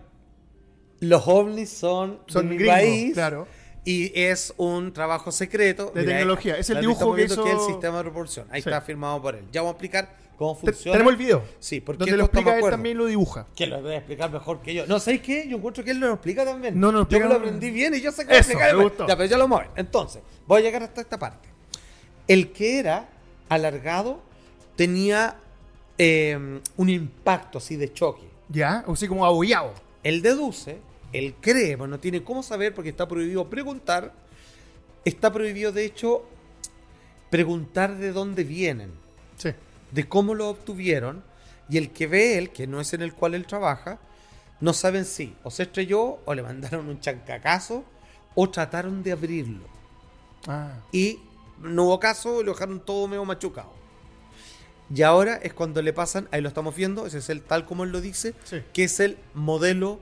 [1.00, 3.46] los ovnis son, son de mi gringos, país claro.
[3.84, 5.92] y es un trabajo secreto.
[5.94, 6.56] De tecnología.
[6.56, 8.46] Es el dibujo estamos que viendo hizo- es el sistema de propulsión.
[8.50, 8.68] Ahí Sí.
[8.68, 9.44] está firmado por él.
[9.52, 10.92] Ya vamos a explicar cómo funciona.
[10.92, 11.42] tenemos el video.
[11.60, 13.46] Sí, porque Donde lo explica él también lo dibuja.
[13.54, 14.86] Que lo voy a explicar mejor que yo.
[14.86, 15.46] No, ¿sabéis qué?
[15.48, 16.78] Yo encuentro que él lo explica también.
[16.80, 18.82] No, no lo Yo lo aprendí bien y yo sé que lo Eso, explica me
[18.82, 19.06] gustó.
[19.06, 19.70] Ya, pero ya lo mueven.
[19.76, 21.48] Entonces, voy a llegar hasta esta parte.
[22.26, 23.08] El que era
[23.48, 24.22] alargado
[24.76, 25.36] tenía
[25.98, 28.28] eh, un impacto así de choque.
[28.48, 28.84] ¿Ya?
[28.86, 29.72] O así como abollado.
[30.02, 30.78] Él deduce,
[31.12, 34.12] él cree, pero no tiene cómo saber porque está prohibido preguntar.
[35.04, 36.24] Está prohibido, de hecho,
[37.30, 38.92] preguntar de dónde vienen
[39.36, 39.50] Sí.
[39.90, 41.24] de cómo lo obtuvieron
[41.68, 43.98] y el que ve él, que no es en el cual él trabaja,
[44.60, 47.84] no saben si o se estrelló o le mandaron un chancacazo
[48.34, 49.64] o trataron de abrirlo.
[50.46, 50.72] Ah.
[50.92, 51.18] Y
[51.60, 53.72] no hubo caso y lo dejaron todo medio machucado.
[54.92, 57.84] Y ahora es cuando le pasan, ahí lo estamos viendo, ese es el tal como
[57.84, 58.62] él lo dice, Sí.
[58.72, 59.98] que es el modelo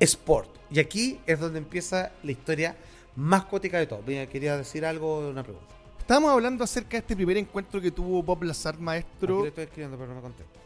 [0.00, 0.50] Sport.
[0.70, 2.76] Y aquí es donde empieza la historia
[3.16, 4.02] más cuática de todo.
[4.06, 5.68] Mira, quería decir algo, una pregunta.
[6.00, 9.42] Estábamos hablando acerca de este primer encuentro que tuvo Bob Lazar, Aquí maestro.
[9.42, 10.60] le estoy escribiendo, pero no me contesto.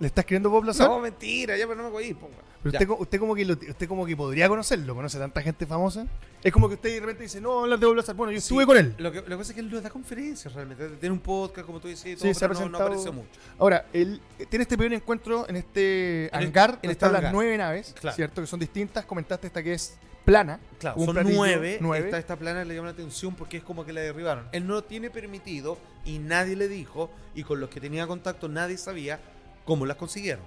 [0.00, 0.88] ¿Le está escribiendo Bob Lazar?
[0.88, 2.34] No, mentira, ya, pero no me voy a ir, ponga.
[2.62, 6.06] Pero usted, usted como que lo- usted como que podría conocerlo, conoce tanta gente famosa.
[6.42, 8.16] Es como que usted de repente dice, no, hablar de Bob Lazar.
[8.16, 8.94] Bueno, yo estuve Sí, con él.
[8.98, 10.88] Lo que, lo que pasa es que él no da conferencias realmente.
[10.96, 13.10] Tiene un podcast, como tú dices, todo, Sí, se ha pero no, no presentado- aparece
[13.12, 13.40] mucho.
[13.58, 17.06] Ahora, él eh, tiene este primer encuentro en este En el- hangar, en donde este
[17.06, 18.16] están las nueve naves, Claro.
[18.16, 18.40] ¿cierto?
[18.40, 19.04] Que son distintas.
[19.04, 20.58] Comentaste esta que es plana.
[20.80, 21.78] Claro, son platillo, nueve.
[21.80, 22.06] nueve.
[22.06, 24.48] Esta, esta plana le llama la atención porque es como que la derribaron.
[24.52, 28.48] Él no lo tiene permitido y nadie le dijo, y con los que tenía contacto
[28.48, 29.20] nadie sabía
[29.64, 30.44] cómo las consiguieron.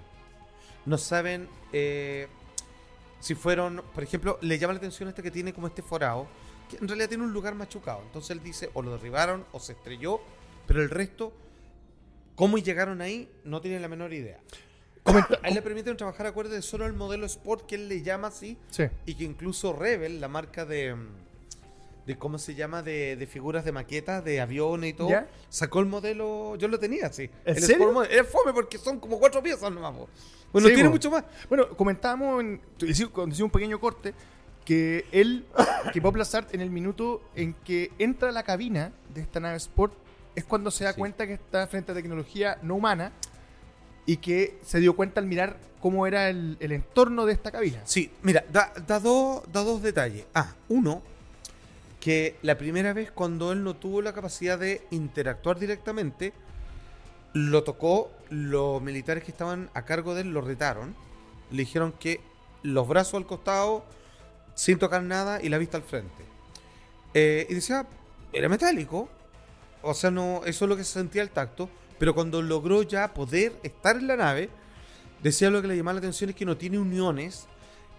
[0.86, 2.28] No saben eh,
[3.20, 6.28] si fueron, por ejemplo, le llama la atención este que tiene como este forado,
[6.70, 8.02] que en realidad tiene un lugar machucado.
[8.04, 10.22] Entonces él dice, o lo derribaron o se estrelló,
[10.66, 11.34] pero el resto,
[12.36, 14.40] cómo llegaron ahí, no tiene la menor idea.
[15.06, 18.28] A él le permiten trabajar acorde de solo el modelo Sport que él le llama
[18.28, 18.84] así, Sí.
[19.06, 20.96] y que incluso Rebel, la marca de,
[22.08, 22.82] de ¿cómo se llama?
[22.82, 25.28] De, de figuras de maquetas, de aviones y todo, ¿Ya?
[25.50, 27.30] sacó el modelo, yo lo tenía así.
[27.46, 28.02] ¿En el serio?
[28.04, 29.94] Es fome porque son como cuatro piezas nomás.
[29.94, 30.08] po.
[30.54, 30.94] Bueno, Sí, tiene po.
[30.96, 31.26] mucho más.
[31.50, 32.62] Bueno, comentábamos en,
[33.12, 34.14] cuando hicimos un pequeño corte
[34.64, 35.46] que él,
[35.94, 39.58] que Bob Lazar, en el minuto en que entra a la cabina de esta nave
[39.58, 39.94] Sport,
[40.36, 41.00] es cuando se da Sí.
[41.00, 43.12] cuenta que está frente a tecnología no humana
[44.06, 47.82] y que se dio cuenta al mirar cómo era el, el entorno de esta cabina.
[47.84, 50.26] Sí, mira, da, da, dos- da dos detalles.
[50.34, 51.02] Ah, uno,
[52.00, 56.34] que la primera vez cuando él no tuvo la capacidad de interactuar directamente,
[57.34, 60.96] lo tocó, los militares que estaban a cargo de él lo retaron,
[61.52, 62.22] le dijeron que
[62.64, 63.86] los brazos al costado,
[64.56, 66.24] sin tocar nada y la vista al frente.
[67.14, 67.86] Eh, y decía,
[68.34, 69.08] era metálico.
[69.82, 71.70] O sea, no, eso es lo que se sentía el tacto.
[72.00, 74.50] Pero cuando logró ya poder estar en la nave,
[75.24, 77.48] decía lo que le llamaba la atención es que no tiene uniones.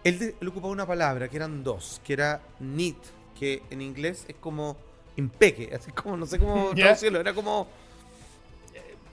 [0.05, 2.97] Él, de- él ocupaba una palabra que eran dos, que era neat,
[3.39, 4.77] que en inglés es como
[5.17, 7.69] impeque, así como, no sé cómo traducirlo, era como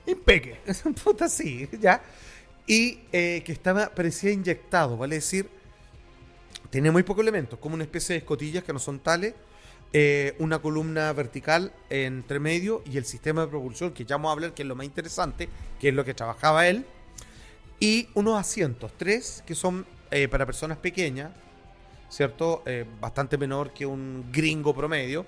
[0.07, 0.57] Impeque.
[1.03, 2.01] Puta, sí, ya.
[2.67, 5.49] Y eh, que estaba, parecía inyectado, vale decir,
[6.69, 9.35] tiene muy pocos elementos, como una especie de escotillas que no son tales,
[9.93, 14.31] eh, una columna vertical entre medio y el sistema de propulsión, que ya vamos a
[14.33, 15.47] hablar, que es lo más interesante,
[15.79, 16.85] que es lo que trabajaba él,
[17.79, 21.31] y unos asientos, tres, que son eh, para personas pequeñas,
[22.09, 22.63] ¿cierto?
[22.65, 25.25] Eh, bastante menor que un gringo promedio.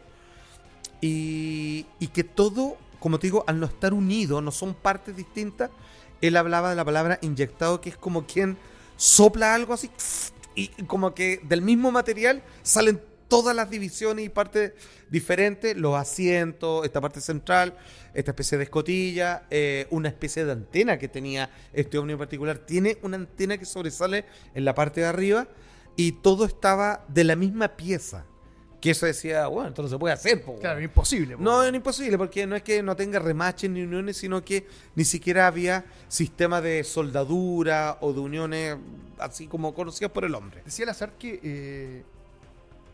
[1.01, 5.69] Y, y que todo, como te digo, al no estar unido, no son partes distintas,
[6.21, 8.57] él hablaba de la palabra inyectado, que es como quien
[8.95, 9.91] sopla algo así,
[10.55, 14.73] y como que del mismo material salen todas las divisiones y partes
[15.09, 17.77] diferentes, los asientos, esta parte central,
[18.13, 22.57] esta especie de escotilla, eh, una especie de antena que tenía este ovni en particular.
[22.59, 24.25] Tiene una antena que sobresale
[24.55, 25.47] en la parte de arriba
[25.97, 28.23] y todo estaba de la misma pieza.
[28.79, 30.41] Que eso decía, bueno, esto no se puede hacer.
[30.45, 30.83] po, Claro, weón".
[30.83, 31.35] imposible.
[31.35, 31.41] po.
[31.43, 35.03] No, es imposible, porque no es que no tenga remaches ni uniones, sino que ni
[35.03, 38.77] siquiera había sistema de soldadura o de uniones
[39.17, 40.61] así como conocidas por el hombre.
[40.63, 42.03] Decía el azar que eh,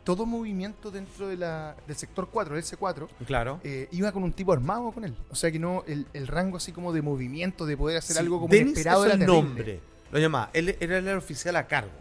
[0.05, 3.59] todo movimiento dentro de la, del sector 4, del C4, Claro.
[3.65, 5.13] eh, iba con un tipo armado con él.
[5.29, 8.19] O sea que no, el, el rango así como de movimiento, de poder hacer Sí,
[8.21, 9.43] algo como Dennis inesperado es era el terrible.
[9.43, 9.79] nombre.
[10.13, 10.49] Lo llamaba.
[10.53, 11.91] Él era el oficial a cargo.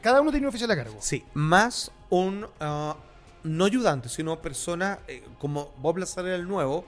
[0.00, 0.96] Cada uno tenía un oficial a cargo.
[1.00, 2.96] Sí, más un ah,
[3.42, 6.84] no ayudante, sino persona eh, como Bob Lazar era el nuevo.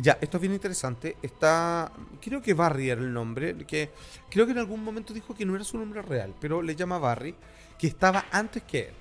[0.00, 1.16] Ya, esto es bien interesante.
[1.22, 3.90] Está, creo que Barry era el nombre, que
[4.30, 6.98] creo que en algún momento dijo que no era su nombre real, pero le llama
[6.98, 7.34] Barry,
[7.76, 8.94] que estaba antes que él.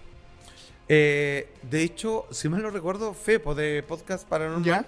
[0.90, 4.86] Eh, de hecho, si mal no recuerdo, Fepo de Podcast Paranormal ¿Ya?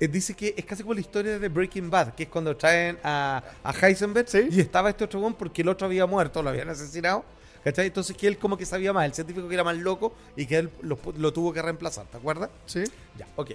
[0.00, 2.98] eh, dice que es casi como la historia de Breaking Bad, que es cuando traen
[3.04, 4.48] a, a Heisenberg Sí.
[4.50, 7.24] y estaba este otro porque el otro había muerto, lo habían asesinado.
[7.64, 7.86] ¿Cachai?
[7.86, 10.58] Entonces que él como que sabía más, el científico que era más loco y que
[10.58, 12.50] él lo, lo tuvo que reemplazar, ¿te acuerdas?
[12.66, 12.84] Sí.
[13.16, 13.52] Ya, ok.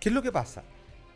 [0.00, 0.64] ¿Qué es lo que pasa?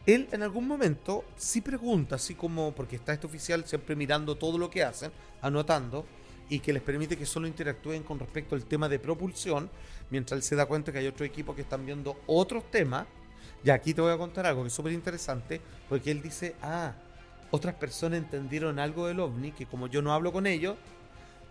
[0.07, 4.57] Él en algún momento sí pregunta, así como, porque está este oficial siempre mirando todo
[4.57, 5.11] lo que hacen,
[5.43, 6.07] anotando,
[6.49, 9.69] y que les permite que solo interactúen con respecto al tema de propulsión,
[10.09, 13.07] mientras él se da cuenta que hay otro equipo que están viendo otros temas.
[13.63, 16.95] Y aquí te voy a contar algo que es súper interesante, porque él dice, ah,
[17.51, 20.77] otras personas entendieron algo del ovni, que como yo no hablo con ellos,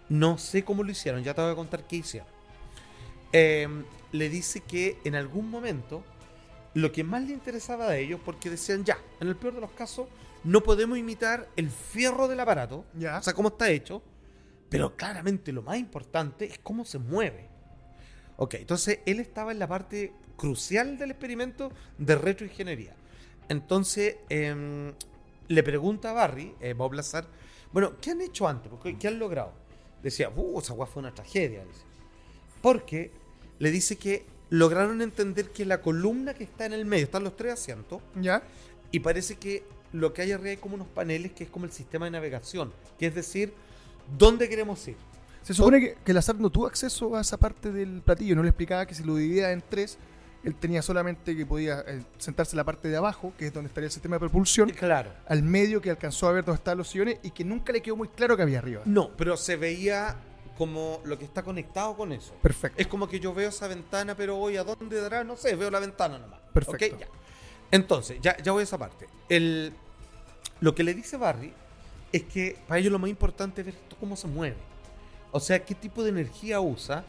[0.10, 2.30] no sé cómo lo hicieron, ya te voy a contar qué hicieron.
[3.34, 3.68] Eh,
[4.12, 6.04] le dice que en algún momento
[6.74, 9.72] lo que más le interesaba a ellos, porque decían ya, en el peor de los
[9.72, 10.08] casos,
[10.44, 13.18] no podemos imitar el fierro del aparato, Ya.
[13.18, 14.02] o sea, cómo está hecho,
[14.70, 17.50] pero claramente lo más importante es cómo se mueve.
[18.38, 22.96] Ok, entonces él estaba en la parte crucial del experimento de retroingeniería.
[23.50, 24.94] Entonces em,
[25.48, 27.26] le pregunta a Barry, eh, Bob Lazar,
[27.74, 28.72] bueno, ¿qué han hecho antes?
[29.00, 29.52] ¿Qué han logrado?
[30.04, 31.66] Decía, uh, esa fue una tragedia.
[31.66, 31.82] dice.
[32.62, 33.12] Porque
[33.60, 37.36] le dice que lograron entender que la columna que está en el medio, están los
[37.36, 38.44] tres asientos, ¿Ya?
[38.92, 41.72] y parece que lo que hay arriba hay como unos paneles que es como el
[41.72, 43.54] sistema de navegación, que es decir,
[44.18, 44.96] ¿dónde queremos ir?
[45.44, 48.36] Se supone que, que el azar no tuvo acceso a esa parte del platillo.
[48.36, 49.98] No le explicaba que si lo dividía en tres,
[50.48, 53.68] él tenía solamente que podía eh, sentarse en la parte de abajo, que es donde
[53.68, 55.12] estaría el sistema de propulsión, Claro.
[55.28, 57.98] al medio que alcanzó a ver dónde estaban los sillones y que nunca le quedó
[57.98, 58.82] muy claro que había arriba.
[58.86, 60.16] No, pero se veía
[60.58, 62.34] como lo que está conectado con eso.
[62.42, 62.80] Perfecto.
[62.82, 65.70] Es como que yo veo esa ventana, pero voy a dónde dará, no sé, veo
[65.70, 66.40] la ventana nomás.
[66.54, 66.96] Perfecto.
[66.96, 67.08] Ok, ya.
[67.70, 69.08] Entonces, ya, ya voy a esa parte.
[69.28, 69.74] El,
[70.62, 71.54] lo que le dice Barry
[72.14, 74.56] es que para ellos lo más importante es ver esto cómo se mueve.
[75.32, 77.04] O sea, qué tipo de energía usa.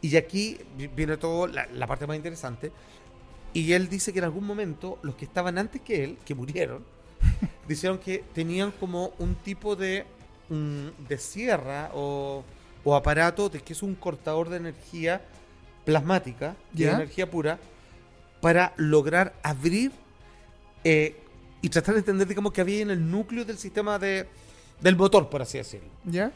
[0.00, 2.70] Y aquí vi- viene todo la, la parte más interesante.
[3.52, 6.84] Y él dice que en algún momento los que estaban antes que él, que murieron,
[7.68, 10.04] dijeron que tenían como un tipo de,
[10.48, 12.44] de sierra o,
[12.84, 15.22] o aparato de que es un cortador de energía
[15.84, 17.58] plasmática, de energía pura,
[18.40, 19.90] para lograr abrir
[20.84, 21.16] eh,
[21.60, 24.28] y tratar de entender, digamos, que había en el núcleo del sistema de,
[24.80, 25.88] del motor, por así decirlo.
[26.04, 26.30] ¿Ya?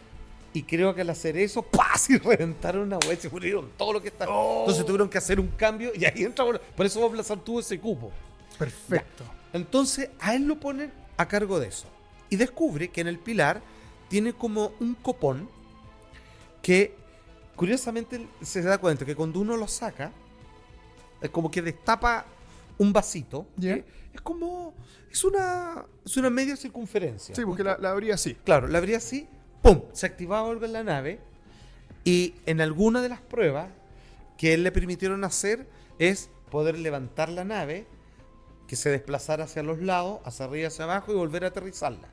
[0.55, 2.11] Y creo que al hacer eso, ¡paz!
[2.11, 4.25] Y reventaron una web, se murieron todo lo que está.
[4.25, 6.45] Entonces tuvieron que hacer un cambio y ahí entra.
[6.45, 8.13] Por eso Bob Lazar tuvo ese cupo.
[8.59, 9.25] Perfecto.
[9.53, 11.87] Entonces a él lo ponen a cargo de eso.
[12.29, 13.63] Y descubre que en el pilar
[14.09, 15.49] tiene como un copón
[16.63, 16.95] que
[17.57, 20.13] curiosamente se da cuenta que cuando uno lo saca,
[21.21, 22.27] es como que destapa
[22.79, 23.47] un vasito.
[23.61, 24.75] Es como.
[25.11, 25.85] Es una.
[26.05, 27.35] Es una media circunferencia.
[27.35, 28.35] Sí, porque la, la abría así.
[28.45, 29.29] Claro, la abría así,
[29.63, 29.83] ¡pum!
[29.93, 31.21] Se activaba algo en la nave
[32.05, 33.69] y en alguna de las pruebas
[34.37, 35.67] que él le permitieron hacer
[35.99, 37.87] es poder levantar la nave,
[38.67, 42.09] que se desplazara hacia los lados, hacia arriba hacia abajo y volver a aterrizarla.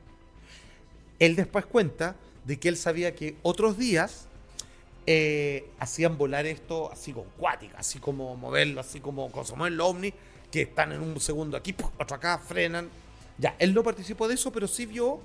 [1.18, 4.28] Él después cuenta de que él sabía que otros días
[5.06, 10.12] eh, hacían volar esto así con cuática, así como moverlo, así como, como el ovni,
[10.50, 12.88] que están en un segundo aquí, otro acá, frenan.
[13.38, 15.20] Ya, él no participó de eso, pero sí vio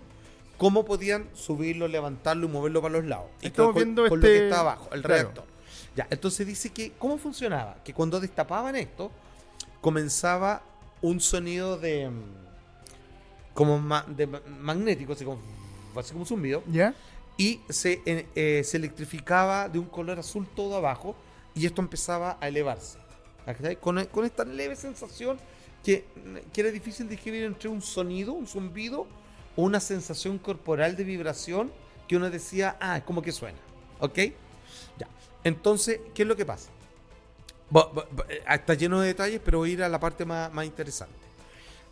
[0.57, 3.27] cómo podían subirlo, levantarlo y moverlo para los lados.
[3.41, 5.23] Y Estamos con, viendo con lo este- que está abajo, el claro.
[5.23, 5.43] reactor.
[5.95, 7.77] Ya, entonces dice que, ¿cómo funcionaba?
[7.83, 9.11] Que cuando destapaban esto,
[9.81, 10.61] comenzaba
[11.01, 12.09] un sonido de.
[12.09, 12.45] mm,
[13.53, 15.39] como ma- de ma- magnético, así como,
[15.95, 16.93] así como un zumbido ¿Ya?
[17.37, 21.15] y se, eh, eh, se electrificaba de un color azul todo abajo
[21.53, 22.97] y esto empezaba a elevarse.
[23.79, 25.37] Con, con esta leve sensación
[25.83, 26.03] que,
[26.51, 29.07] que era difícil describir entre un sonido, un zumbido
[29.55, 31.71] una sensación corporal de vibración
[32.07, 33.57] que uno decía, ah, es como que suena.
[33.99, 34.17] ¿Ok?
[34.97, 35.07] Ya.
[35.43, 36.69] Entonces, ¿qué es lo que pasa?
[37.69, 40.25] Bo- bo- bo- eh, Está lleno de detalles, pero voy a ir a la parte
[40.25, 41.15] más, más interesante.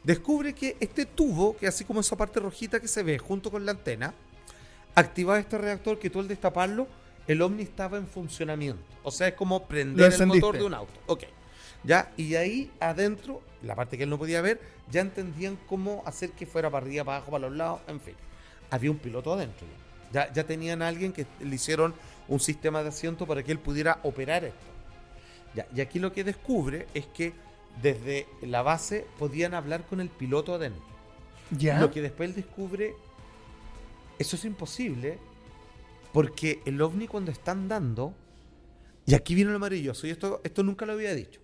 [0.03, 3.65] Descubre que este tubo, que así como esa parte rojita que se ve junto con
[3.65, 4.13] la antena,
[4.95, 6.87] activaba este reactor que tú al destaparlo,
[7.25, 8.83] el ovni estaba en funcionamiento.
[9.03, 10.93] O sea, es como prender el motor de un auto.
[11.07, 11.23] Ok.
[11.85, 14.59] Ya, y ahí adentro, la parte que él no podía ver,
[14.91, 18.15] ya entendían cómo hacer que fuera para arriba, para abajo, para los lados, en fin.
[18.69, 19.65] Había un piloto adentro.
[20.11, 21.93] Ya, ya, tenían a alguien que le hicieron
[22.27, 24.65] un sistema de asiento para que él pudiera operar esto.
[25.55, 27.33] Ya, y aquí lo que descubre es que
[27.81, 30.83] desde la base podían hablar con el piloto adentro.
[31.51, 31.79] ¿Ya?
[31.79, 32.95] Lo que después él descubre,
[34.19, 35.17] eso es imposible,
[36.11, 38.13] porque el ovni cuando está andando,
[39.05, 41.39] y aquí viene lo maravilloso, y esto, esto nunca lo había dicho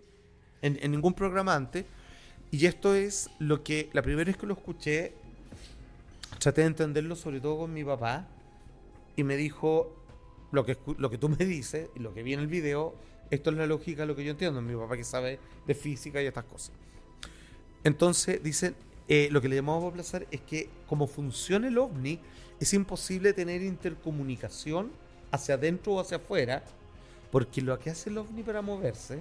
[0.61, 1.85] en, en ningún programa antes,
[2.51, 5.13] y esto es lo que la primera vez que lo escuché,
[6.39, 8.27] traté de entenderlo sobre todo con mi papá,
[9.15, 9.93] y me dijo,
[10.51, 12.95] lo que, lo que tú me dices, y lo que vi en el video,
[13.29, 16.25] esto es la lógica lo que yo entiendo, mi papá que sabe de física y
[16.25, 16.71] estas cosas.
[17.83, 18.75] Entonces, dicen,
[19.07, 22.19] eh, lo que le llamamos a aplazar es que como funciona el ovni,
[22.59, 24.91] es imposible tener intercomunicación
[25.31, 26.63] hacia adentro o hacia afuera,
[27.31, 29.15] porque lo que hace el ovni para moverse,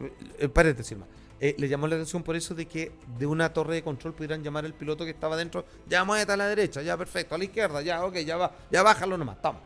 [0.00, 1.08] eh, eh, paréntesis más,
[1.40, 4.42] eh, le llamó la atención por eso de que de una torre de control pudieran
[4.42, 7.44] llamar al piloto que estaba dentro, ya muévete a la derecha, ya perfecto, a la
[7.44, 9.62] izquierda, ya, ok, ya va, ya bájalo nomás, estamos.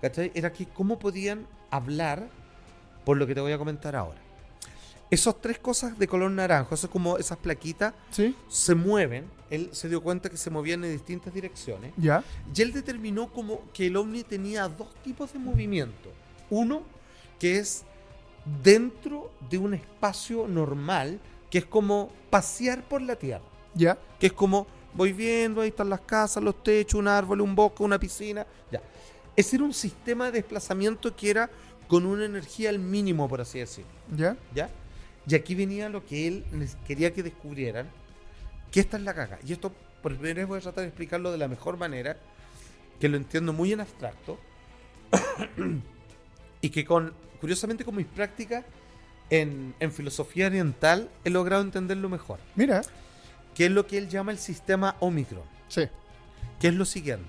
[0.00, 0.32] ¿Cachai?
[0.34, 2.26] Era que cómo podían hablar
[3.04, 4.18] por lo que te voy a comentar ahora.
[5.10, 8.34] Esas tres cosas de color naranjo, eso es como esas plaquitas, ¿Sí?
[8.48, 9.26] se mueven.
[9.50, 11.92] Él se dio cuenta que se movían en distintas direcciones.
[11.96, 12.22] ¿Ya?
[12.54, 16.12] Y él determinó como que el ovni tenía dos tipos de movimiento.
[16.48, 16.82] Uno,
[17.40, 17.84] que es
[18.62, 21.20] dentro de un espacio normal,
[21.50, 23.44] que es como pasear por la Tierra.
[23.74, 23.98] ¿Ya?
[24.18, 27.82] Que es como, voy viendo, ahí están las casas, los techos, un árbol, un bosque,
[27.82, 28.46] una piscina.
[28.70, 28.82] Ya.
[29.36, 31.50] Ese era un sistema de desplazamiento que era
[31.88, 33.90] con una energía al mínimo, por así decirlo.
[34.16, 34.36] ¿Ya?
[34.54, 34.70] ¿Ya?
[35.26, 36.44] Y aquí venía lo que él
[36.86, 37.88] quería que descubrieran,
[38.70, 39.38] que esta es la caga.
[39.46, 39.72] Y esto,
[40.02, 42.16] por primera vez voy a tratar de explicarlo de la mejor manera,
[42.98, 44.38] que lo entiendo muy en abstracto,
[46.60, 48.64] y que con, curiosamente con mis prácticas
[49.30, 52.82] en, en filosofía oriental he logrado entenderlo mejor, Mira.
[53.54, 55.82] que es lo que él llama el sistema Omicron, Sí.
[56.58, 57.28] que es lo siguiente.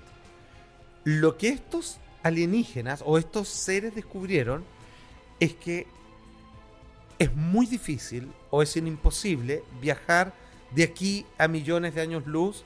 [1.04, 4.64] Lo que estos alienígenas o estos seres descubrieron
[5.40, 5.86] es que
[7.18, 10.32] es muy difícil o es imposible viajar
[10.72, 12.64] de aquí a millones de años luz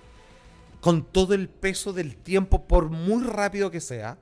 [0.80, 4.18] con todo el peso del tiempo, por muy rápido que sea,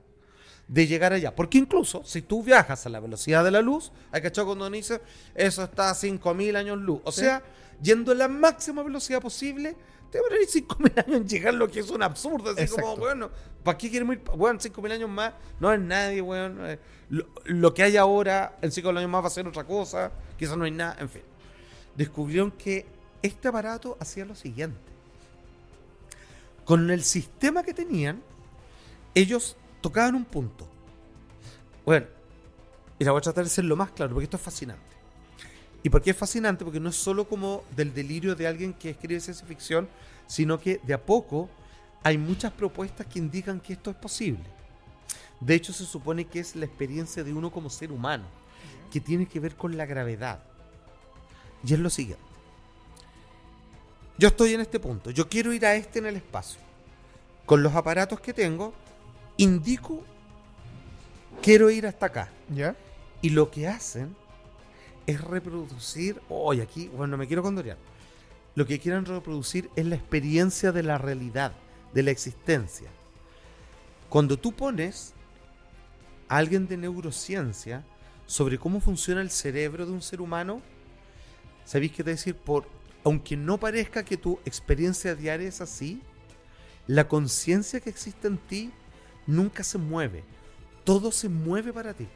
[0.67, 1.35] de llegar allá.
[1.35, 5.01] Porque incluso si tú viajas a la velocidad de la luz, hay que cuando dice
[5.35, 7.01] eso está a 5000 años luz.
[7.03, 7.21] O Sí.
[7.21, 7.43] sea,
[7.81, 9.75] yendo a la máxima velocidad posible,
[10.11, 12.51] te va a ir 5000 años en llegar, lo que es un absurdo.
[12.51, 12.99] Así como, Exacto.
[13.01, 13.29] bueno,
[13.63, 14.21] ¿para qué queremos ir?
[14.35, 16.57] Bueno, 5000 años más no es nadie, weón.
[16.65, 20.11] Eh, Lo, lo que hay ahora, en 5000 años más va a ser otra cosa.
[20.39, 21.21] Quizás no hay nada, en fin.
[21.95, 22.85] Descubrieron que
[23.21, 24.79] este aparato hacía lo siguiente.
[26.65, 28.21] Con el sistema que tenían,
[29.13, 29.55] ellos
[29.85, 30.67] tocaban un punto.
[31.85, 32.07] Bueno,
[32.97, 34.81] y la voy a tratar de ser lo más claro, porque esto es fascinante.
[35.83, 36.65] ¿Y por qué es fascinante?
[36.65, 39.87] Porque no es solo como del delirio de alguien que escribe ciencia ficción,
[40.25, 41.51] sino que de a poco
[42.01, 44.43] hay muchas propuestas que indican que esto es posible.
[45.39, 48.23] De hecho, se supone que es la experiencia de uno como ser humano,
[48.91, 50.39] que tiene que ver con la gravedad.
[51.63, 52.25] Y es lo siguiente.
[54.17, 56.59] Yo estoy en este punto, yo quiero ir a este en el espacio.
[57.45, 58.73] Con los aparatos que tengo,
[59.37, 60.03] indico,
[61.41, 62.31] quiero ir hasta acá.
[62.49, 62.75] ¿Ya?
[63.21, 64.15] Y lo que hacen
[65.07, 67.77] es reproducir, hoy aquí, bueno, no me quiero condorear.
[68.55, 71.51] Lo que quieren reproducir es la experiencia de la realidad,
[71.93, 72.89] de la existencia.
[74.09, 75.13] Cuando tú pones
[76.27, 77.83] a alguien de neurociencia
[78.25, 80.61] sobre cómo funciona el cerebro de un ser humano,
[81.65, 82.35] ¿sabéis qué te decir?
[82.35, 82.67] Por,
[83.03, 86.01] aunque no parezca que tu experiencia diaria es así,
[86.87, 88.71] la conciencia que existe en ti
[89.27, 90.23] nunca se mueve.
[90.83, 92.07] Todo se mueve para ti.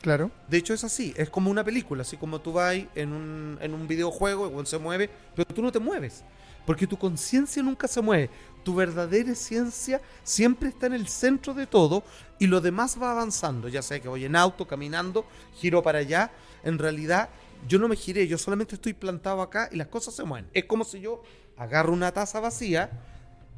[0.00, 0.30] Claro.
[0.48, 3.74] De hecho es así, es como una película, así como tú vas en un, en
[3.74, 6.24] un videojuego y se mueve, pero tú no te mueves,
[6.64, 8.30] porque tu conciencia nunca se mueve,
[8.64, 12.02] tu verdadera esencia siempre está en el centro de todo
[12.38, 15.26] y lo demás va avanzando, ya sea que voy en auto, caminando,
[15.56, 16.30] giro para allá,
[16.64, 17.28] en realidad
[17.68, 20.48] yo no me giré, yo solamente estoy plantado acá y las cosas se mueven.
[20.54, 21.22] Es como si yo
[21.58, 22.90] agarro una taza vacía,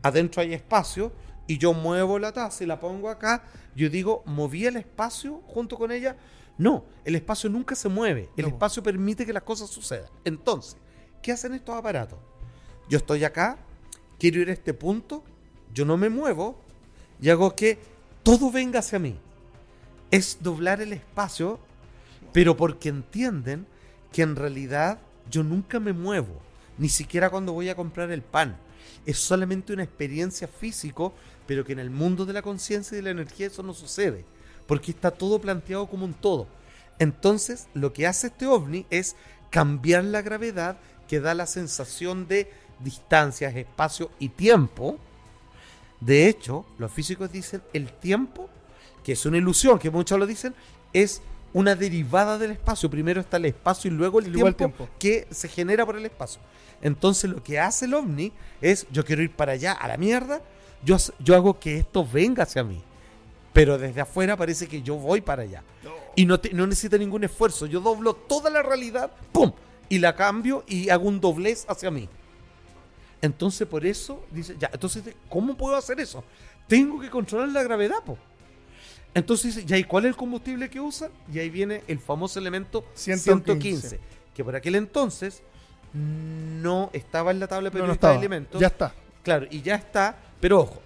[0.02, 1.12] adentro hay espacio
[1.46, 5.76] y yo muevo la taza y la pongo acá, yo digo, ¿moví el espacio junto
[5.76, 6.16] con ella?
[6.58, 8.48] No, el espacio nunca se mueve, el No.
[8.48, 10.08] espacio permite que las cosas sucedan.
[10.24, 10.76] Entonces,
[11.22, 12.18] ¿qué hacen estos aparatos?
[12.88, 13.58] Yo estoy acá,
[14.18, 15.24] quiero ir a este punto,
[15.72, 16.60] yo no me muevo
[17.20, 17.78] y hago que
[18.22, 19.16] todo venga hacia mí.
[20.10, 21.58] Es doblar el espacio,
[22.32, 23.66] pero porque entienden
[24.12, 24.98] que en realidad
[25.30, 26.38] yo nunca me muevo,
[26.76, 28.56] ni siquiera cuando voy a comprar el pan.
[29.06, 31.14] Es solamente una experiencia físico,
[31.46, 34.24] pero que en el mundo de la conciencia y de la energía eso no sucede,
[34.66, 36.46] porque está todo planteado como un todo.
[36.98, 39.16] Entonces, lo que hace este ovni es
[39.50, 40.78] cambiar la gravedad
[41.08, 44.98] que da la sensación de distancias, espacio y tiempo.
[46.00, 48.48] De hecho, los físicos dicen el tiempo,
[49.04, 50.54] que es una ilusión, que muchos lo dicen,
[50.92, 51.22] es
[51.52, 52.90] una derivada del espacio.
[52.90, 54.88] Primero está el espacio y luego el, tiempo, tiempo.
[54.98, 56.40] que se genera por el espacio.
[56.80, 60.42] Entonces lo que hace el ovni es, yo quiero ir para allá, a la mierda,
[60.84, 62.82] yo, yo hago que esto venga hacia mí.
[63.52, 65.62] Pero desde afuera parece que yo voy para allá.
[66.16, 67.66] Y no, te- no necesita ningún esfuerzo.
[67.66, 69.52] Yo doblo toda la realidad, ¡pum!
[69.88, 72.08] Y la cambio y hago un doblez hacia mí.
[73.20, 76.24] Entonces por eso dice, ya, entonces, ¿cómo puedo hacer eso?
[76.66, 78.16] Tengo que controlar la gravedad, po.
[79.14, 81.10] Entonces dice, ya, ¿y cuál es el combustible que usan?
[81.32, 84.00] Y ahí viene el famoso elemento 115, 115,
[84.34, 85.42] que por aquel entonces
[85.92, 88.12] no estaba en la tabla No, no periódica estaba.
[88.14, 88.60] de elementos.
[88.60, 88.94] Ya está.
[89.22, 90.82] Claro, y ya está, pero ojo,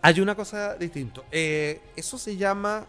[0.00, 1.20] hay una cosa distinta.
[1.30, 2.86] Eh, eso se llama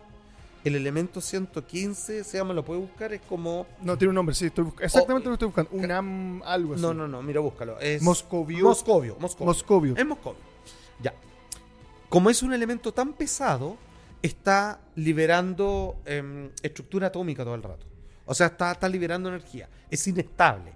[0.64, 3.68] el elemento 115, se llama, lo puede buscar, es como...
[3.82, 4.46] No, tiene un nombre, sí.
[4.46, 5.72] Estoy Exactamente Oh, lo estoy buscando.
[5.74, 6.82] UNAM, algo así.
[6.82, 7.78] No, no, no, mira, búscalo.
[7.82, 8.64] Es Moscovio.
[8.64, 9.46] Moscovio, Moscovio.
[9.46, 9.96] Moscovio.
[9.98, 10.40] Es Moscovio.
[11.02, 11.14] Ya.
[12.08, 13.76] Como es un elemento tan pesado,
[14.22, 17.86] está liberando em, estructura atómica todo el rato.
[18.26, 19.68] O sea, está, está liberando energía.
[19.92, 20.72] Es inestable.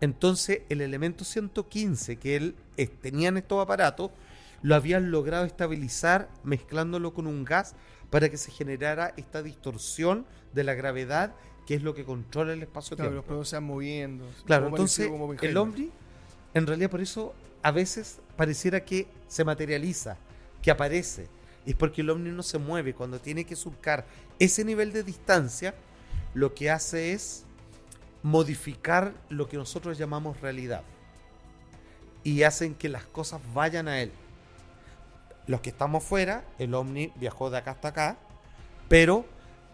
[0.00, 4.10] Entonces, el elemento 115 que él eh, tenía en estos aparatos,
[4.64, 7.74] lo habían logrado estabilizar mezclándolo con un gas
[8.08, 11.34] para que se generara esta distorsión de la gravedad,
[11.66, 13.14] que es lo que controla el Claro, espacio-tiempo.
[13.14, 14.26] los productos se van moviendo.
[14.46, 15.10] Claro, entonces
[15.42, 15.90] el ovni,
[16.54, 20.16] en realidad por eso a veces pareciera que se materializa,
[20.62, 21.28] que aparece.
[21.66, 22.94] Y es porque el ovni no se mueve.
[22.94, 24.06] Cuando tiene que surcar
[24.38, 25.74] ese nivel de distancia,
[26.32, 27.44] lo que hace es
[28.22, 30.84] modificar lo que nosotros llamamos realidad.
[32.22, 34.10] Y hacen que las cosas vayan a él.
[35.46, 38.16] Los que estamos fuera, el ovni viajó de acá hasta acá,
[38.88, 39.24] pero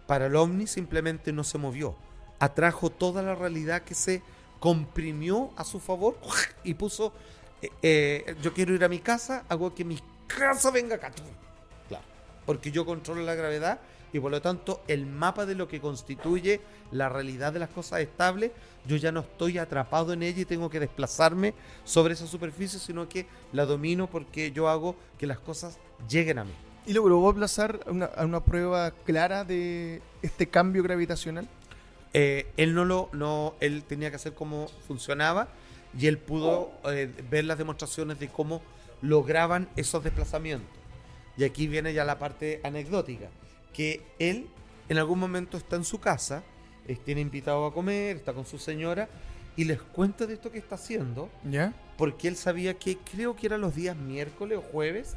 [0.07, 1.95] para el ovni simplemente no se movió.
[2.39, 4.21] Atrajo toda la realidad que se
[4.59, 6.17] comprimió a su favor
[6.63, 7.13] y puso,
[7.61, 11.11] eh, eh, yo quiero ir a mi casa, hago que mi casa venga acá.
[11.87, 12.03] Claro,
[12.45, 13.79] porque yo controlo la gravedad
[14.13, 18.01] y por lo tanto el mapa de lo que constituye la realidad de las cosas
[18.01, 18.51] estables,
[18.85, 21.53] yo ya no estoy atrapado en ella y tengo que desplazarme
[21.83, 25.77] sobre esa superficie, sino que la domino porque yo hago que las cosas
[26.09, 26.53] lleguen a mí.
[26.85, 31.47] ¿Y logró aplazar a una, a una prueba clara de este cambio gravitacional?
[32.13, 35.47] Eh, él no lo, no, él tenía que hacer cómo funcionaba
[35.97, 38.61] y él pudo eh, ver las demostraciones de cómo
[39.01, 40.69] lograban esos desplazamientos.
[41.37, 43.29] Y aquí viene ya la parte anecdótica,
[43.73, 44.47] que él
[44.89, 46.43] en algún momento está en su casa,
[46.87, 49.07] eh, tiene invitado a comer, está con su señora
[49.55, 51.73] y les cuenta de esto que está haciendo, ¿Ya?
[51.97, 55.15] porque él sabía que creo que eran los días miércoles o jueves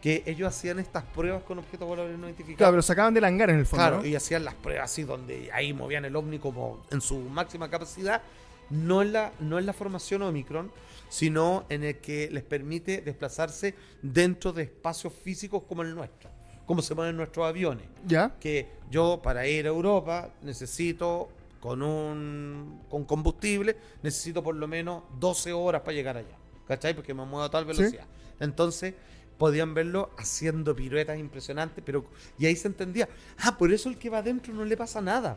[0.00, 2.58] que ellos hacían estas pruebas con objetos voladores no identificados.
[2.58, 3.82] Claro, pero sacaban del hangar en el fondo.
[3.82, 4.06] Claro, ¿no?
[4.06, 8.22] y hacían las pruebas así donde ahí movían el ovni como en su máxima capacidad,
[8.70, 10.72] no en la, no en la formación Omicron,
[11.08, 16.30] sino en el que les permite desplazarse dentro de espacios físicos como el nuestro,
[16.70, 17.84] como se mueven nuestros aviones.
[18.06, 18.32] ¿Ya?
[18.38, 25.02] Que yo para ir a Europa necesito con un con combustible, necesito por lo menos
[25.18, 26.36] 12 horas para llegar allá.
[26.68, 26.94] ¿Cachai?
[26.94, 28.04] Porque me muevo a tal velocidad.
[28.38, 28.94] Entonces,
[29.36, 32.04] podían verlo haciendo piruetas impresionantes, pero
[32.38, 33.08] y ahí se entendía,
[33.38, 35.36] ah, por eso el que va adentro no le pasa nada.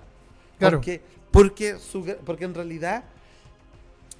[0.59, 0.77] Claro.
[0.77, 3.05] Porque, porque, su porque en realidad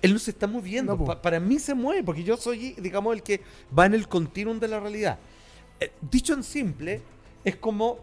[0.02, 0.94] él no se está moviendo.
[0.94, 1.06] No, po.
[1.06, 3.40] Pa- para mí se mueve, porque yo soy, digamos, el que
[3.78, 5.20] va en el continuum de la realidad.
[5.80, 7.02] Eh, dicho en simple,
[7.44, 8.00] es como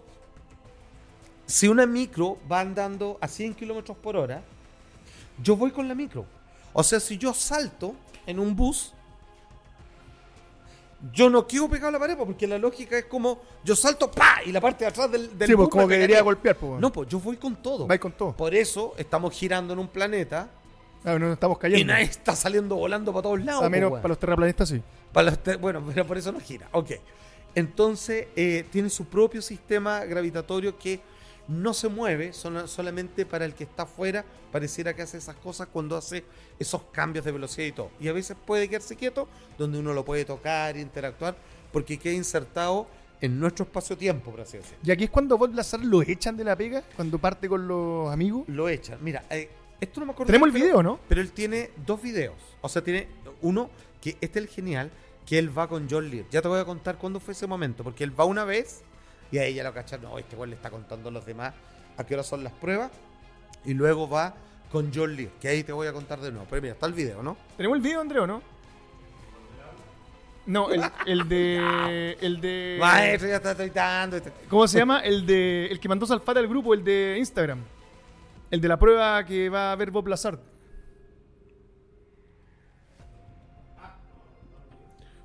[1.46, 4.42] si una micro va andando a 100 kilómetros por hora,
[5.42, 6.24] yo voy con la micro.
[6.72, 7.94] O sea, si yo salto
[8.26, 8.92] en un bus,
[11.12, 14.40] yo no quiero pegar la pared pues, porque la lógica es como yo salto ¡pa!
[14.44, 16.56] y la parte de atrás del, del Sí, pues bus como me que debería golpear,
[16.56, 16.78] pues.
[16.80, 17.86] No, pues yo voy con todo.
[17.86, 18.36] Vais con todo.
[18.36, 20.48] Por eso estamos girando en un planeta
[21.02, 21.92] Ah, no estamos y cayendo.
[21.94, 23.60] nadie está saliendo volando para todos lados.
[23.62, 24.82] A pues, menos para los terraplanistas, sí.
[25.10, 26.68] Para los te- bueno, pero por eso no gira.
[26.72, 26.90] Ok.
[27.54, 31.00] Entonces, eh, tiene su propio sistema gravitatorio que
[31.48, 35.66] no se mueve, son- solamente para el que está afuera, pareciera que hace esas cosas
[35.72, 36.22] cuando hace
[36.60, 37.90] esos cambios de velocidad y todo.
[37.98, 39.26] Y a veces puede quedarse quieto,
[39.58, 41.36] donde uno lo puede tocar, interactuar,
[41.72, 42.86] porque queda insertado
[43.20, 44.78] en nuestro espacio-tiempo, por así decirlo.
[44.84, 48.12] Y aquí es cuando Bob Lazar lo echan de la pega, cuando parte con los
[48.12, 48.44] amigos.
[48.46, 48.98] Lo echan.
[49.02, 50.28] Mira, eh, esto no me acuerdo.
[50.28, 51.00] Tenemos el pero- video, ¿no?
[51.08, 52.36] Pero él tiene dos videos.
[52.60, 53.08] O sea, tiene
[53.42, 53.70] uno
[54.00, 54.90] que este es el genial,
[55.30, 56.24] que él va con John Lear.
[56.32, 58.82] Ya te voy a contar cuándo fue ese momento, porque él va una vez
[59.30, 60.02] y ahí ya lo cachan.
[60.02, 61.54] No, este güey le está contando a los demás
[61.96, 62.90] a qué hora son las pruebas.
[63.64, 64.34] Y luego va
[64.72, 66.48] con John Lear, que ahí te voy a contar de nuevo.
[66.50, 67.36] Pero mira, está el video, ¿no?
[67.56, 68.42] ¿Tenemos el video, Andreo, no?
[70.46, 72.16] No, el, el de.
[72.20, 72.78] El de.
[72.80, 74.20] Maestro, ya está tuitando.
[74.48, 74.98] ¿Cómo se llama?
[74.98, 75.66] El de.
[75.66, 77.60] El que mandó Salfate al grupo, el de Instagram.
[78.50, 80.40] El de la prueba que va a ver Bob Lazar.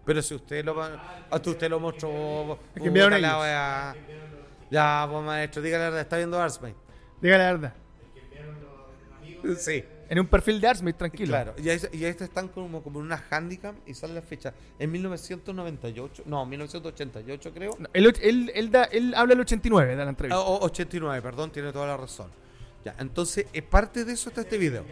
[0.06, 2.60] Pero si usted lo va- hasta usted lo mostró.
[2.76, 3.42] Es que enviaron ellos.
[3.42, 3.96] wea.
[4.70, 6.76] Ya, pues maestro, dígale la verdad, está viendo Arsmate.
[7.22, 7.74] Diga la verdad.
[9.58, 9.84] Sí.
[10.08, 11.30] En un perfil de Arsmith, tranquilo.
[11.32, 14.54] Claro, y ahí, y ahí están como, como en una handicap y sale la fecha.
[14.78, 17.72] En 1998, no, 1988 creo.
[17.80, 20.40] No, él, él, él da, él habla el 89 de la Ah, entrevista.
[20.40, 22.30] o 89, perdón, tiene toda la razón.
[22.84, 24.86] Ya, entonces, eh, parte de eso está este video.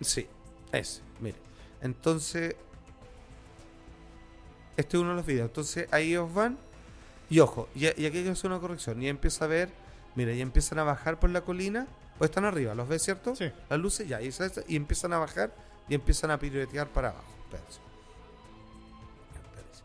[0.00, 0.26] Sí,
[0.72, 1.36] ese, mire.
[1.80, 2.54] Entonces,
[4.76, 5.48] este es uno de los videos.
[5.48, 6.58] Entonces, ahí os van.
[7.30, 9.02] Y ojo, y, y aquí hay que hacer una corrección.
[9.02, 9.70] Y empieza a ver,
[10.14, 11.86] mira, y empiezan a bajar por la colina.
[12.18, 13.34] Pues están arriba, ¿los ves, cierto?
[13.34, 13.50] Sí.
[13.68, 14.30] Las luces ya, y,
[14.68, 15.52] y empiezan a bajar
[15.88, 17.24] y empiezan a piruetear para abajo.
[17.44, 17.80] Espérense.
[19.34, 19.82] Ya, espérense.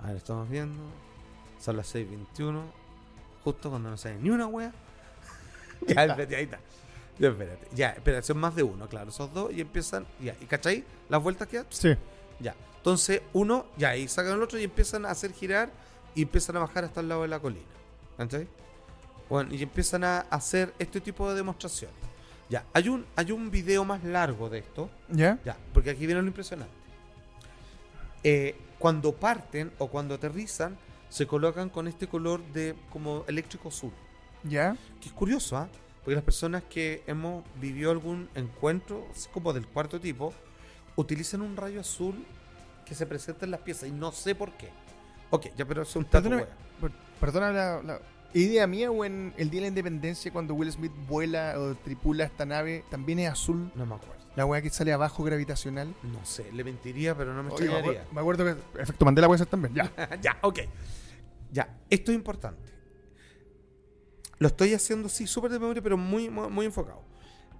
[0.00, 0.82] A ver, estamos viendo.
[1.60, 2.62] Son las 6.21.
[3.44, 4.72] Justo cuando no sale ni una wea.
[5.86, 6.60] ya, espérate, ahí está.
[7.18, 7.68] Ya, espérate.
[7.72, 9.10] Ya, espérate, son más de uno, claro.
[9.10, 10.06] Esos dos y empiezan.
[10.20, 10.84] Ya, ¿y cachai?
[11.08, 11.94] Las vueltas que Sí.
[12.40, 12.54] Ya.
[12.80, 15.70] Entonces, uno, ya, y sacan el otro y empiezan a hacer girar
[16.14, 17.66] y empiezan a bajar hasta el lado de la colina.
[18.16, 18.48] ¿Cachai?
[19.28, 21.94] Bueno, y empiezan a hacer este tipo de demostraciones.
[22.48, 24.88] Ya, hay un, hay un video más largo de esto.
[25.10, 25.38] ¿Ya?
[25.44, 26.72] Ya, porque aquí viene lo impresionante.
[28.24, 30.78] Eh, cuando parten o cuando aterrizan,
[31.10, 33.92] se colocan con este color de como eléctrico azul.
[34.42, 34.74] ¿Ya?
[35.02, 35.68] Que es curioso, ¿ah?
[36.02, 40.32] Porque las personas que hemos vivido algún encuentro, así como del cuarto tipo,
[40.96, 42.24] utilizan un rayo azul
[42.90, 44.68] que se presenta en las piezas y no sé por qué.
[45.30, 46.48] Ok, ya, pero es un per-
[47.20, 48.00] perdona la, la
[48.34, 52.24] idea mía o en el Día de la Independencia cuando Will Smith vuela o tripula
[52.24, 53.70] esta nave, también es azul.
[53.76, 54.20] No me acuerdo.
[54.34, 55.94] La weá que sale abajo gravitacional.
[56.02, 58.04] No sé, le mentiría, pero no me Oye, me, extrañaría.
[58.12, 59.72] me acuerdo que efecto Mandela puede ser también.
[59.72, 59.92] Ya.
[60.20, 60.58] ya, ok.
[61.52, 62.72] Ya, esto es importante.
[64.38, 67.02] Lo estoy haciendo así, súper de memoria, pero muy, muy, muy enfocado.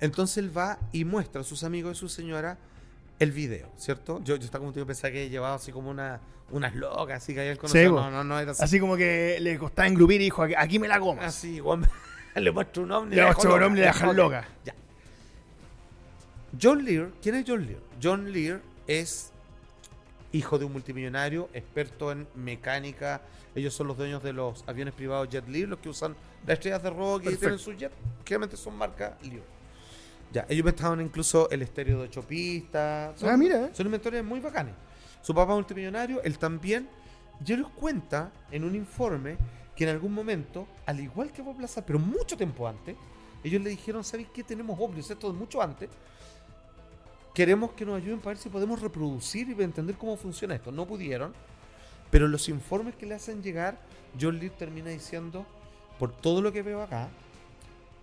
[0.00, 2.58] Entonces él va y muestra a sus amigos y su señora
[3.20, 4.20] el video, ¿cierto?
[4.24, 7.40] Yo, yo estaba como te pensaba que llevaba así como una, unas locas, así que
[7.40, 7.98] habían conocido.
[7.98, 8.64] Sí, no, no, no, era así.
[8.64, 11.20] Así como que le costaba engrupir y dijo, aquí, me la como.
[11.20, 11.88] Así, igual
[12.34, 13.16] le muestro un hombre.
[13.16, 14.48] Le muestro un hombre y la dejan loca.
[14.64, 14.74] Ya.
[16.60, 17.80] John Lear, ¿quién es John Lear?
[18.02, 19.32] John Lear es
[20.32, 23.20] hijo de un multimillonario, experto en mecánica.
[23.54, 26.16] Ellos son los dueños de los aviones privados Jet Lear, los que usan
[26.46, 27.92] las estrellas de rock y tienen su jet.
[28.24, 29.42] Generalmente son marca Lear.
[30.32, 33.18] Ya, ellos inventaron incluso el estéreo de ocho pistas.
[33.18, 33.70] Son, Ah, mira, eh.
[33.72, 34.74] Son inventores muy bacanes.
[35.22, 36.88] Su papá es multimillonario, él también.
[37.44, 39.36] Y él nos cuenta en un informe
[39.74, 42.96] que en algún momento, al igual que Bob Lazar, pero mucho tiempo antes,
[43.42, 44.44] ellos le dijeron, ¿sabéis qué?
[44.44, 45.88] Tenemos ovnis, esto es mucho antes.
[47.34, 50.70] Queremos que nos ayuden para ver si podemos reproducir y entender cómo funciona esto.
[50.70, 51.32] No pudieron,
[52.10, 53.80] pero los informes que le hacen llegar,
[54.20, 55.46] John Lee termina diciendo,
[55.98, 57.08] por todo lo que veo acá,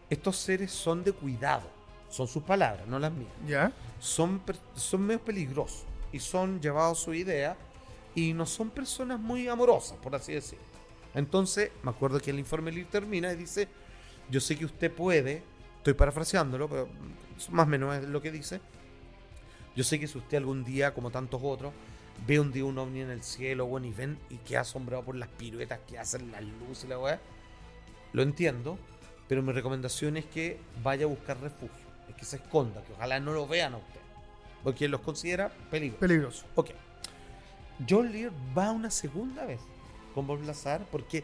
[0.10, 1.77] estos seres son de cuidado.
[2.10, 3.72] Son sus palabras, no las mías ¿Ya?
[4.00, 4.42] son,
[4.76, 7.58] son medio peligrosos y son llevados a su idea
[8.16, 10.66] y no son personas muy amorosas, por así decirlo.
[11.14, 13.68] Entonces, me acuerdo que el informe Lear termina y dice,
[14.30, 15.44] yo sé que usted puede,
[15.78, 16.88] estoy parafraseándolo, pero
[17.52, 18.62] más o menos es lo que dice,
[19.76, 21.74] yo sé que si usted algún día, como tantos otros,
[22.26, 25.16] ve un día un ovni en el cielo, bueno, y ven y queda asombrado por
[25.16, 27.22] las piruetas que hacen las luces y la weá,
[28.14, 28.80] lo entiendo,
[29.28, 33.20] pero mi recomendación es que vaya a buscar refugio, es que se esconda, que ojalá
[33.20, 34.00] no lo vean a usted,
[34.64, 36.00] porque él los considera peligro.
[36.00, 36.46] Peligroso.
[36.56, 36.72] Ok.
[37.88, 39.60] John Lear va una segunda vez
[40.16, 41.24] con Bob Lazar porque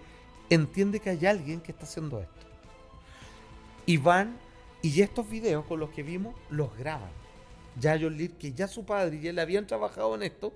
[0.50, 2.34] entiende que hay alguien que está haciendo esto.
[3.86, 4.38] Y van
[4.82, 7.10] Y estos videos con los que vimos los graban.
[7.80, 10.54] Ya John Lear, que ya su padre y él habían trabajado en esto,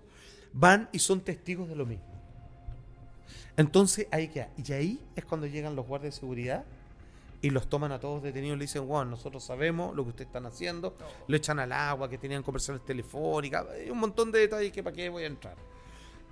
[0.51, 2.05] van y son testigos de lo mismo.
[3.55, 4.49] Entonces ahí queda.
[4.57, 6.65] Y ahí es cuando llegan los guardias de seguridad
[7.41, 10.27] y los toman a todos detenidos y le dicen, bueno, nosotros sabemos lo que ustedes
[10.27, 10.95] están haciendo,
[11.27, 14.95] lo echan al agua, que tenían conversaciones telefónicas, hay un montón de detalles que para
[14.95, 15.55] qué voy a entrar.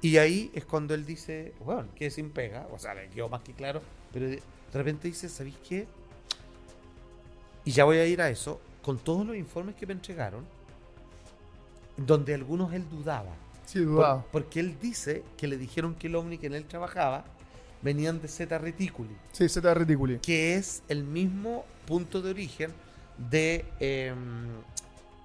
[0.01, 3.41] Y ahí es cuando él dice, bueno, que sin pega, o sea, le quedó más
[3.41, 4.41] que claro, pero de,
[4.73, 5.87] repente dice, ¿sabéis qué?
[7.63, 10.45] Y ya voy a ir a eso, con todos los informes que me entregaron,
[11.97, 13.31] donde algunos él dudaba.
[13.65, 14.25] Sí, Por- dudaba.
[14.31, 17.25] porque él dice que le dijeron que el ovni que en él trabajaba
[17.85, 20.17] venían de Zeta Reticuli, Sí, Z Reticuli.
[20.19, 22.73] que es el mismo punto de origen
[23.17, 24.13] de eh,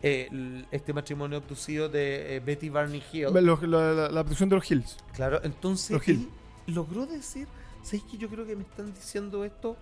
[0.02, 3.28] eh, este matrimonio abducido de eh, Betty Barney Hill.
[3.32, 4.96] La, la, la abducción de los Hills.
[5.14, 6.28] Claro, entonces Los Hill.
[6.68, 7.48] él logró decir,
[7.82, 9.76] ¿sabéis que yo creo que me están diciendo esto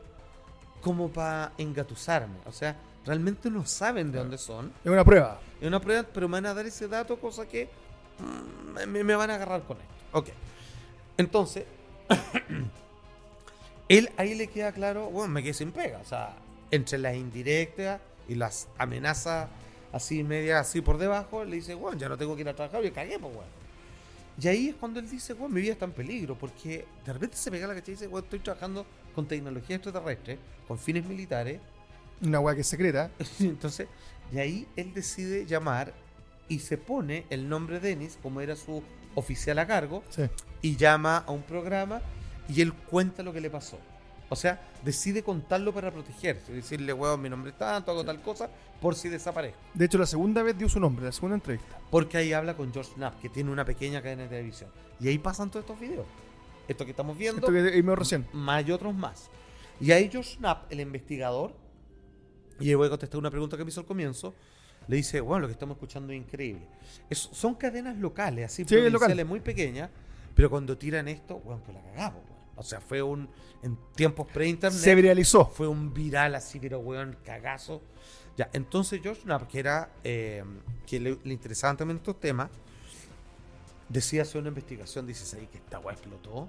[0.80, 2.38] como para engatusarme?
[2.46, 4.72] O sea, realmente no saben de dónde son.
[4.84, 5.40] Es una prueba.
[5.60, 7.68] Es una prueba, pero me van a dar ese dato, cosa que
[8.18, 9.94] mm, me, me van a agarrar con esto.
[10.12, 10.28] Ok.
[11.16, 11.64] Entonces,
[13.88, 15.98] él ahí le queda claro, bueno, me quedé sin pega.
[15.98, 16.36] O sea,
[16.70, 19.48] entre las indirectas y las amenazas
[19.92, 22.82] así, media así por debajo, le dice, bueno, ya no tengo que ir a trabajar,
[22.82, 23.50] yo cagué, pues, bueno.
[24.40, 27.36] Y ahí es cuando él dice, bueno, mi vida está en peligro, porque de repente
[27.36, 31.60] se pega la cacha y dice, bueno, estoy trabajando con tecnología extraterrestre, con fines militares,
[32.20, 33.10] Una weá que es secreta.
[33.40, 33.88] entonces,
[34.32, 35.92] y ahí él decide llamar
[36.48, 38.82] y se pone el nombre Dennis, como era su
[39.18, 40.22] oficial a cargo, Sí.
[40.62, 42.00] y llama a un programa
[42.48, 43.78] y él cuenta lo que le pasó.
[44.30, 48.50] O sea, decide contarlo para protegerse, decirle, weón, mi nombre es tanto, hago tal cosa,
[48.80, 49.58] por si desaparezco.
[49.72, 51.78] De hecho, la segunda vez dio su nombre, la segunda entrevista.
[51.90, 54.70] Porque ahí habla con George Knapp, que tiene una pequeña cadena de televisión.
[55.00, 56.04] Y ahí pasan todos estos videos.
[56.68, 58.26] Esto que estamos viendo, Esto que vimos recién.
[58.34, 59.30] más y otros más.
[59.80, 61.54] Y ahí George Knapp, el investigador,
[62.60, 64.34] y ahí voy a contestar una pregunta que me hizo al comienzo,
[64.88, 66.66] le dice, bueno, lo que estamos escuchando es increíble.
[67.08, 69.24] Es- son cadenas locales, así Sí, local.
[69.24, 69.90] muy pequeñas,
[70.34, 72.38] pero cuando tiran esto, bueno, pues la cagamos, weón.
[72.56, 73.28] O sea, fue un,
[73.62, 75.46] en tiempos pre-internet, Se viralizó.
[75.46, 77.80] fue un viral así, pero weón, cagazo.
[78.36, 80.42] Ya, entonces George Knapp, que era, eh,
[80.86, 82.50] que le, le interesaban también estos temas,
[83.88, 86.48] decía hacer una investigación, dice ahí que esta weá explotó.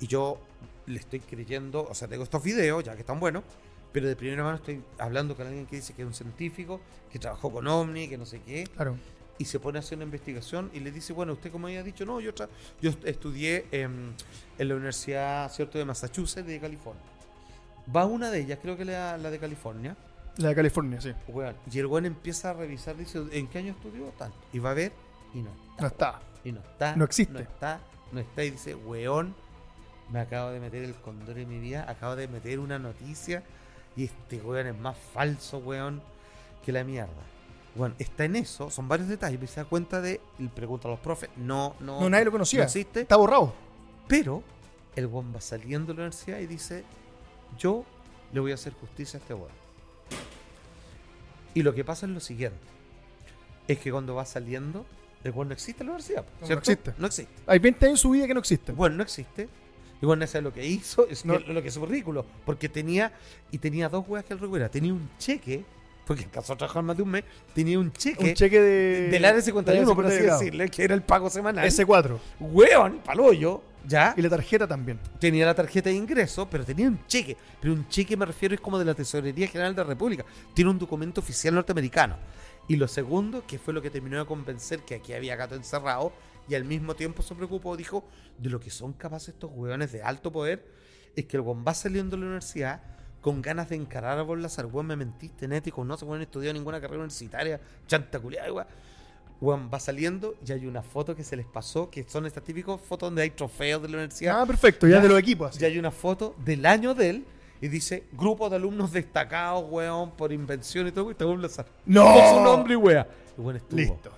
[0.00, 0.40] Y yo
[0.86, 3.44] le estoy creyendo, o sea, tengo estos videos, ya que están buenos,
[3.94, 6.80] pero de primera mano estoy hablando con alguien que dice que es un científico,
[7.10, 8.96] que trabajó con OVNI, que no sé qué, Claro.
[9.38, 12.04] y se pone a hacer una investigación y le dice, bueno, usted como había dicho,
[12.04, 12.32] no, yo,
[12.82, 14.12] yo est- estudié em,
[14.58, 17.02] en la Universidad cierto de Massachusetts de California.
[17.94, 19.96] Va una de ellas, creo que la, la de California,
[20.38, 21.12] La de California, sí.
[21.28, 24.06] weón, y el weón empieza a revisar, dice, ¿en qué año estudió?
[24.18, 24.36] Tanto.
[24.52, 24.90] Y va a ver,
[25.32, 25.80] y no está.
[25.82, 26.20] No está.
[26.44, 26.96] Y no está.
[26.96, 27.32] No existe.
[27.32, 27.80] No está,
[28.10, 28.42] no está.
[28.44, 29.34] Y dice, weón,
[30.10, 33.42] me acabo de meter el condor en mi vida, acabo de meter una noticia
[33.96, 36.02] y este weón es más falso, weón,
[36.64, 37.12] que la mierda.
[37.74, 40.92] Bueno, está en eso, son varios detalles, y se da cuenta de, y pregunta a
[40.92, 42.60] los profes, no, no, No, nadie lo conocía.
[42.60, 43.52] no existe, Está borrado.
[44.06, 44.42] pero
[44.94, 46.84] el weón va saliendo de la universidad y dice,
[47.58, 47.84] yo
[48.32, 49.50] le voy a hacer justicia a este weón.
[51.54, 52.58] Y lo que pasa es lo siguiente,
[53.68, 54.84] es que cuando va saliendo,
[55.24, 56.94] el weón no existe en la universidad, No existe.
[56.98, 57.32] No existe.
[57.46, 58.76] Hay 20 años en su vida que no existen.
[58.76, 59.48] Bueno, no existe.
[60.02, 61.38] Y bueno, eso es lo que hizo, es No.
[61.38, 62.24] que- lo que es ridículo.
[62.44, 63.12] Porque tenía,
[63.50, 64.68] y tenía dos weas que el recuerda.
[64.68, 65.64] Tenía un cheque,
[66.06, 69.08] porque alcanzó a trabajar más de un mes, tenía un cheque, Un cheque de.
[69.08, 71.64] del área 51, por así decirle, que era el pago semanal.
[71.66, 72.18] S4.
[72.40, 74.14] Weón, paloyo, ya.
[74.16, 74.98] Y la tarjeta también.
[75.18, 77.36] Tenía la tarjeta de ingreso, pero tenía un cheque.
[77.60, 80.24] Pero un cheque me refiero es como de la Tesorería General de la República.
[80.52, 82.16] Tiene un documento oficial norteamericano.
[82.66, 86.12] Y lo segundo, que fue lo que terminó de convencer que aquí había gato encerrado,
[86.48, 88.04] y al mismo tiempo se preocupó, dijo,
[88.38, 90.66] de lo que son capaces estos hueones de alto poder,
[91.16, 92.82] es que el weón va saliendo de la universidad
[93.20, 94.66] con ganas de encarar a Bon Lazar.
[94.66, 98.66] Weón, me mentiste, nético, no se pueden estudiar ninguna carrera universitaria, chanta culiada, weón.
[99.40, 102.80] Weón, va saliendo y hay una foto que se les pasó, que son estas típicas
[102.80, 104.40] fotos donde hay trofeos de la universidad.
[104.40, 104.86] Ah, perfecto.
[104.86, 105.02] Ya, Ya.
[105.02, 105.50] de los equipos.
[105.50, 105.58] así.
[105.60, 107.24] Ya hay una foto del año de él
[107.60, 111.66] y dice grupo de alumnos destacados, weón, por invención y todo, y está Lazar.
[111.86, 112.04] ¡No!
[112.04, 113.06] Con su nombre y weón.
[113.36, 113.76] Y estuvo.
[113.78, 114.10] Listo.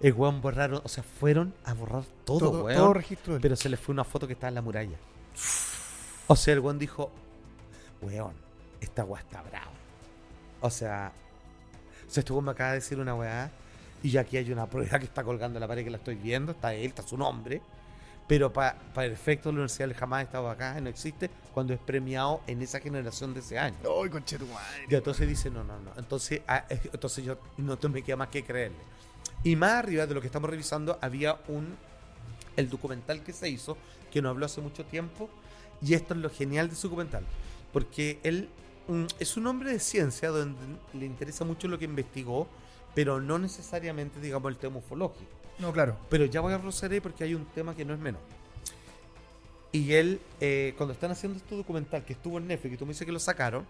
[0.00, 2.76] El weón borraron, o sea, fueron a borrar todo, Todo, weón.
[2.78, 3.42] todo registro de él.
[3.42, 4.96] pero se le fue una foto que estaba en la muralla.
[6.26, 7.10] O sea, el weón dijo,
[8.02, 8.34] weón,
[8.80, 9.70] esta weá está brava.
[10.60, 11.12] O sea,
[12.06, 13.50] o sea, este weón me acaba de decir una weá
[14.02, 16.16] y ya aquí hay una prueba que está colgando en la pared que la estoy
[16.16, 17.62] viendo, está él, está su nombre.
[18.28, 21.78] Pero para el efecto de la universidad jamás ha estado acá, no existe, cuando es
[21.78, 23.76] premiado en esa generación de ese año.
[24.02, 24.86] ¡Ay, conchetumadre!
[24.90, 25.92] Y entonces dice, no, no, no.
[25.96, 28.76] Entonces, ah, entonces yo no me queda más que creerle.
[29.42, 31.76] Y más arriba de lo que estamos revisando, había un
[32.56, 33.76] el documental que se hizo,
[34.10, 35.28] que nos habló hace mucho tiempo,
[35.82, 37.24] y esto es lo genial de su documental.
[37.72, 38.48] Porque él
[39.18, 40.58] es un hombre de ciencia donde
[40.94, 42.48] le interesa mucho lo que investigó,
[42.94, 45.30] pero no necesariamente, digamos, el tema ufológico.
[45.58, 45.96] No, claro.
[46.08, 48.20] Pero ya voy a proceder porque hay un tema que no es menor.
[49.72, 52.92] Y él, eh, cuando están haciendo este documental que estuvo en Netflix, y tú me
[52.92, 53.66] dices que lo sacaron,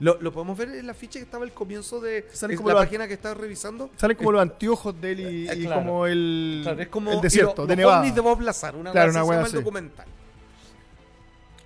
[0.00, 3.06] lo, lo podemos ver en la ficha que estaba al comienzo de como la página
[3.06, 3.90] que estaba revisando.
[3.96, 7.18] Salen como los anteojos de él y, Eh, y como el, Claro, es como el
[7.18, 8.10] y desierto lo- de Nevada.
[8.10, 10.06] de Bob Lazar, una Claro, una documental.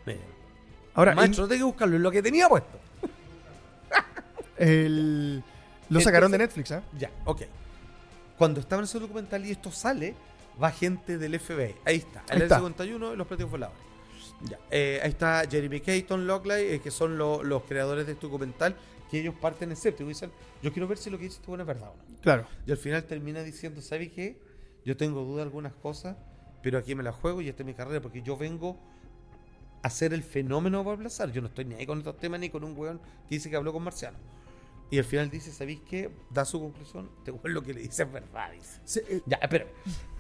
[0.05, 0.19] Mira.
[0.95, 2.79] Ahora, Maestro, no tengo que buscarlo, es lo que tenía puesto.
[4.59, 5.43] el-
[5.89, 6.83] lo sacaron de Netflix, ¿ah?
[6.99, 7.43] Ya, ok.
[8.39, 10.15] Cuando estaba en ese documental y esto sale,
[10.63, 11.75] va gente del FBI.
[11.85, 12.59] Ahí está, Ahí el está.
[12.59, 13.86] L-51 y los platillos voladores.
[14.43, 18.27] Ya, eh, ahí está Jeremy Caton, Lockley, eh, que son lo- los creadores de este
[18.27, 18.77] documental,
[19.11, 20.31] que ellos parten escépticos y dicen,
[20.63, 22.21] yo quiero ver si lo que dice este bueno es verdad o no.
[22.21, 22.47] Claro.
[22.67, 24.39] Y al final termina diciendo, ¿sabes qué?
[24.85, 26.17] Yo tengo duda de algunas cosas,
[26.63, 28.77] pero aquí me la juego y esta es mi carrera, porque yo vengo
[29.83, 31.31] a ser el fenómeno Bob Lazar.
[31.33, 32.99] Yo no estoy ni ahí con estos temas ni con un weón
[33.29, 34.21] que dice que habló con marcianos.
[34.89, 36.11] Y al final dice, ¿sabéis qué?
[36.31, 38.81] Da su conclusión, te lo que le dice es verdad, dice.
[38.85, 39.67] Sí, eh, Ya, pero,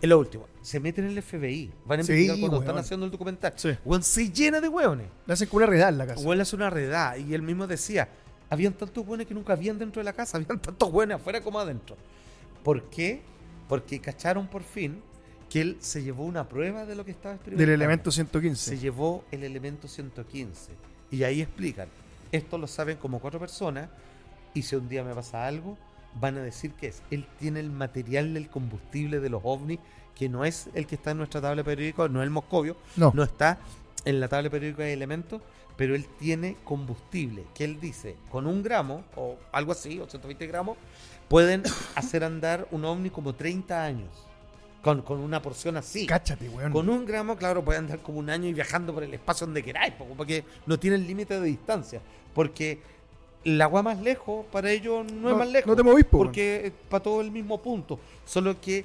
[0.00, 0.48] es lo último.
[0.60, 2.64] Se meten en el FBI, van a Sí, investigar cuando weón.
[2.68, 3.52] están haciendo el documental.
[3.54, 3.76] Sí.
[3.84, 5.06] Weón, se llena de weones.
[5.24, 6.20] le hacen una redada en la casa.
[6.24, 8.08] Weón le hace una redada y él mismo decía,
[8.50, 11.60] habían tantos buenos que nunca habían dentro de la casa, habían tantos buenos afuera como
[11.60, 11.96] adentro.
[12.64, 13.22] ¿Por qué?
[13.68, 15.00] Porque cacharon por fin
[15.48, 17.70] que él se llevó una prueba de lo que estaba experimentando.
[17.70, 18.78] Del elemento Se 115.
[18.78, 20.72] llevó el elemento 115.
[21.12, 21.88] Y ahí explican,
[22.32, 23.88] esto lo saben como cuatro personas
[24.56, 25.76] y si un día me pasa algo,
[26.20, 27.02] van a decir que es.
[27.10, 29.78] Él tiene el material del combustible de los ovnis,
[30.14, 33.12] que no es el que está en nuestra tabla periódica, no es el moscovio, No.
[33.14, 33.58] no está
[34.06, 35.42] en la tabla periódica de elementos,
[35.76, 40.46] pero él tiene combustible, que él dice, con un gramo o algo así, o 120
[40.46, 40.78] gramos,
[41.28, 41.62] pueden
[41.94, 44.08] hacer andar un ovni como 30 años,
[44.80, 46.06] con, con una porción así.
[46.06, 46.72] Cáchate, weón.
[46.72, 49.62] Con un gramo, claro, puede andar como un año y viajando por el espacio donde
[49.62, 52.00] queráis, po, porque no tienen límite de distancia.
[52.32, 52.80] Porque
[53.44, 55.66] la agua más lejos, para ellos no, es más lejos.
[55.68, 57.98] no te movís, po, Porque es para todo el mismo punto.
[58.24, 58.84] Solo que,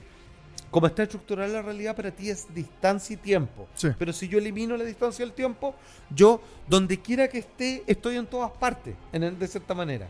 [0.69, 3.68] como está estructurada la realidad, para ti es distancia y tiempo.
[3.73, 3.90] Sí.
[3.98, 5.73] Pero si yo elimino la distancia y el tiempo,
[6.14, 10.07] yo, donde quiera que esté, estoy en todas partes, en el- de cierta manera.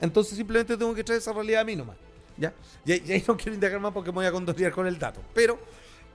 [0.00, 1.96] Entonces simplemente tengo que traer esa realidad a mí nomás.
[2.36, 2.52] ¿ya?
[2.84, 4.96] Y, ahí- y ahí no quiero indagar más porque me voy a condorear con el
[4.98, 5.20] dato.
[5.34, 5.58] Pero,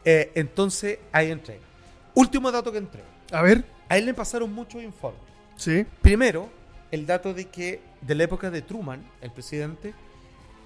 [0.06, 1.60] eh, entonces, ahí entré.
[2.16, 3.02] Último dato que entré.
[3.32, 3.64] A ver.
[3.90, 5.22] A él le pasaron muchos informes.
[5.58, 5.86] Sí.
[6.02, 6.48] Primero,
[6.94, 9.96] el dato de que de la época de Truman, el presidente,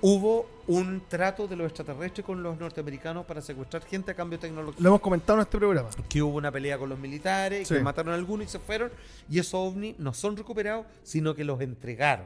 [0.01, 4.41] hubo un trato de los extraterrestres con los norteamericanos para secuestrar gente a cambio de
[4.49, 5.87] tecnología Lo hemos comentado en este programa.
[6.09, 7.75] que hubo una pelea con los militares, Sí.
[7.75, 8.91] que mataron a algunos y se fueron,
[9.29, 12.25] y esos ovnis no son recuperados, sino que los entregaron.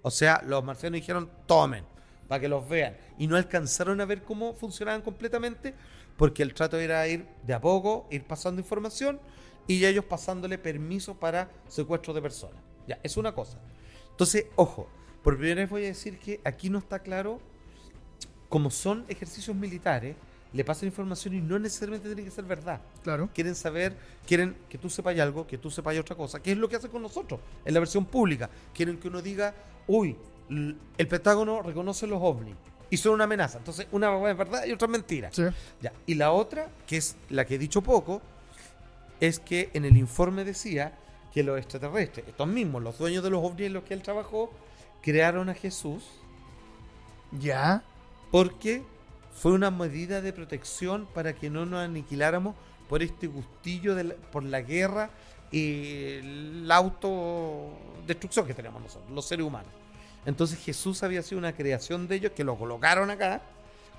[0.00, 1.84] O sea, los marcianos dijeron, tomen,
[2.28, 2.96] para que los vean.
[3.18, 5.74] Y no alcanzaron a ver cómo funcionaban completamente,
[6.16, 9.20] porque el trato era ir de a poco, ir pasando información,
[9.66, 12.71] y ellos pasándole permiso para secuestro de personas.
[12.86, 13.58] Ya, es una cosa.
[14.10, 14.88] Entonces, ojo,
[15.22, 17.40] por primera vez voy a decir que aquí no está claro
[18.48, 20.14] como son ejercicios militares,
[20.52, 22.80] le pasan información y no necesariamente tiene que ser verdad.
[23.02, 23.30] Claro.
[23.32, 23.96] Quieren saber,
[24.26, 26.90] quieren que tú sepas algo, que tú sepas otra cosa, que es lo que hacen
[26.90, 28.50] con nosotros en la versión pública.
[28.74, 29.54] Quieren que uno diga,
[29.86, 30.16] uy,
[30.50, 32.54] el Pentágono reconoce los ovnis
[32.90, 33.56] y son una amenaza.
[33.58, 35.30] Entonces, una es verdad y otra es mentira.
[35.32, 35.44] Sí.
[35.80, 35.92] Ya.
[36.04, 38.20] Y la otra, que es la que he dicho poco,
[39.18, 40.92] es que en el informe decía
[41.32, 44.50] que los extraterrestres, estos mismos, los dueños de los ovnis en los que él trabajó,
[45.02, 46.04] crearon a Jesús
[47.38, 47.82] Ya.
[48.30, 48.82] porque
[49.34, 52.54] fue una medida de protección para que no nos aniquiláramos
[52.88, 55.10] por este gustillo de la- por la guerra
[55.50, 56.20] y
[56.66, 59.70] la autodestrucción que tenemos nosotros, los seres humanos.
[60.26, 63.40] Entonces Jesús había sido una creación de ellos que lo colocaron acá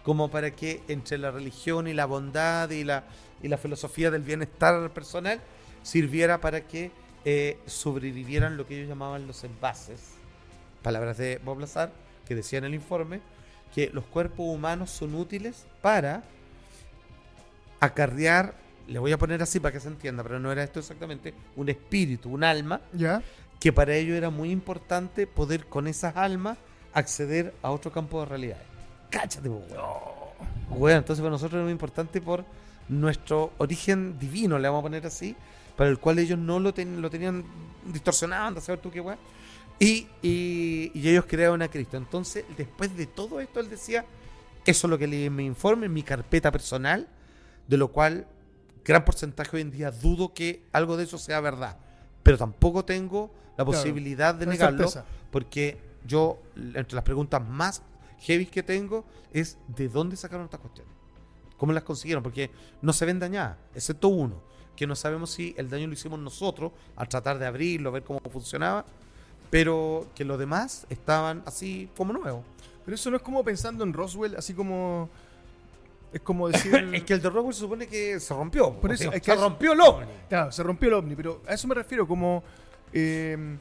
[0.03, 3.03] como para que entre la religión y la bondad y la,
[3.41, 5.39] y la filosofía del bienestar personal
[5.81, 6.91] sirviera para que
[7.25, 10.01] eh, sobrevivieran lo que ellos llamaban los envases.
[10.81, 11.91] Palabras de Bob Lazar,
[12.27, 13.21] que decía en el informe,
[13.73, 16.23] que los cuerpos humanos son útiles para
[17.79, 18.53] acarrear,
[18.87, 21.69] le voy a poner así para que se entienda, pero no era esto exactamente, un
[21.69, 23.21] espíritu, un alma, Ya.
[23.59, 26.57] que para ello era muy importante poder con esas almas
[26.93, 28.63] acceder a otro campo de realidades.
[29.09, 29.63] Cáchate, weón.
[30.69, 32.45] Weón, entonces para nosotros era muy importante por
[32.89, 35.35] nuestro origen divino, le vamos a poner así,
[35.77, 37.43] para el cual ellos no lo, ten- lo tenían
[37.91, 39.19] distorsionado, anda a saber tú qué weón.
[39.79, 41.97] Y, y- y ellos crearon a Cristo.
[41.97, 44.05] Entonces, después de todo esto, él decía,
[44.65, 47.07] eso es lo que leí en mi informe, en mi carpeta personal,
[47.67, 48.27] de lo cual
[48.85, 51.77] gran porcentaje hoy en día dudo que algo de eso sea verdad.
[52.21, 55.05] Pero tampoco tengo la Claro, posibilidad de no hay negarlo, certeza.
[55.31, 57.81] porque yo, entre las preguntas más
[58.19, 60.93] heavy que tengo, es de dónde sacaron estas cuestiones.
[61.57, 62.23] ¿Cómo las consiguieron?
[62.23, 62.51] Porque
[62.81, 64.41] no se ven dañadas, excepto uno,
[64.75, 68.19] que no sabemos si el daño lo hicimos nosotros al tratar de abrirlo, ver cómo
[68.31, 68.85] funcionaba,
[69.49, 72.43] pero que los demás estaban así como nuevos.
[72.85, 75.09] Pero eso no es como pensando en Roswell, así como.
[76.11, 76.73] Es como decir.
[76.93, 78.73] es que el de Roswell se supone que se rompió.
[78.73, 80.07] Por eso, o sea, es que se rompió el ovni.
[80.27, 82.43] Claro, se rompió el ovni, pero a eso me refiero, como.
[82.91, 83.57] eh,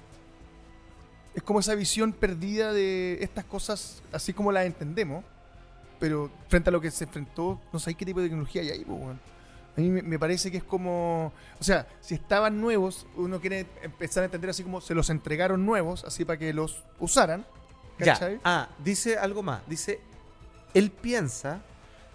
[1.35, 5.25] es como esa visión perdida de estas cosas, así como las entendemos,
[5.99, 8.85] pero frente a lo que se enfrentó, no sé qué tipo de tecnología hay ahí,
[8.85, 9.21] po, weón.
[9.77, 11.33] A mí me, parece que es como.
[11.59, 15.65] O sea, si estaban nuevos, uno quiere empezar a entender así como se los entregaron
[15.65, 17.47] nuevos, así para que los usaran.
[17.99, 18.13] Ya.
[18.13, 18.41] ¿Cachai?
[18.45, 19.63] Ah, dice algo más.
[19.67, 20.01] Dice,
[20.75, 21.63] él piensa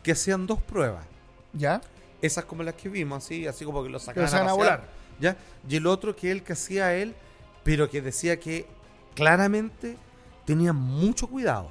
[0.03, 1.05] que hacían dos pruebas.
[1.53, 1.81] ¿Ya?
[2.21, 4.83] Esas como las que vimos, así, así como que los Que sacaban a pasear, volar.
[5.19, 5.35] ¿Ya?
[5.67, 7.15] Y el otro que él que hacía él,
[7.63, 8.67] pero que decía que
[9.15, 9.97] claramente
[10.45, 11.69] tenía mucho cuidado.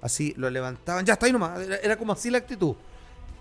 [0.00, 1.60] Así lo levantaban, ya está ahí nomás.
[1.60, 2.76] Era, era como así la actitud.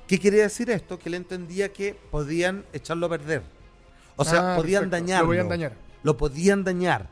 [0.08, 0.98] ¿Qué quería decir esto?
[0.98, 3.44] Que él entendía que podían echarlo a perder.
[4.16, 5.26] O sea, Ah, podían dañarlo.
[5.26, 5.74] Lo podían dañar.
[6.04, 7.10] Lo podían dañar.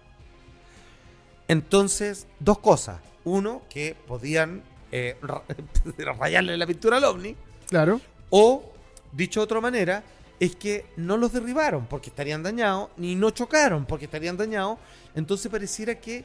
[1.48, 3.00] Entonces, dos cosas.
[3.24, 5.44] Uno, que podían eh, ra-
[6.20, 7.36] rayarle la pintura al ovni.
[7.68, 8.00] Claro.
[8.30, 8.72] O,
[9.12, 10.04] dicho de otra manera,
[10.40, 14.78] es que no los derribaron porque estarían dañados, ni no chocaron porque estarían dañados.
[15.16, 16.24] Entonces pareciera que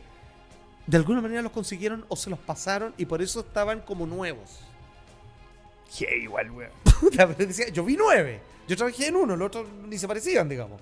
[0.87, 4.61] de alguna manera los consiguieron o se los pasaron y por eso estaban como nuevos.
[5.99, 6.71] Yeah, igual, weón.
[7.73, 8.41] Yo vi nueve.
[8.69, 10.81] Yo trabajé en uno, los otros ni se parecían, digamos.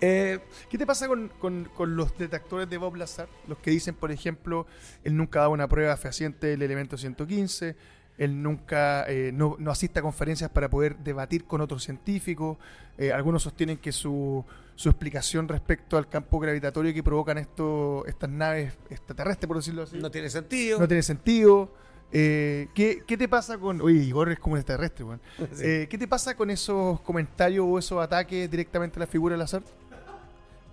[0.00, 0.38] Eh,
[0.68, 3.28] ¿Qué te pasa con, con- con los detectores de Bob Lazar?
[3.48, 4.66] Los que dicen, por ejemplo,
[5.02, 7.76] él nunca da una prueba fehaciente del elemento 115,
[8.18, 12.58] él nunca eh, no, no asiste a conferencias para poder debatir con otros científicos.
[12.98, 14.44] eh, algunos sostienen que su,
[14.74, 19.96] su explicación respecto al campo gravitatorio que provocan esto, estas naves extraterrestres, por decirlo así,
[19.98, 20.78] no tiene sentido.
[20.80, 21.72] no tiene sentido.
[22.12, 23.80] Eh, ¿qué, qué te pasa con.?
[23.80, 25.20] Oye, Igor es como un extraterrestre, weón.
[25.52, 25.64] Sí.
[25.64, 29.42] Eh, ¿Qué te pasa con esos comentarios o esos ataques directamente a la figura del
[29.42, 29.62] azar?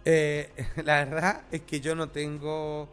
[0.05, 0.51] Eh,
[0.83, 2.87] la verdad es que yo no tengo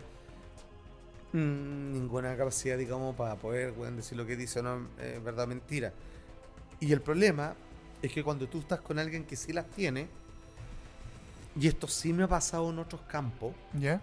[1.33, 5.45] mm, ninguna capacidad, digamos, para poder weón, decir lo que dice o no es verdad
[5.45, 5.93] o mentira.
[6.81, 7.55] Y el problema
[8.01, 10.09] es que cuando tú estás con alguien que sí las tiene,
[11.59, 14.01] y esto sí me ha pasado en otros campos, ¿Ya?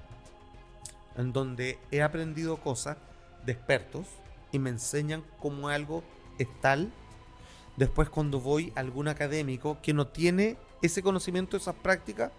[1.17, 2.97] en donde he aprendido cosas
[3.45, 4.05] de expertos
[4.55, 6.03] y me enseñan cómo algo
[6.39, 6.91] es tal.
[7.77, 12.31] Después cuando voy a algún académico que no tiene ese conocimiento, esas prácticas,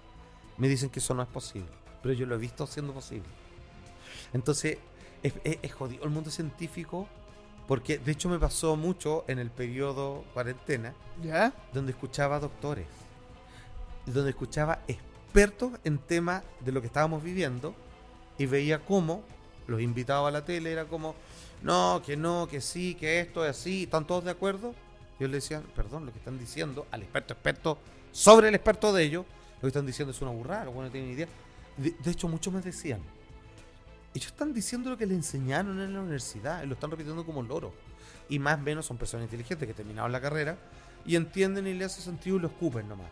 [0.57, 1.69] me dicen que eso no es posible.
[2.03, 3.29] Pero yo lo he visto siendo posible.
[4.33, 4.79] Entonces,
[5.23, 7.07] es, es- es jodido el mundo científico,
[7.69, 11.53] porque de hecho me pasó mucho en el periodo cuarentena, ¿Ya?
[11.73, 12.87] donde escuchaba doctores,
[14.07, 17.75] donde escuchaba expertos en temas de lo que estábamos viviendo
[18.39, 19.23] y veía cómo
[19.67, 21.15] los invitados a la tele era como,
[21.67, 24.73] no, que no, que sí, que esto es así, ¿están todos de acuerdo?
[25.19, 27.79] Yo le decía, perdón, lo que están diciendo al experto experto
[28.13, 29.27] sobre el experto de ellos,
[29.57, 31.27] lo que están diciendo es una burrada, los no tienen idea.
[31.77, 33.01] De, de hecho, muchos me decían,
[34.15, 37.43] ellos están diciendo lo que le enseñaron en la universidad y lo están repitiendo como
[37.43, 37.75] loro.
[38.29, 40.57] Y más o menos son personas inteligentes que terminaron la carrera
[41.05, 43.11] y entienden y le hace sentido y lo escupen nomás.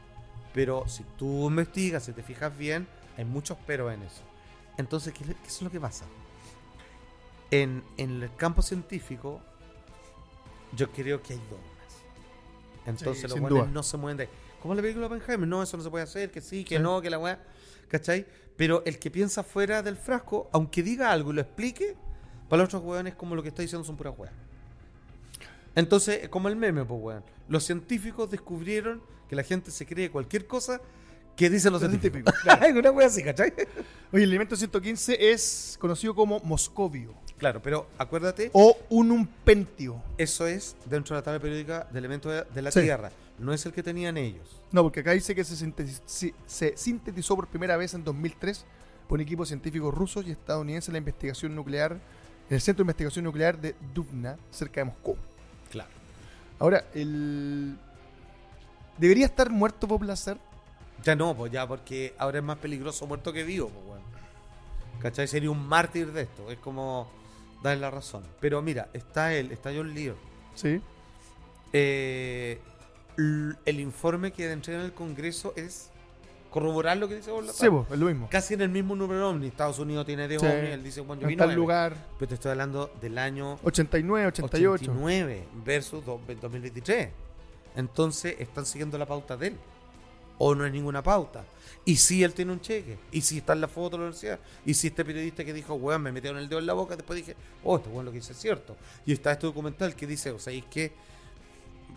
[0.52, 2.86] Pero si tú investigas, si te fijas bien,
[3.16, 4.22] hay muchos pero en eso.
[4.78, 6.05] Entonces, ¿qué, qué es lo que pasa?
[7.62, 9.40] En, en el campo científico,
[10.76, 11.68] yo creo que hay dogmas.
[12.86, 14.28] Entonces Sí, los buenos no se mueven de ahí.
[14.60, 16.82] Como la película de Oppenheimer, no, eso no se puede hacer, que sí, que Sí.
[16.82, 17.43] no, que la weá,
[17.89, 18.26] ¿cachai?
[18.56, 21.97] Pero el que piensa fuera del frasco, aunque diga algo y lo explique,
[22.48, 24.32] para los otros weones como lo que está diciendo son puras weas.
[25.74, 27.24] Entonces, como el meme, pues weón.
[27.48, 30.81] Los científicos descubrieron que la gente se cree cualquier cosa
[31.36, 32.66] que dicen los científicos, claro.
[32.78, 33.52] Una wea así, ¿cachai?
[34.12, 40.01] Oye, el elemento 115 es conocido como Moscovio Claro, pero acuérdate, o Unum Pentio.
[40.16, 42.81] eso es dentro de la tabla periódica de elementos de- de la Sí.
[42.82, 43.11] Tierra.
[43.39, 44.61] No es el que tenían ellos.
[44.70, 48.65] No, porque acá dice que se, sintetiz- si- se sintetizó por primera vez en 2003
[49.09, 51.93] por un equipo científicos rusos y estadounidenses en la investigación nuclear,
[52.48, 55.16] en el Centro de Investigación Nuclear de Dubna, cerca de Moscú.
[55.70, 55.90] Claro.
[56.61, 57.77] Ahora, el...
[58.97, 60.39] ¿Debería estar muerto Bob Lazar?
[61.02, 64.02] Ya no, pues ya, porque ahora es más peligroso muerto que vivo, pues weón.
[65.01, 65.27] ¿Cachai?
[65.27, 66.51] Sería un mártir de esto.
[66.51, 67.09] Es como
[67.64, 68.22] darle la razón.
[68.40, 70.14] Pero mira, está él, está John Lear.
[70.54, 70.80] Sí.
[71.72, 72.60] Eh,
[73.16, 75.90] el informe que entrega en el Congreso es
[76.50, 78.28] corroborar lo que dice Bob Sí, es lo mismo.
[78.30, 79.48] Casi en el mismo número ovni.
[79.48, 80.46] Estados Unidos tiene de Sí.
[80.46, 84.26] ovni, él dice, bueno, yo En tal lugar, Pero te estoy hablando del año 89,
[84.28, 84.84] 88.
[84.92, 87.08] 89 versus do- 2023.
[87.76, 89.56] Entonces están siguiendo la pauta de él.
[90.39, 91.44] O no es ninguna pauta.
[91.85, 92.98] Y si él tiene un cheque.
[93.12, 94.39] Y si está en la foto de la universidad.
[94.65, 97.16] Y si este periodista que dijo, weón, me metieron el dedo en la boca, después
[97.16, 98.77] dije, oh, este weón lo que dice es cierto.
[99.06, 100.93] Y está este documental que dice, o sea, es que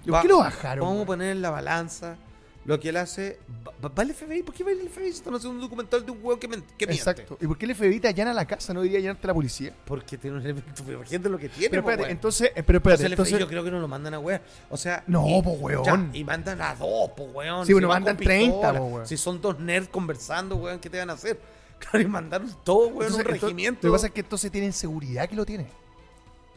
[0.06, 0.86] ¿Por qué lo bajaron?
[0.88, 2.18] Vamos a poner en la balanza
[2.68, 3.40] lo que él hace.
[3.66, 4.44] va- va- ¿Va al FBI?
[4.44, 6.56] ¿Por qué va al FBI si están haciendo un documental de un hueón que, que
[6.86, 6.94] miente?
[6.94, 7.38] Exacto.
[7.42, 8.74] ¿Y por qué el FBI te allana la casa?
[8.74, 9.74] ¿No diría allanarte la policía?
[9.86, 10.84] Porque tiene un elemento.
[11.06, 12.12] Gente lo que tiene, Pero po, espérate, weón.
[12.12, 14.20] entonces, eh, pero espérate, Entonces el entonces, FBI yo creo que no lo mandan a
[14.20, 14.42] weón.
[14.70, 15.04] O sea.
[15.08, 15.84] No, y- po, weón.
[16.12, 17.66] ya, y mandan a dos, po, weón.
[17.66, 18.80] Sí, bueno, van mandan con 30, pistola.
[18.80, 19.08] po, weón.
[19.08, 21.40] Si son dos nerds conversando, weón, ¿qué te van a hacer?
[21.80, 23.88] Claro, y mandaron todo, weón, entonces, un ento- regimiento.
[23.88, 25.68] Lo que pasa es que entonces tienen seguridad que lo tiene.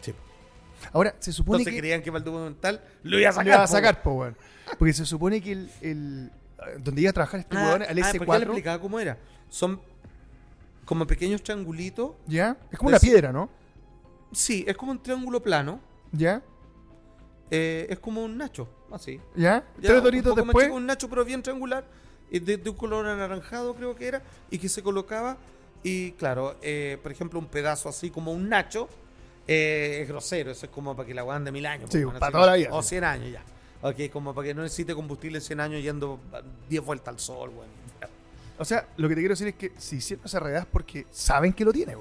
[0.00, 0.14] Sí.
[0.94, 3.46] Ahora, se supone Entonces que creían que para el documental lo iba a sacar.
[3.46, 4.36] le va a po, sacar, po, weón.
[4.78, 6.30] Porque se supone que el, el-
[6.78, 9.00] donde iba a trabajar este Ah, weón, al ah, porque ya le S4, explicaba cómo
[9.00, 9.18] era.
[9.48, 9.80] Son
[10.84, 12.12] como pequeños triangulitos.
[12.26, 12.56] ¿ya?
[12.70, 13.48] Es como de- una piedra, ¿no?
[14.32, 15.80] Sí, es como un triángulo plano.
[16.12, 16.42] ¿Ya?
[17.50, 19.20] eh, es como un nacho, así.
[19.34, 19.64] ¿Ya?
[19.80, 20.66] Ya, Tres un doritos más después.
[20.66, 21.84] chico, un nacho, pero bien triangular.
[22.30, 24.22] De, de un color anaranjado, creo que era.
[24.50, 25.36] Y que se colocaba.
[25.82, 28.88] Y claro, eh, por ejemplo, un pedazo así como un nacho.
[29.48, 30.52] eh, es grosero.
[30.52, 31.90] Eso es como para que la guarden mil años.
[31.90, 32.82] Sí, pues, para toda la vida, O.
[32.82, 33.42] 100 años ya.
[33.82, 36.20] Ok, como para que no necesite combustible 100 años yendo
[36.68, 37.80] 10 vueltas al sol, weón.
[38.58, 41.06] O sea, lo que te quiero decir es que si hicieron esa realidad es porque
[41.10, 41.96] saben que lo tiene.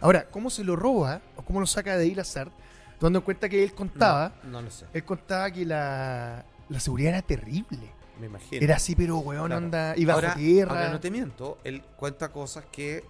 [0.00, 2.50] Ahora, ¿cómo se lo roba o cómo lo saca de ahí Lazard?
[2.98, 4.86] Tomando en cuenta que él contaba, No, no lo sé.
[4.94, 7.90] él contaba que la, la seguridad era terrible.
[8.18, 8.62] Me imagino.
[8.62, 9.56] Era así, pero weón, Claro.
[9.64, 10.72] anda, y bajo ahora, tierra.
[10.78, 13.04] ahora no te miento, él cuenta cosas que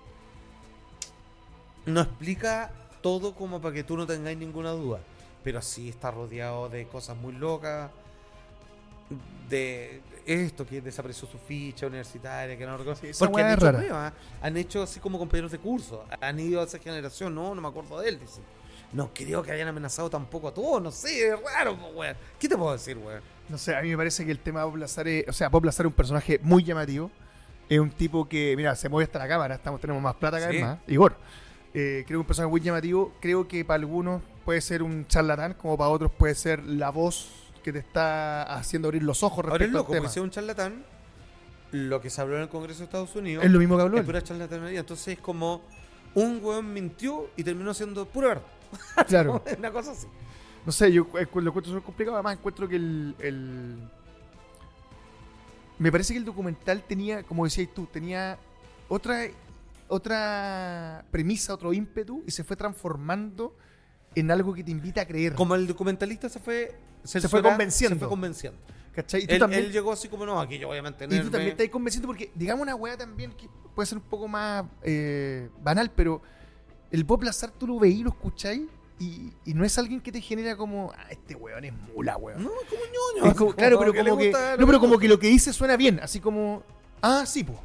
[1.87, 2.71] no explica
[3.03, 5.01] todo como para que tú no tengáis ninguna duda.
[5.43, 7.91] Pero sí está rodeado de cosas muy locas.
[9.49, 13.01] De esto, que desapareció su ficha universitaria, que no recuerdo.
[13.01, 14.13] Sí, Porque han es hecho
[14.43, 16.05] han hecho así como compañeros de curso.
[16.21, 18.41] Han ido a esa generación, no, no me acuerdo de él, dice.
[18.93, 22.17] No creo que hayan amenazado tampoco a todos, no sé, es raro, weón.
[22.39, 23.23] ¿Qué te puedo decir, weón?
[23.49, 25.49] No sé, a mí me parece que el tema de Bob Lazar es, o sea,
[25.49, 27.11] Bob Lazar es un personaje muy llamativo.
[27.69, 30.49] Es un tipo que, mira, se mueve hasta la cámara, estamos, tenemos más plata cada
[30.51, 30.65] vez Sí.
[30.65, 30.79] más.
[30.89, 31.17] Igor.
[31.73, 33.13] Eh, creo que es un personaje muy llamativo.
[33.21, 37.29] Creo que para algunos puede ser un charlatán, como para otros puede ser la voz
[37.63, 40.03] que te está haciendo abrir los ojos Ahora es respecto loco, al tema.
[40.03, 40.85] porque si es un charlatán,
[41.71, 43.95] lo que se habló en el Congreso de Estados Unidos Es lo mismo que habló
[43.95, 44.07] es él.
[44.07, 44.81] pura charlatanería.
[44.81, 45.63] Entonces es como
[46.17, 48.43] un weón mintió y terminó siendo pura verdad.
[49.07, 49.41] Claro.
[49.59, 50.09] Una cosa así.
[50.67, 52.17] No sé, yo eh, lo encuentro súper complicado.
[52.17, 53.79] Además, encuentro que el, el-
[55.79, 58.37] Me parece que el documental tenía, como decías tú, tenía
[58.89, 59.27] otra,
[59.87, 63.55] otra premisa, otro ímpetu y se fue transformando
[64.15, 65.35] en algo que te invita a creer.
[65.35, 66.75] Como el documentalista se fue...
[67.03, 67.95] fue censurando, convenciendo.
[67.97, 68.59] Se fue convenciendo.
[68.93, 69.23] ¿Cachai?
[69.23, 71.31] Y tú Él, también, él llegó así como, no, aquí yo voy a y tú
[71.31, 75.49] también estás convenciendo porque, digamos, una weá también que puede ser un poco más eh,
[75.63, 76.21] banal, pero
[76.91, 78.63] el Bob Lazar tú lo veís, lo escucháis
[78.99, 82.43] y, y no es alguien que te genera como, ah, este weón es mula, weón.
[82.43, 83.31] No, como ñoño.
[83.31, 86.01] Es como- claro, pero como que, no, pero como que lo que dice suena bien,
[86.03, 86.65] así como,
[87.01, 87.63] ah, sí, po.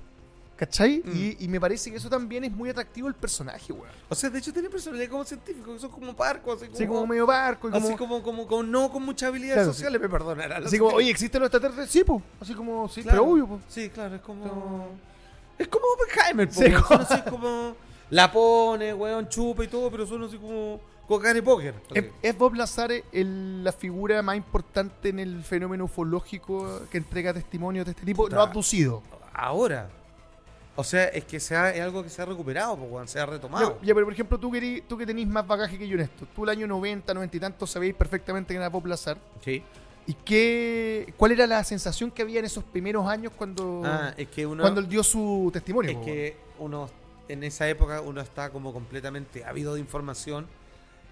[0.56, 1.02] ¿Cachai?
[1.03, 1.11] Mm.
[1.18, 3.90] Y, y me parece que eso también es muy atractivo el personaje, weón.
[4.07, 6.76] O sea, de hecho tiene personalidad como científico, que son como parcos, así como...
[6.77, 9.73] Así como medio barco y como, Así como, como, como no con muchas habilidades Claro,
[9.73, 10.64] sociales, me perdonarán.
[10.65, 11.90] así como, oye, ¿existen los extraterrestres?
[11.91, 12.22] Sí, po.
[12.40, 13.19] Así como, sí, Claro.
[13.22, 13.60] pero obvio, po.
[13.68, 14.88] Sí, claro, es como.
[15.57, 17.76] Es como Oppenheimer, po, Sí, como- Son así como.
[18.11, 20.80] La pone, weón, chupa y todo, pero son así como.
[21.34, 21.76] De póker.
[21.94, 27.34] ¿Es, es Bob Lazar el- la figura más importante en el fenómeno ufológico que entrega
[27.34, 28.23] testimonios de este tipo?
[28.23, 28.36] Puta.
[28.38, 29.03] No abducido.
[29.34, 29.90] Ahora.
[30.77, 33.26] O sea, es que se ha- es algo que se ha recuperado, weón, se ha
[33.26, 33.80] retomado.
[33.81, 36.02] Ya, ya, pero por ejemplo, tú, querís- tú que tenés más bagaje que yo en
[36.02, 39.18] esto, tú el año 90, 90 y tanto sabéis perfectamente que era Bob Lazar.
[39.43, 39.64] Sí.
[40.07, 44.27] ¿Y qué, cuál era la sensación que había en esos primeros años cuando, Ah, es
[44.27, 44.61] que uno.
[44.61, 45.91] cuando él dio su testimonio?
[45.91, 46.89] es po, que uno.
[47.27, 50.45] En esa época uno está como completamente ávido de información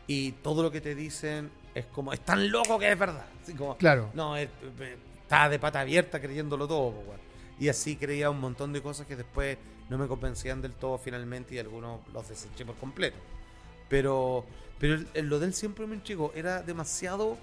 [0.05, 2.13] y todo lo que te dicen es como.
[2.13, 3.25] Es tan loco que es verdad.
[3.41, 3.77] Así como.
[3.77, 4.11] Claro.
[4.13, 4.49] No, es-
[5.23, 7.13] estaba de pata abierta creyéndolo todo, po.
[7.63, 9.57] Y así creía un montón de cosas que después
[9.89, 13.15] no me convencían del todo finalmente y algunos los deseché por completo.
[13.87, 14.45] Pero,
[14.77, 16.33] pero lo de él siempre me intrigó.
[16.35, 17.37] Era demasiado.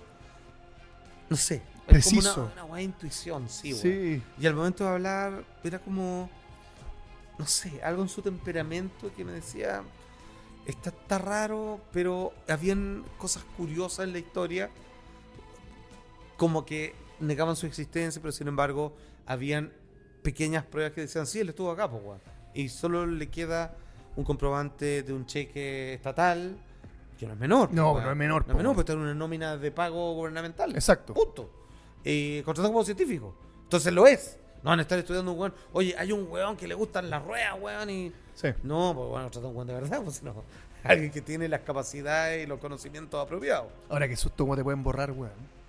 [1.31, 1.55] No sé.
[1.55, 2.43] es como Preciso.
[2.43, 3.73] una, una buena intuición, sí.
[3.73, 4.23] Sí.
[4.39, 6.29] Y al momento de hablar, era como.
[7.39, 9.83] No sé, algo en su temperamento que me decía.
[10.67, 14.69] Está, está raro, pero habían cosas curiosas en la historia.
[16.37, 18.95] Como que negaban su existencia, pero sin embargo,
[19.25, 19.80] habían
[20.23, 22.21] pequeñas pruebas que decían: Sí, él estuvo acá, pues, weón".
[22.55, 23.75] Y solo le queda
[24.17, 26.57] un comprobante de un cheque estatal,
[27.19, 27.73] que no es menor.
[27.73, 28.05] No, weón.
[28.05, 30.75] no es menor, No es menor, pues está en una nómina de pago gubernamental.
[30.75, 31.15] Exacto.
[31.15, 31.51] Punto.
[32.05, 33.35] Y contratado como científico.
[33.65, 34.39] Entonces lo es.
[34.63, 35.55] No van a estar estudiando un weón.
[35.73, 37.91] Oye, hay un weón que le gustan las ruedas, weón.
[37.91, 38.13] Y...
[38.35, 38.49] Sí.
[38.63, 40.43] No, pues bueno, trata un weón de verdad, pues no.
[40.83, 43.71] Alguien que tiene las capacidades y los conocimientos apropiados.
[43.91, 45.61] Ahora qué susto cómo te pueden borrar, weón.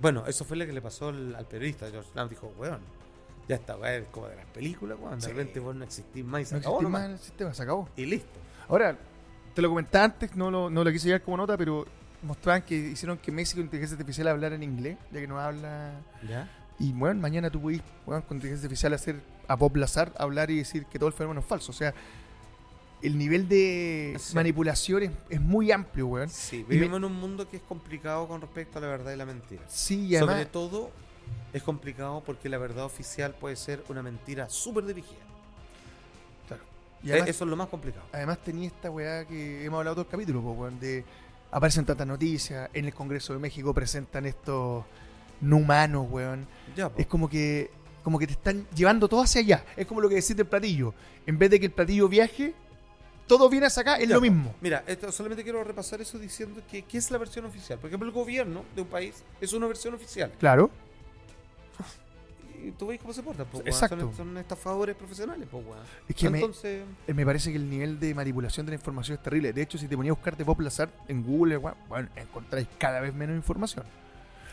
[0.00, 1.90] Bueno, eso fue lo que le pasó al, al periodista.
[1.90, 2.80] George Lamb dijo, weón,
[3.48, 5.18] ya está, es como de las películas, weón.
[5.18, 7.00] De repente vos no existís más y se No acabó existe nomás.
[7.00, 7.88] más en el sistema, se acabó.
[7.96, 8.38] Y listo.
[8.68, 8.96] Ahora,
[9.54, 11.86] te lo comentaba antes, no lo, no lo quise llevar como nota, pero
[12.22, 15.92] mostraban que hicieron que México Inteligencia Artificial hablara en inglés, ya que no habla.
[16.28, 16.48] ¿Ya?
[16.78, 20.58] Y bueno, mañana tú puedes, bueno, con inteligencia artificial hacer a Bob Lazar hablar y
[20.58, 21.70] decir que todo el fenómeno es falso.
[21.72, 21.94] O sea,
[23.00, 24.34] el nivel de Sí.
[24.34, 26.28] manipulación es, es muy amplio, weón.
[26.28, 29.16] Sí, me- vivimos en un mundo que es complicado con respecto a la verdad y
[29.16, 29.62] la mentira.
[29.68, 30.90] Sí, y además, Sobre todo
[31.52, 35.18] es complicado porque la verdad oficial puede ser una mentira súper dirigida.
[37.02, 38.04] y además, Eh, Eso es lo más complicado.
[38.12, 41.04] además tenía esta weá que hemos hablado todo el capítulo, po, de
[41.52, 44.84] aparecen tantas noticias, en el Congreso de México presentan estos
[45.40, 46.46] no humanos, weón.
[46.76, 46.90] Ya.
[46.96, 47.70] Es como que
[48.02, 49.64] como que te están llevando todo hacia allá.
[49.76, 50.94] Es como lo que decís del platillo.
[51.26, 52.54] En vez de que el platillo viaje,
[53.26, 54.54] todo viene hacia acá, es Ya, lo mismo.
[54.62, 57.78] Mira, esto, solamente quiero repasar eso diciendo que ¿qué es la versión oficial?
[57.78, 60.32] Por ejemplo, el gobierno de un país es una versión oficial.
[60.40, 60.70] Claro.
[62.86, 63.98] Ves cómo se portan, pues, Exacto.
[64.00, 65.78] Son, son estafadores profesionales, pues, weón.
[66.08, 69.16] Es que me, Entonces, eh, me parece que el nivel de manipulación de la información
[69.16, 69.52] es terrible.
[69.52, 72.68] De hecho, si te ponías a buscar de Bob Lazar en Google, weón, bueno, encontráis
[72.78, 73.84] cada vez menos información.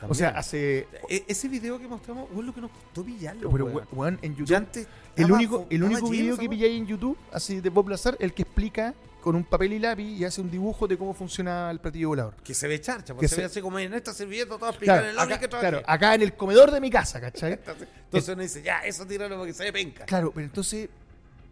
[0.08, 0.88] O sea, hace.
[1.10, 3.88] E- ese video que mostramos, weón, lo que nos costó pillarlo, Pero, weón.
[3.92, 4.56] weón, en YouTube.
[4.56, 8.34] Antes El único, el único video que pilláis en YouTube, así de Bob Lazar, el
[8.34, 8.94] que explica
[9.26, 12.36] con un papel y lápiz y hace un dibujo de cómo funciona el platillo volador.
[12.44, 14.70] Que se ve charcha, Que porque se, se- ve así como en esta servilleta toda
[14.70, 17.54] explicada Claro en el acá, que claro, acá en el comedor de mi casa, ¿cachai?
[17.58, 20.06] Entonces, entonces uno dice, ya, eso tíralo porque se ve penca.
[20.06, 20.90] Claro, pero entonces,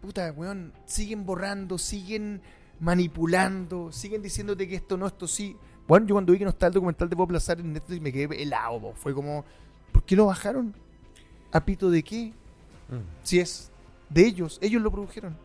[0.00, 2.40] puta, weón, siguen borrando, siguen
[2.78, 5.56] manipulando, siguen diciéndote que esto no, esto sí.
[5.88, 8.12] Bueno, yo cuando vi que no está el documental de Bob Lazar en Netflix me
[8.12, 8.94] quedé helado, po.
[8.94, 9.44] fue como,
[9.90, 10.72] ¿por qué lo bajaron?
[11.50, 12.26] ¿A pito de qué?
[12.88, 13.24] Mm.
[13.24, 13.72] Si es
[14.10, 15.36] de ellos, ellos lo produjeron.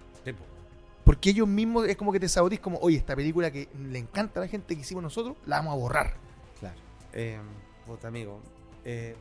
[1.10, 4.40] Porque ellos mismos es como que te sabotís como, oye, esta película que le encanta
[4.40, 6.14] a la gente que hicimos nosotros, la vamos a borrar.
[6.60, 6.76] Claro.
[7.14, 7.40] Eh,
[7.88, 8.40] puta amigo,
[8.86, 9.15] eh,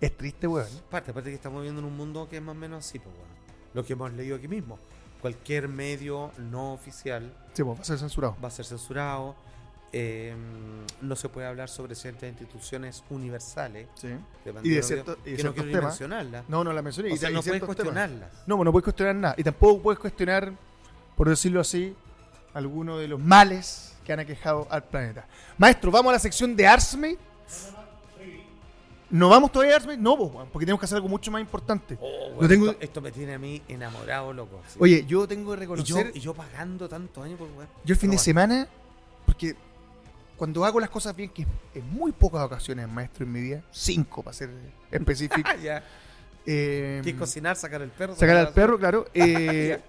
[0.00, 0.66] Es triste, weón.
[0.86, 3.14] Aparte, aparte que estamos viviendo en un mundo que es más o menos así, pues,
[3.14, 3.28] weón.
[3.74, 4.78] Lo que hemos leído aquí mismo.
[5.20, 8.36] Cualquier medio no oficial Sí, pues, va a ser censurado.
[8.42, 9.36] va a ser censurado.
[9.92, 10.34] eh,
[11.00, 13.86] no se puede hablar sobre ciertas instituciones universales.
[13.94, 14.08] Sí.
[14.62, 16.44] Y de cierto- que y de no quiero ni mencionarlas.
[16.48, 17.10] No, no la mencioné.
[17.10, 18.30] O y sea, y no puedes cuestionarlas.
[18.46, 19.34] No, no puedes cuestionar nada.
[19.38, 20.52] Y tampoco puedes cuestionar,
[21.18, 21.94] por decirlo así,
[22.54, 25.26] alguno de los males que han aquejado al planeta.
[25.58, 27.18] Maestro, ¿vamos a la sección de Arsmate?
[29.10, 29.96] ¿No vamos todavía a Arsmate?
[29.98, 31.96] No, pues, porque tenemos que hacer algo mucho más importante.
[32.00, 34.60] Oh, tengo- esto, esto me tiene a mí enamorado, loco.
[34.68, 34.76] sí.
[34.80, 37.68] Oye, yo tengo que y yo, reconocer, y yo pagando tantos años por weón.
[37.84, 38.68] yo el fin de semana,
[39.24, 39.56] porque
[40.36, 44.22] cuando hago las cosas bien, que en muy pocas ocasiones, maestro, en mi vida, cinco
[44.22, 44.50] para ser
[44.90, 45.62] específico, bueno.
[45.64, 45.82] Ya.
[46.46, 48.14] eh, Que es cocinar, sacar el perro.
[48.14, 49.80] sacar al perro, claro, eh,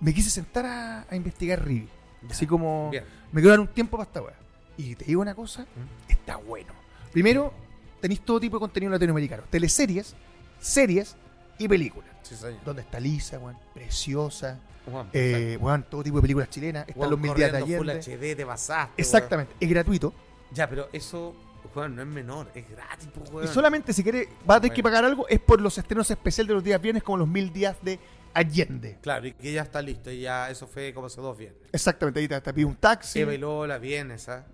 [0.00, 1.88] me quise sentar a, a investigar Rivi.
[2.30, 3.04] Así como Bien.
[3.32, 4.34] me quiero dar un tiempo para esta weá.
[4.76, 6.10] Y te digo una cosa, ¿Mm?
[6.12, 6.72] está bueno.
[7.12, 7.52] Primero,
[8.00, 9.42] tenéis todo tipo de contenido latinoamericano.
[9.50, 10.14] Teleseries,
[10.60, 11.16] series
[11.58, 12.10] y películas.
[12.22, 12.58] Sí, señor.
[12.64, 14.58] Donde está Lisa, weón, preciosa.
[14.90, 16.82] Juan, Eh, weón, todo tipo de películas chilenas.
[16.88, 18.00] Están Weón, los mil días de Allende.
[18.02, 19.00] HD, te pasaste.
[19.02, 20.12] Exactamente, es gratuito.
[20.52, 21.34] Ya, pero eso,
[21.74, 23.44] Juan, no es menor, es gratis, pues, weón.
[23.44, 26.48] Y solamente si quieres, vas a tener que pagar algo, es por los estrenos especiales
[26.48, 27.98] de los días viernes, como los mil días de
[28.38, 28.98] Allende.
[29.02, 31.60] Claro, y que ya está listo, y ya eso fue como hace dos viernes.
[31.72, 33.20] Exactamente, ahí te, te pide un taxi.
[33.20, 34.46] Eva y Lola, bien esa.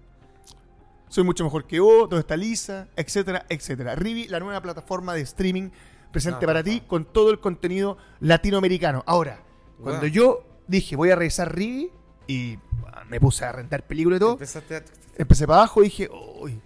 [1.08, 3.94] Soy mucho mejor que vos, donde está Lisa, etcétera, etcétera.
[3.94, 5.70] Rivi, la nueva plataforma de streaming
[6.10, 6.88] presente No, para no, ti no.
[6.88, 9.04] con todo el contenido latinoamericano.
[9.06, 9.40] Ahora,
[9.80, 11.90] cuando yo dije voy a revisar Rivi
[12.26, 12.58] y
[12.92, 14.84] ah, me puse a rentar películas y todo, Empezaste a...
[15.18, 16.08] empecé para abajo y dije,
[16.40, 16.58] uy,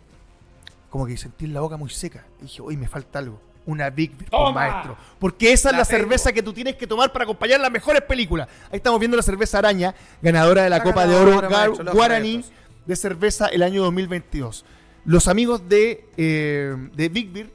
[0.89, 2.25] como que sentí la boca muy seca.
[2.39, 3.41] Y dije, uy, me falta algo.
[3.69, 4.53] Una Big Beer, ¡Toma!
[4.53, 4.97] maestro.
[5.19, 5.99] Porque esa es La tengo.
[6.01, 8.49] cerveza que tú tienes que tomar para acompañar las mejores películas.
[8.71, 12.45] Ahí estamos viendo la cerveza araña, ganadora de la, La Copa de Oro maestro, Guaraní
[12.87, 14.65] de cerveza el año 2022.
[15.05, 17.51] Los amigos de, eh, de Big Beer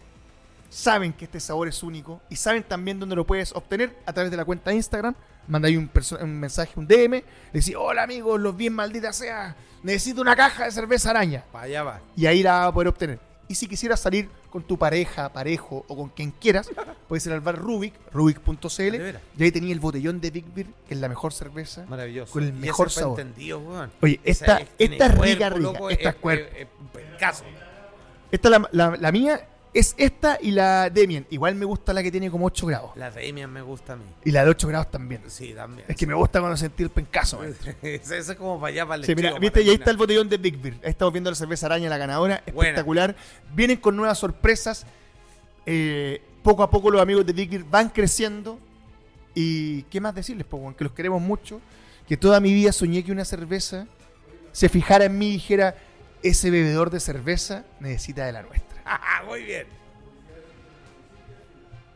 [0.69, 4.29] saben que este sabor es único y saben también dónde lo puedes obtener a través
[4.31, 5.15] de la cuenta de Instagram.
[5.47, 10.21] Un, perso- un mensaje, un DM, le decís, hola amigos, los bien maldita sea, necesito
[10.21, 11.43] una caja de cerveza araña.
[11.51, 12.01] Para allá va.
[12.15, 13.19] Y ahí la vas a poder obtener.
[13.47, 16.69] Y si quisieras salir con tu pareja, parejo o con quien quieras,
[17.07, 18.95] puedes ir al bar Rubik, rubik.cl,
[19.37, 21.85] y ahí tenía el botellón de Big Beer, que es la mejor cerveza.
[21.87, 22.31] Maravilloso.
[22.33, 23.21] Con el mejor sabor.
[23.37, 23.91] weón.
[24.01, 26.55] Oye, Esa esta- tiene esta es rica, cuerpo, rica, loco, esta es es- cuerpo.
[26.55, 26.67] es-
[27.21, 27.43] es.
[28.31, 31.25] Esta la, la- la mía es esta y la Demian.
[31.29, 32.91] Igual me gusta la que tiene como 8 grados.
[32.95, 34.03] La Damian me gusta a mí.
[34.23, 35.21] Y la de 8 grados también.
[35.27, 35.85] Sí, también.
[35.87, 37.41] Es que me gusta cuando sentí el pencazo.
[37.81, 40.29] Ese es como para allá, para el Sí, mira, viste, y ahí está el botellón
[40.29, 40.75] de Big Beer.
[40.83, 42.43] Ahí estamos viendo la cerveza araña, la ganadora.
[42.53, 42.69] Buena.
[42.69, 43.15] Espectacular.
[43.55, 44.85] Vienen con nuevas sorpresas.
[45.65, 48.59] Eh, poco a poco los amigos de Big Beer van creciendo.
[49.33, 50.75] Y qué más decirles, po, weón?
[50.75, 51.59] que los queremos mucho.
[52.07, 53.87] Que toda mi vida soñé que una cerveza
[54.51, 55.75] se fijara en mí y dijera:
[56.21, 58.72] ese bebedor de cerveza necesita de la nuestra.
[59.27, 59.67] Muy bien.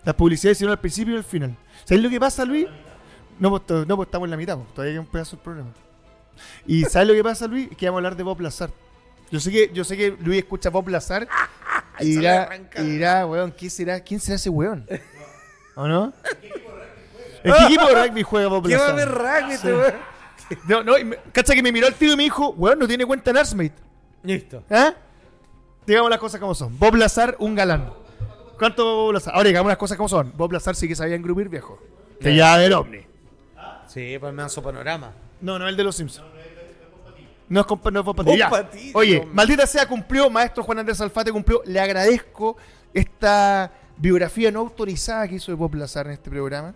[0.03, 1.55] Las publicidades hicieron al principio y al final.
[1.83, 2.67] ¿Sabes lo que pasa, Luis?
[3.39, 5.71] No, pues, no, pues estamos en la mitad, pues, todavía hay un pedazo del programa.
[6.65, 7.69] ¿Y sabes lo que pasa, Luis?
[7.71, 8.69] Es que vamos a hablar de Bob Lazar.
[9.29, 11.27] Yo sé que, yo sé que Luis escucha Bob Lazar
[11.95, 12.81] Ay, se le irá, arranca.
[12.81, 14.87] irá, weón, ¿quién será, ¿quién será ese weón?
[15.75, 16.13] ¿O no?
[17.43, 19.09] ¿En qué equipo de rugby juega Bob ¿Qué va a Lazar?
[19.09, 19.93] haber rugby este weón?
[20.69, 22.87] No, no, y me- cacha que me miró el tío y me dijo, weón, no
[22.87, 23.73] tiene cuenta en Arsmate.
[24.23, 24.63] Listo.
[24.69, 24.93] ¿Ah?
[25.87, 26.77] Digamos las cosas como son.
[26.77, 27.89] Bob Lazar, un galán.
[28.59, 29.33] ¿Cuánto Bob Lazar?
[29.33, 30.33] Ahora digamos las cosas como son.
[30.35, 31.81] Bob Lazar sí que sabía engrupir viejo.
[32.19, 32.99] Que ya del Omni.
[33.87, 35.13] Sí, pues manso panorama.
[35.39, 36.27] No, no, el de los Simpsons.
[37.47, 38.17] No es compa no es Bob.
[38.17, 38.49] Patiño,
[38.93, 40.29] Oye, maldita sea, cumplió.
[40.29, 41.61] Maestro Juan Andrés Alfate cumplió.
[41.65, 42.57] Le agradezco
[42.93, 46.73] esta biografía no autorizada que hizo de Bob Lazar en este programa.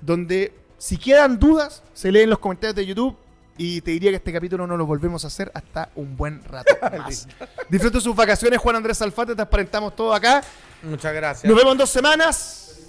[0.00, 3.16] Donde, si quedan dudas, se leen los comentarios de YouTube.
[3.58, 6.76] Y te diría que este capítulo no lo volvemos a hacer hasta un buen rato
[6.98, 7.26] más.
[7.68, 9.34] Disfruten sus vacaciones, Juan Andrés Alfate.
[9.34, 10.42] Transparentamos todo acá.
[10.82, 11.48] Muchas gracias.
[11.48, 12.80] Nos vemos en dos semanas.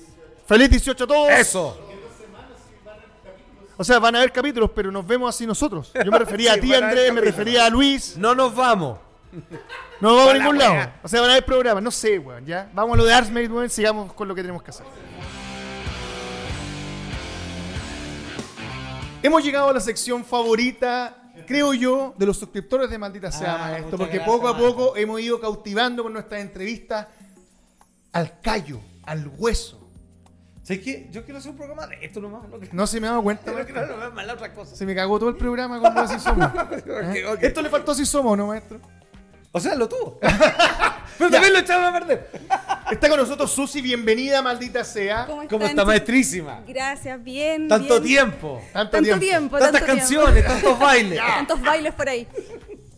[0.46, 1.30] Feliz 18 a todos.
[1.32, 1.88] Eso.
[3.80, 5.92] O sea, van a haber capítulos, pero nos vemos así nosotros.
[6.04, 8.18] Yo me refería Sí, a ti, Andrés, me refería a Luis.
[8.18, 9.00] No nos vamos.
[10.02, 10.92] No vamos a ningún lado.
[11.04, 11.84] O sea, van a haber programas.
[11.84, 12.70] No sé, weón, ya.
[12.74, 13.70] Vamos a lo de Arsmate, weón.
[13.70, 14.86] Sigamos con lo que tenemos que hacer.
[19.24, 23.58] Hemos llegado a la sección favorita, creo yo, de los suscriptores de Maldita Sea Ah,
[23.72, 23.98] Maestro.
[23.98, 24.76] Porque gracias, poco a maestro.
[24.76, 27.08] poco hemos ido cautivando con nuestras entrevistas
[28.14, 29.84] al callo, al hueso.
[30.64, 31.08] ¿Sabes qué?
[31.12, 32.44] Yo quiero hacer un programa de esto nomás.
[32.50, 34.76] No No se me ha dado cuenta, no quiero más la otra cosa.
[34.76, 36.50] Se me cagó todo el programa con así somos.
[36.88, 37.38] ¿Eh?
[37.42, 38.80] Esto le faltó así somos, ¿no, maestro?
[39.58, 40.20] O sea, lo tuvo.
[41.18, 42.30] Pero también lo echaron a perder.
[42.92, 45.26] Está con nosotros Susi, bienvenida, maldita sea.
[45.26, 46.62] ¿Cómo ¿Cómo están, está, maestrísima?
[46.68, 47.68] Gracias, bien.
[47.68, 48.30] Tanto bien.
[48.30, 48.62] tiempo.
[48.72, 49.20] Tanto, Tanto tiempo.
[49.20, 51.18] tiempo, Tantas tanto canciones, tantos bailes.
[51.20, 52.28] Tantos bailes por ahí.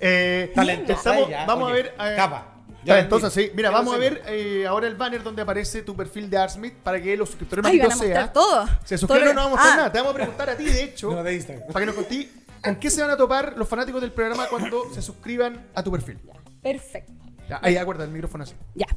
[0.02, 0.53] Eh,
[0.88, 1.45] estamos- ella.
[1.45, 1.95] vamos Oye, a ver.
[1.98, 2.45] eh, Capa.
[2.84, 3.30] Ya vendí.
[3.31, 3.52] sí.
[3.56, 7.02] Mira, vamos a ver eh, ahora el banner donde aparece tu perfil de Arsmith para
[7.02, 8.34] que los suscriptores malditos a mostrar sea.
[8.34, 8.68] todo.
[8.86, 9.77] Se suscriben, no vamos a mostrar Ah.
[9.77, 9.91] nada.
[9.91, 11.68] Te vamos a preguntar a ti, de hecho, No, de Instagram.
[11.68, 12.27] para que nos contés
[12.64, 15.91] con qué se van a topar los fanáticos del programa cuando se suscriban a tu
[15.91, 16.19] perfil.
[16.61, 17.14] Perfecto.
[17.49, 18.53] Ya, ahí, acuerda el micrófono así.
[18.76, 18.88] Ya.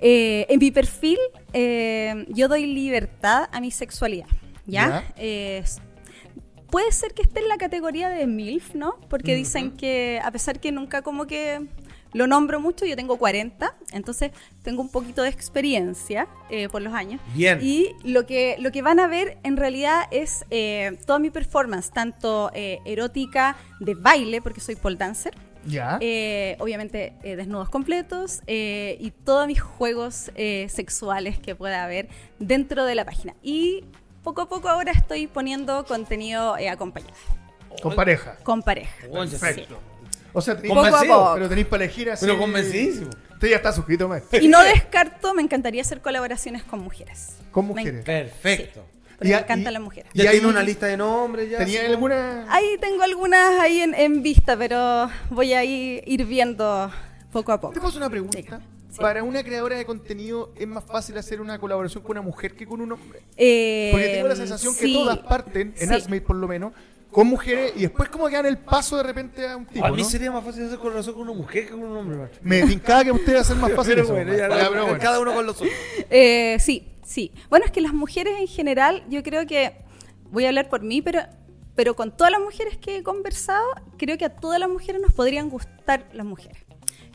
[0.00, 1.18] Eh, en mi perfil,
[1.52, 4.26] eh, yo doy libertad a mi sexualidad.
[4.66, 5.04] ¿Ya?
[5.16, 5.64] Ya.
[6.72, 8.98] Puede ser que esté en la categoría de MILF, ¿no?
[9.10, 11.68] Porque dicen que, a pesar que nunca como que
[12.14, 16.94] lo nombro mucho, yo tengo 40, entonces tengo un poquito de experiencia eh, por los
[16.94, 17.20] años.
[17.34, 17.58] Bien.
[17.62, 21.90] Y lo que, lo que van a ver en realidad es eh, toda mi performance,
[21.90, 25.34] tanto eh, erótica de baile, porque soy pole dancer.
[25.64, 25.98] Ya.
[26.00, 32.08] Eh, obviamente eh, desnudos completos eh, y todos mis juegos eh, sexuales que pueda haber
[32.38, 33.34] dentro de la página.
[33.42, 33.84] Y
[34.22, 37.14] poco a poco ahora estoy poniendo contenido eh, acompañado,
[37.82, 38.36] con pareja.
[38.42, 39.06] con pareja.
[39.10, 39.78] Perfecto.
[40.34, 41.34] O sea, tenéis Poco a Convencido, poco.
[41.34, 42.24] pero tenéis para elegir así.
[42.24, 43.10] Pero convencidísimo.
[43.32, 44.40] Usted ya está suscrito, maestro.
[44.40, 47.36] Y no descarto, me encantaría hacer colaboraciones con mujeres.
[47.50, 48.04] Con mujeres.
[48.04, 48.84] Perfecto.
[49.22, 50.10] Porque Ya, me encantan y- las mujeres.
[50.14, 51.58] Ya Y tiene una lista de nombres ya.
[51.58, 52.46] ¿Tenía alguna.?
[52.48, 56.90] Ahí tengo algunas ahí en, en vista, pero voy a ir, ir viendo
[57.32, 57.74] poco a poco.
[57.74, 58.38] Te paso una pregunta.
[58.90, 58.98] Sí.
[59.00, 62.66] Para una creadora de contenido, ¿es más fácil hacer una colaboración con una mujer que
[62.66, 63.20] con un hombre?
[63.38, 65.94] Eh, Porque tengo la sensación que todas parten, en Sí.
[65.94, 66.74] Arsmate por lo menos,
[67.10, 69.90] con mujeres y después como que dan el paso de repente a un tipo, A
[69.90, 70.08] mí ¿no?
[70.08, 72.38] sería más fácil hacer colaboración con una mujer que con un hombre, macho.
[72.42, 74.12] Me tincaba que usted va a ser más fácil Pero eso.
[74.12, 74.98] bueno, ya, ya, pero bueno.
[74.98, 75.70] cada uno con lo suyo.
[76.10, 77.32] Eh, sí, sí.
[77.50, 79.72] Bueno, es que las mujeres en general, yo creo que,
[80.30, 81.20] voy a hablar por mí, pero,
[81.74, 83.64] pero con todas las mujeres que he conversado,
[83.98, 86.58] creo que a todas las mujeres nos podrían gustar las mujeres.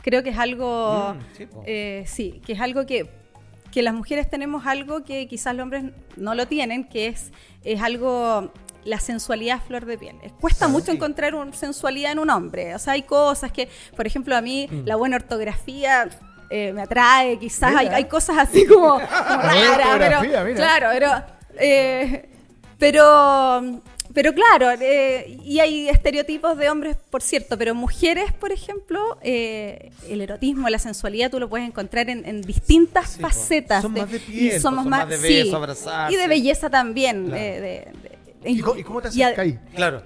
[0.03, 3.09] Creo que es algo, Mm, sí, eh, sí, que es algo que,
[3.71, 5.83] que las mujeres tenemos algo que quizás los hombres
[6.15, 7.31] no lo tienen, que es,
[7.63, 8.53] es algo,
[8.85, 10.15] la sensualidad flor de piel.
[10.23, 12.73] Eh, Cuesta mucho encontrar un, sensualidad en un hombre.
[12.73, 14.85] O sea, hay cosas que, por ejemplo, a mí Mm.
[14.85, 16.07] la buena ortografía
[16.49, 20.53] eh, me atrae, quizás hay, hay cosas así como, raras, pero mira.
[20.55, 21.11] claro, pero
[21.59, 22.29] eh,
[22.77, 23.81] pero
[24.13, 29.91] pero claro, eh, y hay estereotipos de hombres, por cierto, pero mujeres, por ejemplo, eh,
[30.09, 33.83] el erotismo, la sensualidad, tú lo puedes encontrar en, en distintas Sí, facetas.
[33.83, 36.13] Son de- más de piel, y somos son más, más de sí, beso, abrazarse.
[36.15, 37.25] y de belleza también.
[37.27, 37.41] Claro.
[37.43, 38.09] eh, de-
[38.43, 39.59] de- ¿Y, cómo, y cómo te acercas ahí?
[39.75, 40.01] Claro.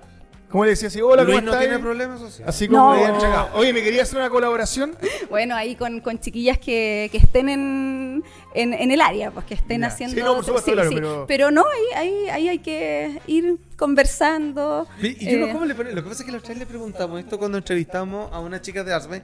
[0.52, 1.02] ¿Cómo le decías así?
[1.02, 1.66] Hola, ¿cómo Luis no estás?
[1.66, 2.48] tiene problemas sociales.
[2.54, 3.48] Así como, No.
[3.56, 4.96] oye, me quería hacer una colaboración.
[5.30, 8.24] Bueno, ahí con, con chiquillas que, que estén en,
[8.54, 9.88] en, en el área, pues que estén Ya.
[9.88, 10.16] haciendo.
[10.16, 14.88] Sí, no, por supuesto, claro, pero- no, ahí, ahí, ahí hay que ir conversando.
[15.02, 17.20] Y yo no, eh, ¿cómo le Lo que pasa es que otra vez le preguntamos
[17.20, 19.22] esto cuando entrevistamos a una chica de Arsme.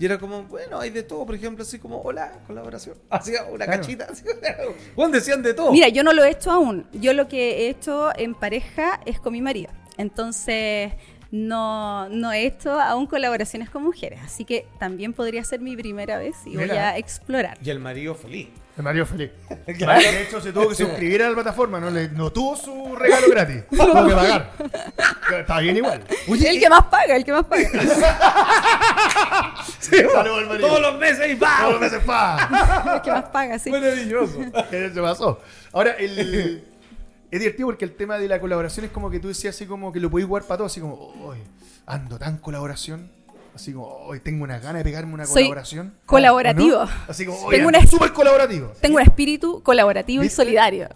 [0.00, 2.96] Y era como, bueno, hay de todo, por ejemplo, así como, hola, colaboración.
[3.10, 3.80] Así, una Claro.
[3.82, 4.06] cachita.
[4.08, 4.22] Así,
[4.94, 5.72] bueno, decían de todo.
[5.72, 6.86] Mira, yo no lo he hecho aún.
[6.92, 9.70] Yo lo que he hecho en pareja es con mi marido.
[9.98, 10.92] Entonces,
[11.30, 14.20] no, no he hecho aún colaboraciones con mujeres.
[14.24, 17.58] Así que también podría ser mi primera vez y voy a explorar.
[17.62, 18.48] Y el marido feliz.
[18.78, 19.30] El Mario Feliz.
[19.76, 20.00] Claro.
[20.00, 23.28] De hecho, se tuvo que suscribir a la plataforma, no, le, no tuvo su regalo
[23.28, 23.64] gratis.
[23.70, 24.52] Tuvo que pagar.
[25.40, 26.04] Está bien igual.
[26.28, 27.68] el que más paga, el que más paga.
[29.80, 30.68] Saludos al marido.
[30.68, 31.60] Todos los meses y ¡pam!
[31.60, 32.94] Todos los meses, pa.
[32.94, 33.70] El que más paga, sí.
[33.70, 34.38] Maravilloso.
[34.70, 35.40] ¿Qué se pasó?
[35.72, 36.64] Ahora, el,
[37.30, 39.92] es divertido porque el tema de la colaboración es como que tú decías así como
[39.92, 40.94] que lo podéis jugar para todo, así como,
[41.24, 41.38] hoy
[41.86, 43.10] ando tan colaboración.
[43.54, 45.94] Así como, hoy tengo una gana de pegarme una Soy colaboración.
[46.06, 46.84] colaborativo.
[47.08, 48.68] Así como, Tengo una- súper colaborativo.
[48.80, 50.88] Tengo un espíritu colaborativo y solidario.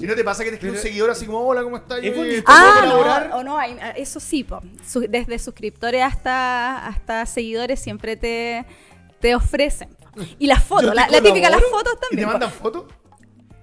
[0.00, 1.98] ¿Y no te pasa que te escribe un seguidor así como, hola, ¿cómo estás?
[1.98, 2.04] Es.
[2.04, 3.28] ¿te puedo Ah, colaborar?
[3.30, 4.60] no, o no, hay- eso sí, po.
[4.86, 8.64] Su- desde suscriptores hasta, hasta seguidores siempre te,
[9.20, 9.88] te ofrecen.
[10.38, 12.20] Y las fotos, te la, la típica, las fotos ¿Y también.
[12.20, 12.30] te po.
[12.32, 12.84] mandan fotos?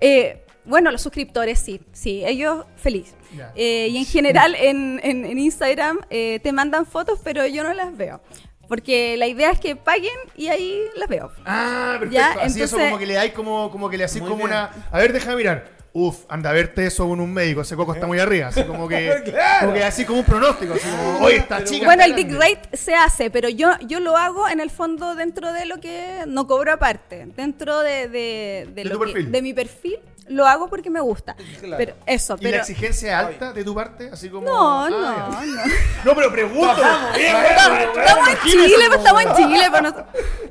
[0.01, 3.13] Eh, bueno, los suscriptores sí, sí, ellos feliz.
[3.55, 7.73] Eh, y en general en, en- en Instagram eh, te mandan fotos, pero yo no
[7.73, 8.21] las veo.
[8.67, 11.31] Porque la idea es que paguen y ahí las veo.
[11.45, 12.13] Ah, perfecto.
[12.15, 14.47] Ya, así eso entonces- como que le dais como, como que le Muy como bien.
[14.49, 14.71] una.
[14.91, 15.69] A ver, déjame mirar.
[15.95, 18.47] Uf, anda a verte eso con un médico, ese coco está muy arriba.
[18.47, 19.21] Así como que.
[19.33, 19.67] Claro.
[19.67, 20.73] Como que así como un pronóstico.
[20.73, 21.85] Así como, oye, esta Pero chica.
[21.85, 22.55] Bueno, está el big grande".
[22.63, 26.23] rate se hace, pero yo, yo lo hago en el fondo dentro de lo que
[26.27, 27.27] no cobro aparte.
[27.35, 29.31] Dentro de, de, De lo tu que- perfil.
[29.31, 29.99] de mi perfil,
[30.29, 31.35] lo hago porque me gusta.
[31.59, 31.75] Claro.
[31.77, 32.61] Pero eso, ¿Y la pero.
[32.63, 34.09] exigencia alta de tu parte?
[34.11, 34.45] Así como.
[34.47, 35.45] No, Ah, no, ya.
[35.45, 35.71] no.
[36.05, 36.75] No, pero pregunto.
[37.15, 40.05] Estamos en Chile, pero estamos en Chile, pero no,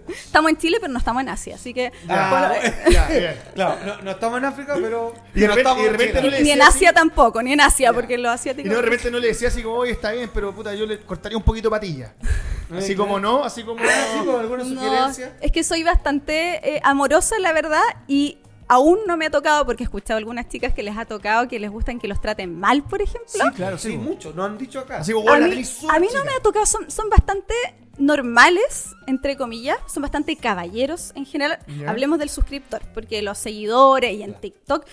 [0.08, 3.36] estamos en Chile, pero no estamos en Asia, así que Ya, bueno, ya, bien.
[3.54, 5.14] Claro, no, no estamos en África, pero.
[5.34, 6.94] Y de no repente- y de no le ni en Asia así.
[6.94, 7.92] tampoco, ni en Asia, Ya.
[7.94, 10.30] porque los Y asiáticos no, de repente no le decía así como, oye, está bien,
[10.32, 12.14] pero puta, yo le cortaría un poquito patilla.
[12.74, 13.82] Así como no, así como.
[13.84, 15.36] Ah, sí, con alguna No, sugerencia.
[15.40, 18.38] es que soy bastante eh, amorosa, la verdad, y
[18.68, 21.48] aún no me ha tocado, porque he escuchado a algunas chicas que les ha tocado
[21.48, 23.28] que les gustan que los traten mal, por ejemplo.
[23.30, 23.90] Sí, claro, sí.
[23.92, 24.98] Sí, mucho, nos han dicho acá.
[24.98, 25.56] Así como, a "Hola, mí, a
[25.98, 26.24] no chica".
[26.24, 27.52] me ha tocado, son, son bastante
[27.98, 31.58] normales, entre comillas, son bastante caballeros en general.
[31.86, 34.84] Hablemos del suscriptor, porque los seguidores y en TikTok,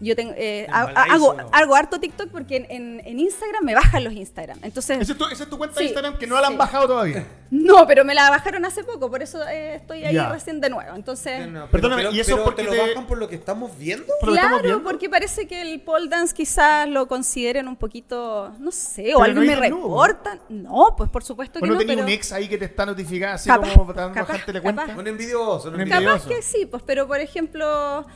[0.00, 4.12] yo tengo, eh, hago, hago harto TikTok porque en, en- en Instagram me bajan los
[4.12, 4.58] Instagram.
[4.62, 6.56] Entonces, ¿Esa es, tu, esa es tu cuenta Sí, de Instagram que no la han
[6.58, 7.26] bajado todavía?
[7.50, 10.28] no, pero me la bajaron hace poco, por eso eh, estoy ahí Ya.
[10.30, 10.94] recién de nuevo.
[10.94, 13.28] Entonces, No, no, Perdóname, pero, ¿y eso pero porque te lo te- bajan por lo
[13.28, 14.06] que estamos viendo?
[14.20, 14.90] ¿Por lo que estamos Claro, viendo?
[14.90, 19.22] porque parece que el pole dance quizás lo consideren un poquito, no sé, Pero o
[19.22, 20.40] algo no me reportan.
[20.48, 23.34] No, pues por supuesto ¿O que no no, un ex ahí que te está notificando
[23.36, 24.82] así Capaz, como para capaz, bajarte la cuenta?
[24.86, 24.98] capaz.
[24.98, 26.04] Un envidioso, un envidioso.
[26.04, 28.06] capaz que sí, pues, pero por ejemplo,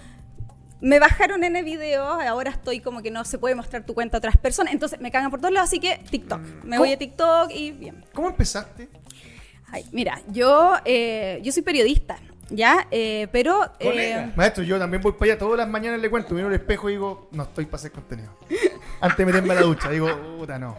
[0.83, 4.17] me bajaron en el video, ahora estoy como que no se puede mostrar tu cuenta
[4.17, 6.41] a otras personas, entonces me cagan por todos lados, así que TikTok.
[6.65, 8.05] Me voy a TikTok y bien.
[8.13, 8.89] ¿Cómo empezaste?
[9.71, 12.19] Ay, mira, yo, eh, yo soy periodista,
[12.51, 12.89] ¿ya?
[12.91, 13.73] Eh, pero...
[13.79, 14.33] eh.
[14.35, 16.95] Maestro, yo también voy para allá todas las mañanas le cuento, miro el espejo y
[16.95, 18.37] digo, no estoy para hacer contenido.
[19.01, 20.77] Antes de meterme a la ducha, digo, puta, no.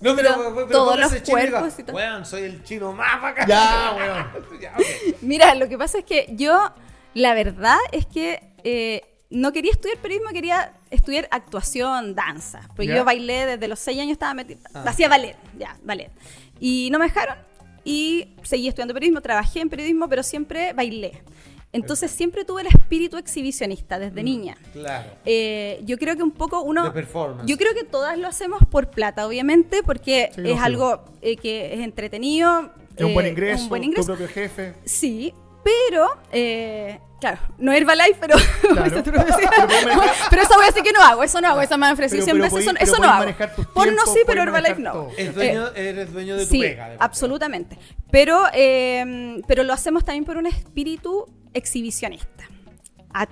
[0.00, 1.96] No, Pero todos los ese chino y diga, cuerpos y todo.
[1.96, 3.48] Weón, soy el chino más bacán.
[3.48, 4.26] Ya, weón.
[4.60, 5.22] Ya, ok.
[5.22, 6.72] Mira, lo que pasa es que yo,
[7.14, 12.68] la verdad es que eh, no quería estudiar periodismo, quería estudiar actuación, danza.
[12.78, 12.96] Ya.
[12.96, 14.84] yo bailé desde los 6 años, estaba metida, Ah.
[14.86, 16.10] hacía ballet, ya, ballet.
[16.60, 17.36] Y no me dejaron
[17.84, 21.22] y seguí estudiando periodismo, trabajé en periodismo, pero siempre bailé.
[21.72, 24.24] Entonces siempre tuve el espíritu exhibicionista desde Mm.
[24.24, 24.56] niña.
[24.72, 25.10] Claro.
[25.24, 26.84] Eh, yo creo que un poco uno...
[26.84, 27.48] De performance.
[27.50, 31.74] Yo creo que todas lo hacemos por plata, obviamente, porque Sí, es algo eh, que
[31.74, 32.70] es entretenido.
[32.96, 34.06] Es un buen ingreso, un buen tu ingreso.
[34.06, 34.74] propio jefe.
[34.84, 35.34] Sí,
[35.64, 36.06] pero,
[37.30, 39.02] claro, no Herbalife, pero, Claro.
[39.02, 39.24] Pero
[40.30, 42.24] pero eso voy a decir que no hago, eso no hago, esa me han ofrecido
[42.24, 43.32] Pero- 100 pero veces, eso, eso no hago.
[43.72, 45.08] Porno sí, pero Herbalife no.
[45.16, 46.90] Es Eh, dueño, eres dueño de tu sí, pega.
[46.90, 47.78] de- absolutamente.
[48.10, 52.44] Pero, eh, pero lo hacemos también por un espíritu exhibicionista.
[53.12, 53.28] A-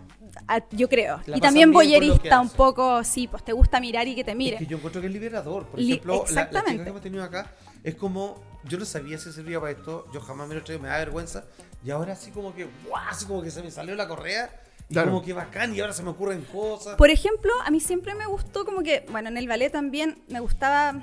[0.48, 1.20] a- yo creo.
[1.26, 4.36] La y también boyerista un poco, sí, pues te gusta mirar y que te Es
[4.36, 4.56] mire.
[4.58, 5.66] que yo encuentro que es liberador.
[5.66, 6.84] Por Li- ejemplo, la- la, chica exactamente.
[6.84, 7.52] que hemos tenido acá
[7.84, 8.42] es como.
[8.64, 10.06] Yo no sabía si servía para esto.
[10.14, 11.44] Yo jamás me lo traía, me da vergüenza.
[11.84, 12.68] Y ahora así como que.
[12.88, 13.02] ¡guau!
[13.10, 14.50] Así como que se me salió la correa.
[14.88, 15.10] Y Claro.
[15.10, 15.74] como que bacán.
[15.74, 16.96] Y ahora se me ocurren cosas.
[16.96, 20.40] Por ejemplo, a mí siempre me gustó como que, bueno, en el ballet también me
[20.40, 21.02] gustaba,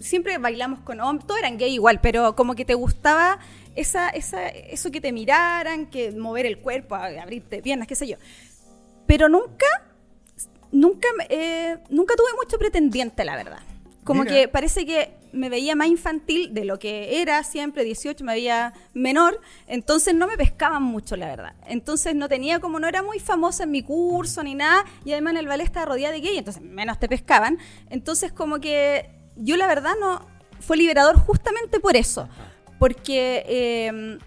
[0.00, 3.38] siempre bailamos con hombres, todos eran gay igual, pero como que te gustaba
[3.76, 8.16] esa, esa, eso que te miraran, que mover el cuerpo, abrirte piernas, qué sé yo.
[9.06, 9.66] Pero nunca,
[10.72, 13.60] nunca, eh, nunca tuve mucho pretendiente, la verdad.
[14.08, 14.34] Como Mira.
[14.34, 18.72] que parece que me veía más infantil de lo que era siempre, 18, me veía
[18.94, 21.54] menor, entonces no me pescaban mucho, la verdad.
[21.66, 25.32] Entonces no tenía como, no era muy famosa en mi curso ni nada, y además
[25.32, 27.58] en el ballet estaba rodeada de gay, entonces menos te pescaban.
[27.90, 30.26] Entonces como que yo la verdad no,
[30.60, 32.30] fue liberador justamente por eso,
[32.78, 34.18] porque eh,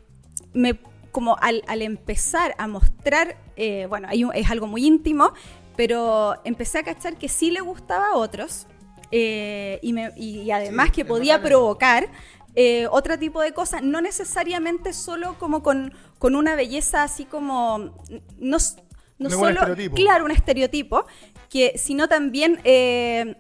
[0.54, 0.80] me,
[1.12, 5.34] como al, al empezar a mostrar, eh, bueno, hay un- es algo muy íntimo,
[5.76, 8.68] pero empecé a cachar que sí le gustaba a otros
[9.12, 12.10] eh, y, me- y- y además Sí, que podía provocar
[12.56, 17.96] eh, otro tipo de cosas, no necesariamente solo como con, con una belleza así como,
[18.40, 18.58] no,
[19.20, 19.96] no como un solo, estereotipo.
[19.96, 21.06] claro, un estereotipo,
[21.50, 22.60] que, sino también...
[22.64, 23.36] eh,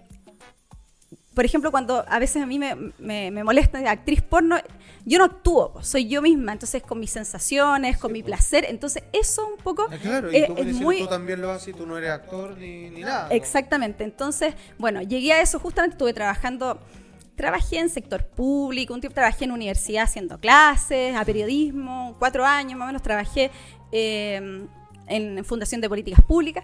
[1.33, 4.57] por ejemplo, cuando a veces a mí me, me, me molesta actriz porno,
[5.05, 9.03] yo no actúo, po, soy yo misma, entonces con mis sensaciones, con mi placer, entonces
[9.13, 10.99] eso un poco Ah, claro, y eh, tú, es muy...
[10.99, 13.27] tú también lo haces, tú no eres actor ni, ni nada.
[13.27, 13.31] ¿no?
[13.31, 16.79] Exactamente, entonces, bueno, llegué a eso, justamente estuve trabajando,
[17.35, 22.77] trabajé en sector público, un tiempo trabajé en universidad haciendo clases, a periodismo, cuatro años
[22.77, 23.51] más o menos trabajé
[23.91, 24.67] eh,
[25.07, 26.63] en Fundación de Políticas Públicas.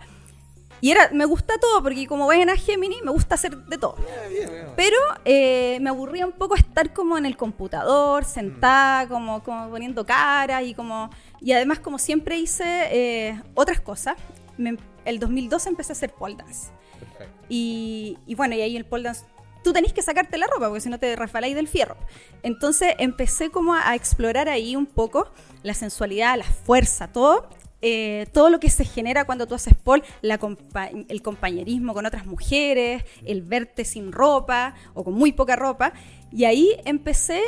[0.82, 3.96] Y era, me gusta todo, porque como ven a Gemini, me gusta hacer de todo.
[4.30, 4.68] Bien, bien.
[4.76, 4.96] Pero
[5.26, 10.62] eh, me aburría un poco estar como en el computador, sentada, como, como poniendo cara
[10.64, 11.10] y como...
[11.42, 14.16] Y además, como siempre hice eh, otras cosas,
[14.58, 16.70] me- el 2012 empecé a hacer pole dance.
[17.00, 17.46] Perfecto.
[17.50, 19.26] Y, y bueno, y ahí el pole dance,
[19.64, 21.98] tú tenés que sacarte la ropa porque si no te resbaláis del fierro.
[22.44, 25.32] Entonces empecé como a, a explorar ahí un poco
[25.64, 27.50] la sensualidad, la fuerza, todo.
[27.82, 32.06] Eh, todo lo que se genera cuando tú haces pole, la compa- el compañerismo con
[32.06, 35.94] otras mujeres, el verte sin ropa o con muy poca ropa.
[36.32, 37.42] Y ahí empecé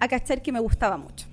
[0.00, 1.26] a cachar que me gustaba mucho.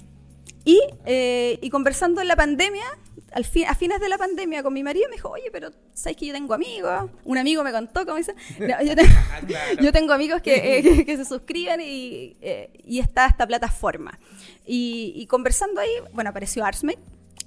[0.65, 2.83] Y, eh, y conversando en la pandemia,
[3.31, 6.17] al fin, a fines de la pandemia con mi marido, me dijo, oye, pero ¿sabes
[6.17, 7.09] que yo tengo amigos?
[7.23, 9.09] Un amigo me contó, como dice, "No, yo, tengo,
[9.47, 9.81] Claro.
[9.81, 14.19] yo tengo amigos que, eh, que- que se suscriben y, eh, y está esta plataforma.
[14.65, 16.99] Y, y conversando ahí, bueno, apareció Artsmate.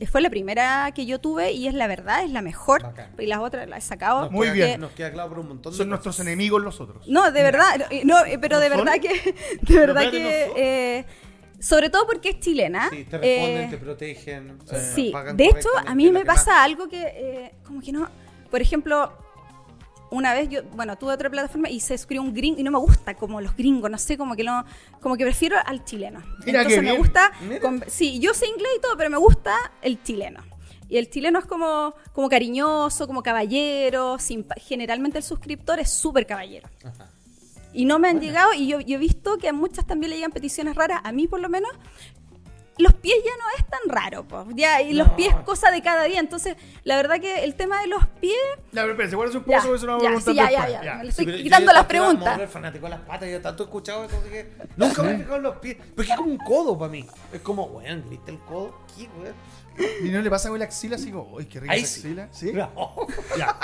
[0.02, 2.82] Que Fue la primera que yo tuve y es la verdad, es la mejor.
[2.82, 3.12] Bacán.
[3.20, 4.22] Y las otras las he sacado.
[4.22, 4.80] Nos Muy bien.
[4.80, 6.04] Nos queda claro por un montón de Son cosas.
[6.04, 7.06] nuestros enemigos los otros.
[7.08, 11.04] No, de verdad, eh, no, eh, pero de verdad que, de verdad que, eh,
[11.60, 12.90] sobre todo porque es chilena.
[12.90, 14.58] Sí, te responden, eh, te protegen.
[14.72, 18.08] eh, Sí, pagan de hecho, a mí me pasa algo que, eh, como que no,
[18.50, 19.12] por ejemplo,
[20.12, 22.78] una vez yo, bueno, tuve otra plataforma y se suscribió un gringo y no me
[22.78, 24.64] gusta como los gringos, no sé, como que no,
[25.00, 26.20] como que prefiero al chileno.
[26.46, 29.54] Mira Entonces qué me gusta, con- sí, yo sé inglés y todo, pero me gusta
[29.82, 30.42] el chileno.
[30.88, 36.26] Y el chileno es como, como cariñoso, como caballero, simpa- generalmente el suscriptor es súper
[36.26, 36.68] caballero.
[36.84, 37.08] Ajá.
[37.74, 40.16] Y no me han llegado, y yo, yo he visto que a muchas también le
[40.16, 41.70] llegan peticiones raras, a mí por lo menos,
[42.78, 44.46] los pies ya no es tan raro, po.
[44.54, 45.16] ya, y los No.
[45.16, 46.20] pies cosa de cada día.
[46.20, 48.34] Entonces, la verdad que el tema de los pies,
[48.72, 50.70] Ya, pero espérense, un poco ya, sobre eso no ya, vamos a sí, ya, preguntar
[50.70, 50.94] ya, ya, Ya.
[50.96, 52.34] me le estoy Sí, yo quitando las preguntas.
[52.34, 55.16] mover fanático de las patas, yo tanto he escuchado eso, así que nunca me he
[55.18, 55.76] fijado en los pies.
[55.94, 57.06] Porque es como un codo para mí.
[57.32, 58.78] Es como, weón, ¿viste el codo?
[58.96, 59.34] ¿Qué, weón?
[60.04, 62.00] ¿Y no le pasa con la axila así como, uy, qué rica Ahí esa sí.
[62.00, 62.28] axila?
[62.30, 62.52] ¿Sí?
[62.52, 62.94] No.
[63.38, 63.56] Ya.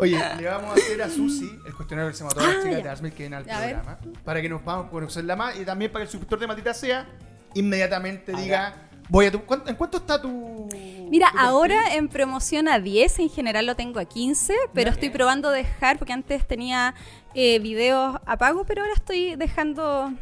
[0.00, 2.88] Oye, le vamos a hacer a Susi el cuestionario que a todas las Ah, de
[2.88, 3.98] Arsmil que vienen al programa.
[4.24, 7.04] Para que nos podamos conocerla más y también para que el suscriptor de Matita sea
[7.54, 9.44] inmediatamente diga, voy a tu.
[9.44, 10.68] ¿cuánto- ¿En cuánto está tu.
[11.10, 15.50] Mira, ahora en promoción a 10, en general lo tengo a 15, pero estoy probando
[15.50, 16.94] dejar, porque antes tenía
[17.34, 20.12] eh, videos a pago, pero ahora estoy dejando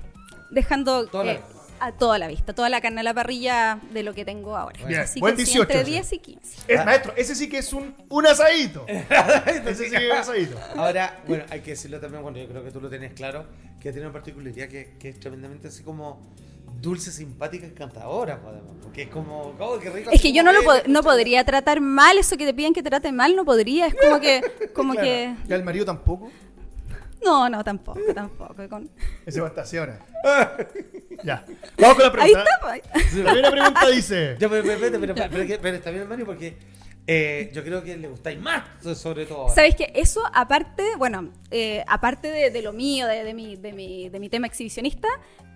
[0.50, 1.74] dejando Toda la eh, vista.
[1.80, 4.78] a toda la vista, toda la carne a la parrilla de lo que tengo ahora.
[4.86, 5.90] Bien, Así buen que sí, 18, entre sí.
[5.90, 6.72] 10 y 15.
[6.72, 8.86] Es, maestro, ese sí que es un, un asadito.
[8.88, 10.56] ese sí que es un asadito.
[10.76, 13.46] Ahora, bueno, hay que decirlo también, bueno, yo creo que tú lo tienes claro,
[13.80, 16.22] que tiene una particularidad que, que es tremendamente así como
[16.80, 20.10] dulce, simpática, encantadora, además, porque es como, oh, qué rico.
[20.10, 22.90] Es que yo no lo no podría tratar mal, eso que te piden que te
[22.90, 23.86] trate mal, no podría.
[23.86, 24.42] Es como que,
[24.74, 25.06] como Claro.
[25.06, 25.34] que.
[25.48, 26.30] ¿Y al marido tampoco?
[27.24, 28.68] No, no, tampoco, tampoco.
[28.68, 28.90] con-
[29.26, 29.98] Ese va a estar así ahora.
[31.24, 31.44] ya.
[31.78, 32.44] Vamos con la Ahí pregunta.
[32.44, 33.22] está, pues, ahí está.
[33.22, 34.36] La primera pregunta dice.
[34.38, 36.56] Ya, pero, pero, pero, pero, pero, está bien, Mario, porque
[37.08, 38.62] eh, yo creo que le gustáis más,
[38.96, 39.42] sobre todo.
[39.42, 39.54] ahora.
[39.54, 39.90] ¿Sabes qué?
[39.94, 44.20] Eso, aparte, bueno, eh, aparte de, de lo mío, de, de mi, de, mi, de
[44.20, 45.08] mi tema exhibicionista,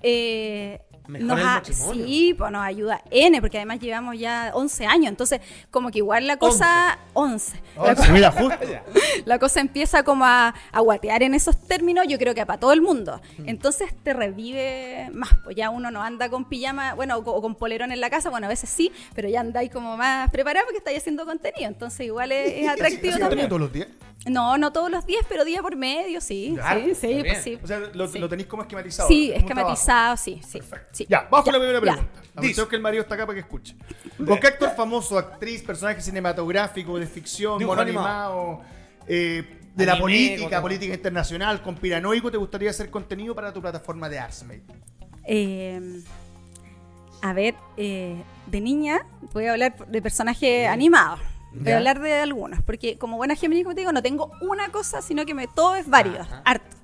[0.02, 2.06] eh, Mejora nos el ha- matrimonio.
[2.06, 5.40] sí, pues nos ayuda N, porque además llevamos ya 11 años, entonces
[5.70, 6.98] como que igual la cosa...
[7.14, 7.60] 11.
[7.76, 8.64] La, Once, mira, justo.
[8.70, 8.84] Ya.
[9.24, 12.72] la cosa empieza como a, a guatear en esos términos, yo creo que para todo
[12.72, 13.20] el mundo.
[13.38, 13.48] Mm.
[13.48, 17.42] Entonces te revive más, pues ya uno no anda con pijama, bueno, o, co- o
[17.42, 20.66] con polerón en la casa, bueno, a veces sí, pero ya andáis como más preparado
[20.66, 23.48] porque estáis haciendo contenido, entonces igual es, es atractivo ¿Hace también.
[23.48, 23.88] todos los días?
[24.26, 26.52] No, no todos los días, pero día por medio, sí.
[26.54, 27.58] Ya, sí, sí, está pues sí.
[27.62, 28.18] O sea, lo, Sí.
[28.18, 29.08] lo tenéis como esquematizado.
[29.08, 30.60] Sí, esquematizado, sí, sí,
[30.92, 31.06] sí.
[31.08, 32.08] Ya, vamos con la primera pregunta.
[32.40, 32.66] Dice.
[32.68, 33.76] Que el marido está acá para que escuche.
[34.26, 38.06] ¿Con qué actor famoso, actriz, personaje cinematográfico, de ficción, mono animado.
[38.06, 38.60] animado,
[39.06, 44.08] eh, de la política, con- política internacional, conspiranoico, te gustaría hacer contenido para tu plataforma
[44.08, 44.62] de Artsmate?
[45.24, 46.02] Eh,
[47.22, 49.00] a ver, eh, de niña
[49.32, 51.20] voy a hablar de personajes animados.
[51.52, 51.74] Voy Ya.
[51.74, 55.02] a hablar de algunos, porque como buena Géminis, como te digo, no tengo una cosa,
[55.02, 56.42] sino que me todo es varios, Ajá.
[56.44, 56.76] harto.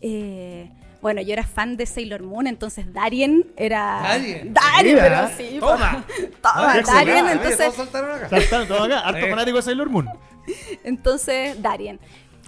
[0.00, 0.70] Eh,
[1.02, 4.00] bueno, yo era fan de Sailor Moon, entonces Darien era...
[4.02, 4.54] Darien.
[4.54, 5.56] Darien, pero sí.
[5.60, 6.04] Toma.
[6.06, 6.28] po.
[6.54, 7.58] Toma, Darien, entonces...
[7.58, 8.28] todos saltaron acá.
[8.30, 9.30] Saltaron todos acá, harto Eh.
[9.30, 10.08] fanático de Sailor Moon.
[10.84, 12.00] Entonces, Darien.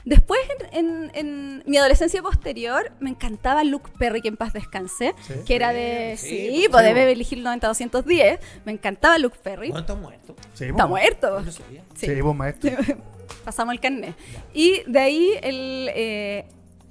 [0.04, 0.38] Después,
[0.72, 5.34] en, en- en mi adolescencia posterior, me encantaba Luke Perry, que en paz descansé, Sí.
[5.46, 7.20] que era de, Sí, sí, sí, pues de sí.
[7.34, 8.38] Hills 90210.
[8.66, 9.70] Me encantaba Luke Perry.
[9.70, 10.36] ¿Cuánto muerto?
[10.52, 11.38] Sí, Está muerto.
[11.40, 11.82] No lo sabía.
[11.94, 12.06] Sí.
[12.06, 12.70] Sí, vos, maestro.
[13.44, 14.14] Pasamos el carnet.
[14.52, 16.44] Y de ahí, el, eh,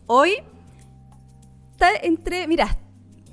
[0.07, 0.37] hoy,
[1.83, 2.77] está entre, mira,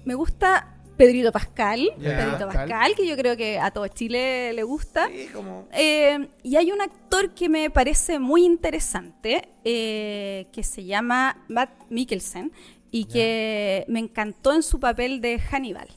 [0.04, 1.90] me gusta Pedrito Pascal.
[1.98, 2.68] Pedrito Pascal.
[2.68, 5.08] Pascal, que yo creo que a todo Chile le gusta.
[5.08, 5.68] Sí, como...
[5.72, 11.70] Eh, y hay un actor que me parece muy interesante, eh, que se llama Matt
[11.90, 12.52] Mikkelsen,
[12.90, 15.88] y que me encantó en su papel de Hannibal,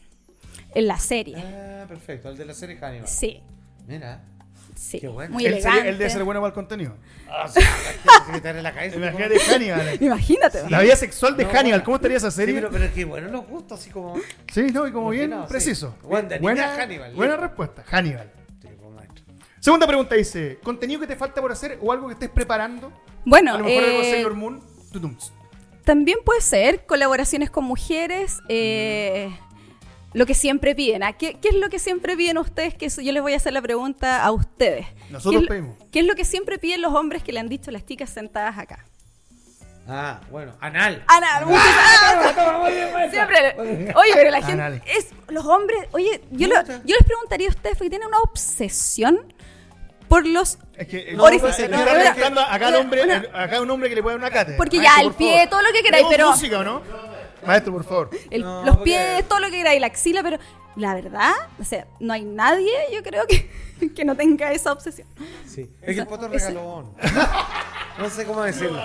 [0.76, 1.38] en la serie.
[1.38, 3.08] Ah, perfecto, el de la serie Hannibal.
[3.08, 3.42] Sí,
[3.88, 4.22] Mira.
[4.84, 5.34] Sí, Qué bueno.
[5.34, 5.90] muy Él, sería- elegante.
[5.90, 6.96] él debe ser bueno para el contenido.
[7.30, 7.64] Ah, o sea,
[8.62, 8.96] la cabeza.
[8.98, 9.98] Imagínate Hannibal.
[10.02, 10.70] Imagínate.
[10.70, 11.84] La vida sexual de No, Hannibal, bueno.
[11.86, 12.56] ¿cómo estaría esa Sí, serie?
[12.56, 14.16] pero, pero es que bueno, los gustos así como...
[14.52, 15.38] Sí, no, y como bien sí.
[15.50, 15.96] preciso.
[16.02, 17.14] De buena niña Hannibal.
[17.16, 18.32] buena respuesta, Hannibal.
[18.62, 19.08] Sí, pues.
[19.60, 22.92] Segunda pregunta dice, ¿contenido que te falta por hacer o algo que estés preparando?
[23.26, 24.62] Bueno, a lo mejor algo eh, Sailor Moon.
[24.92, 25.32] Tutums.
[25.86, 29.30] También puede ser colaboraciones con mujeres, eh,
[30.14, 31.04] lo que siempre piden.
[31.04, 31.14] ¿ah?
[31.14, 32.76] ¿Qué, qué es lo que siempre piden ustedes?
[32.76, 34.86] Que eso- yo les voy a hacer la pregunta a ustedes.
[35.10, 35.78] Nosotros ¿Qué pedimos.
[35.92, 38.58] ¿Qué es lo que siempre piden los hombres que le han dicho las chicas sentadas
[38.58, 38.86] acá?
[39.88, 41.04] Ah, bueno, anal.
[41.08, 43.56] Ana, muchas Siempre.
[43.96, 44.54] Oye, pero la gente.
[44.54, 44.82] Anal.
[44.86, 45.78] Es, los hombres.
[45.92, 49.34] Oye, yo, lo- yo les preguntaría a ustedes, porque tienen una obsesión
[50.08, 50.58] por los.
[50.78, 54.04] Es que No, no, preguntando acá al hombre, Una- el- acá un hombre que le
[54.04, 54.58] puede dar una cátedra.
[54.58, 55.50] Porque ya, el pie, favor.
[55.50, 56.82] todo lo que queráis, ¿Tenemos pero- música o no?
[57.48, 58.10] Maestro, por favor.
[58.30, 60.38] el- No, los porque- pies, todo lo que queráis, la axila, pero
[60.76, 63.50] la verdad, o sea, no hay nadie, yo creo que,
[63.96, 65.08] que no tenga esa obsesión.
[65.48, 65.70] Sí.
[65.82, 66.92] Es que el poto es regalón.
[68.00, 68.82] No sé cómo decirlo.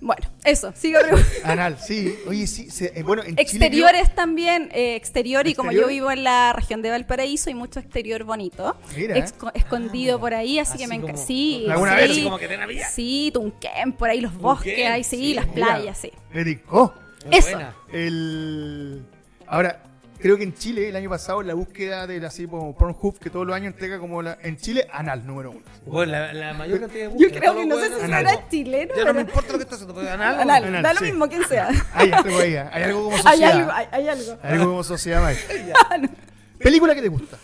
[0.00, 1.00] Bueno, eso, sigo.
[1.42, 2.14] Anal, sí.
[2.28, 2.70] Oye, sí.
[2.70, 5.90] se- eh, bueno, en Chile Exteriores también, eh, exterior, y como yo ¿Exterior?
[6.04, 9.16] vivo en la región de Valparaíso, hay mucho exterior bonito, Mira.
[9.54, 11.16] escondido por ahí, así, Así que me encanta.
[11.20, 12.10] Sí, ¿Alguna sí, vez?
[12.12, 12.88] Así como que te navía.
[12.88, 15.66] Sí, Tunquén, por ahí los bosques, ahí sí, sí, las mira.
[15.66, 16.12] playas, sí.
[16.44, 16.94] dijo.
[17.24, 17.50] Muy Eso.
[17.50, 17.74] buena.
[17.92, 19.04] El...
[19.46, 19.82] Ahora,
[20.18, 23.46] creo que en Chile, el año pasado, la búsqueda del así como Pornhub, que todos
[23.46, 24.38] los años entrega como la...
[24.42, 25.60] En Chile, anal, número uno.
[25.86, 28.94] Bueno, la, la mayor cantidad de Yo búsqueda, creo que no sé si será chileno,
[28.96, 30.40] Ya no me importa lo que estás haciendo, porque anal.
[30.40, 31.04] Anal, Anal, da lo sí.
[31.06, 31.68] mismo quien sea.
[31.94, 33.56] Hay algo ahí, hay algo como Hay sociedad.
[33.56, 34.38] algo, hay, hay algo.
[34.42, 35.36] Hay algo como sociedad, más.
[36.58, 37.38] ¿Película que te gusta?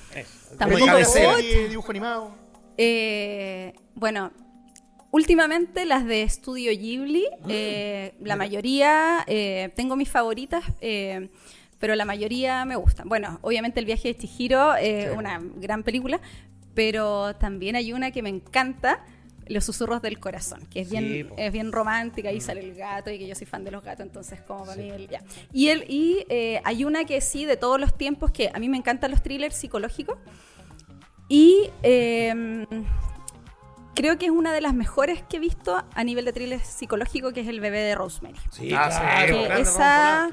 [0.58, 2.34] Tampoco ¿Película de serie, dibujo animado?
[2.76, 4.32] Eh, bueno,
[5.12, 11.28] últimamente las de Estudio Ghibli, Ah, eh, la mayoría, eh, tengo mis favoritas, eh,
[11.78, 13.08] pero la mayoría me gustan.
[13.08, 15.16] Bueno, obviamente El viaje de Chihiro, Sí.
[15.16, 16.20] una gran película,
[16.74, 19.04] pero también hay una que me encanta.
[19.48, 21.34] Los susurros del corazón, que es Sí, bien, po.
[21.36, 24.06] es bien romántica, ahí sale el gato y que yo soy fan de los gatos,
[24.06, 25.20] entonces como para mí el- ya.
[25.52, 26.24] Y, el, y
[26.64, 29.56] hay una que sí, de todos los tiempos, que a mí me encantan los thrillers
[29.56, 30.16] psicológicos,
[31.28, 32.64] y eh,
[33.94, 37.32] creo que es una de las mejores que he visto a nivel de thriller psicológico,
[37.32, 38.38] que es El bebé de Rosemary.
[38.50, 39.48] Sí, Ah, claro.
[39.56, 40.30] Que esa-.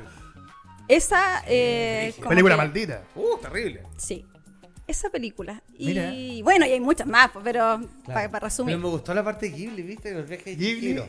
[0.87, 1.43] Esa...
[1.47, 3.03] eh, Película que- maldita.
[3.15, 3.83] Uh, terrible.
[3.97, 4.25] Sí.
[4.87, 5.61] Esa película.
[5.77, 6.11] Mira.
[6.11, 8.73] Y bueno, y hay muchas más, pero para resumir.
[8.75, 10.09] Pero me gustó la parte de Ghibli, ¿viste?
[10.09, 11.03] El viaje de Ghibli.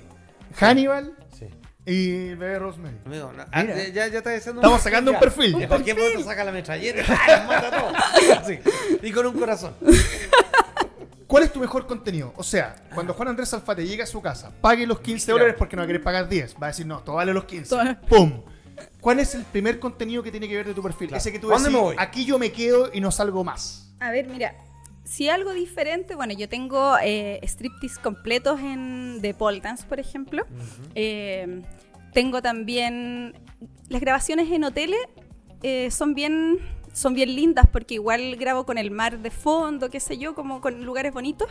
[0.59, 1.47] Hannibal Sí.
[1.87, 2.97] y el bebé Rosemary.
[3.07, 3.89] Amigo, no, ah, Mira.
[3.89, 5.55] ya, ya está diciendo Estamos sacando un perfil.
[5.55, 7.39] En Un cualquier momento saca la metralleta ¡ah!
[7.39, 8.47] los mata a todos.
[8.47, 8.59] Sí.
[9.03, 9.75] Y con un corazón.
[11.31, 12.33] ¿Cuál es tu mejor contenido?
[12.37, 15.35] O sea, cuando Juan Andrés Alfate llega a su casa, pague los 15 Mira.
[15.35, 16.57] dólares porque no va a querer pagar 10.
[16.61, 17.69] Va a decir, no, todo vale los 15.
[17.69, 18.01] Todo.
[18.09, 18.43] ¡Pum!
[19.01, 21.07] ¿Cuál es el primer contenido que tiene que ver de tu perfil?
[21.07, 21.19] Claro.
[21.21, 21.97] Ese que tú ¿Dónde decís, me voy?
[22.01, 23.95] aquí yo me quedo y no salgo más.
[24.01, 24.57] A ver, mira.
[25.05, 30.45] Si algo diferente, bueno, yo tengo eh, striptease completos en de pole dance, por ejemplo.
[30.97, 31.63] Eh,
[32.13, 33.35] tengo también
[33.89, 34.99] las grabaciones en hoteles
[35.63, 36.59] eh, son bien
[36.93, 40.61] son bien lindas porque igual grabo con el mar de fondo, qué sé yo, como
[40.61, 41.49] con lugares bonitos.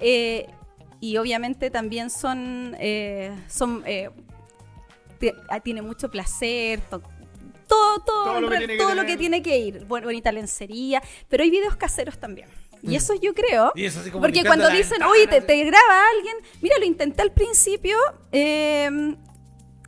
[0.00, 0.46] Eh,
[1.00, 4.10] y obviamente también son, eh, son eh,
[5.48, 7.02] ah, tiene mucho placer, to-
[7.68, 9.12] todo, todo, Todo lo que re- tiene que todo lo tener.
[9.16, 12.48] que tiene que ir, Bu- bonita lencería, pero hay videos caseros también.
[12.82, 16.02] Y eso yo creo, Y eso así como porque cuando dicen, ventana, oye, te graba
[16.14, 17.96] alguien, mira, lo intenté al principio,
[18.30, 18.88] eh,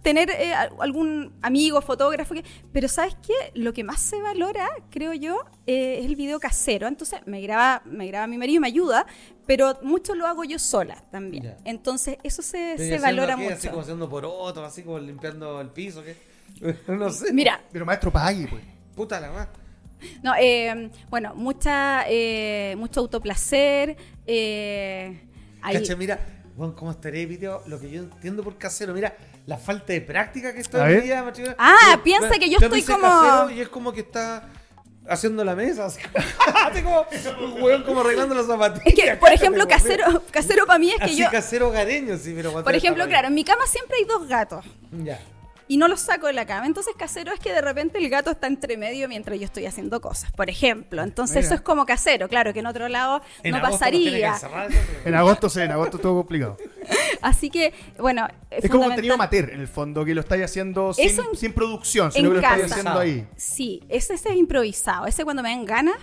[0.02, 3.34] tener eh, algún amigo, fotógrafo, que, pero ¿sabes qué?
[3.54, 6.86] Lo que más se valora, creo yo, eh, es el video casero.
[6.86, 9.06] Entonces me graba, me graba mi marido y me ayuda,
[9.46, 11.42] pero mucho lo hago yo sola también.
[11.44, 11.56] Ya.
[11.64, 13.80] Entonces eso se, Pero se valora qué, Así como mucho.
[13.82, 16.16] haciendo por otro, así como limpiando el piso, ¿qué?
[16.88, 17.32] No sé.
[17.32, 18.62] Mira, Pero maestro, pague, pues.
[18.94, 19.48] Puta la más.
[20.22, 23.96] no, eh, bueno, mucha, eh, mucho autoplacer.
[24.26, 25.20] Eh,
[25.62, 26.18] ahí- Cacha, mira,
[26.56, 29.16] bueno, cómo estaré video, lo que yo entiendo por casero, mira,
[29.48, 31.24] la falta de práctica que estoy A hoy día.
[31.56, 34.46] Ah, piensa que yo estoy como- casero y es como que está
[35.08, 36.00] haciendo la mesa, así,
[36.82, 37.06] como
[37.40, 38.84] un hueón como arreglando las zapatillas.
[38.84, 42.34] Es que, por ejemplo, casero, casero para mí es que Así yo, casero hogareño, sí,
[42.36, 44.66] pero cuando por está ejemplo, claro, en mi cama siempre hay dos gatos.
[44.92, 45.18] Ya.
[45.68, 46.66] Y no los saco de la cama.
[46.66, 50.00] Entonces casero es que de repente el gato está entre medio mientras yo estoy haciendo
[50.00, 51.02] cosas, por ejemplo.
[51.02, 51.46] Entonces Mira.
[51.46, 54.28] eso es como casero, claro que en otro lado En no agosto pasaría.
[54.32, 54.68] encerrar
[55.04, 56.56] En agosto sí, en agosto todo complicado.
[57.22, 61.06] Así que, bueno, Es como contenido amateur, en el fondo, que lo estáis haciendo sin,
[61.06, 62.74] Eso en- sin producción, sino en que lo estáis casa.
[62.76, 63.26] haciendo ahí.
[63.36, 65.06] Sí, ese, ese es improvisado.
[65.06, 65.96] Ese cuando me dan ganas,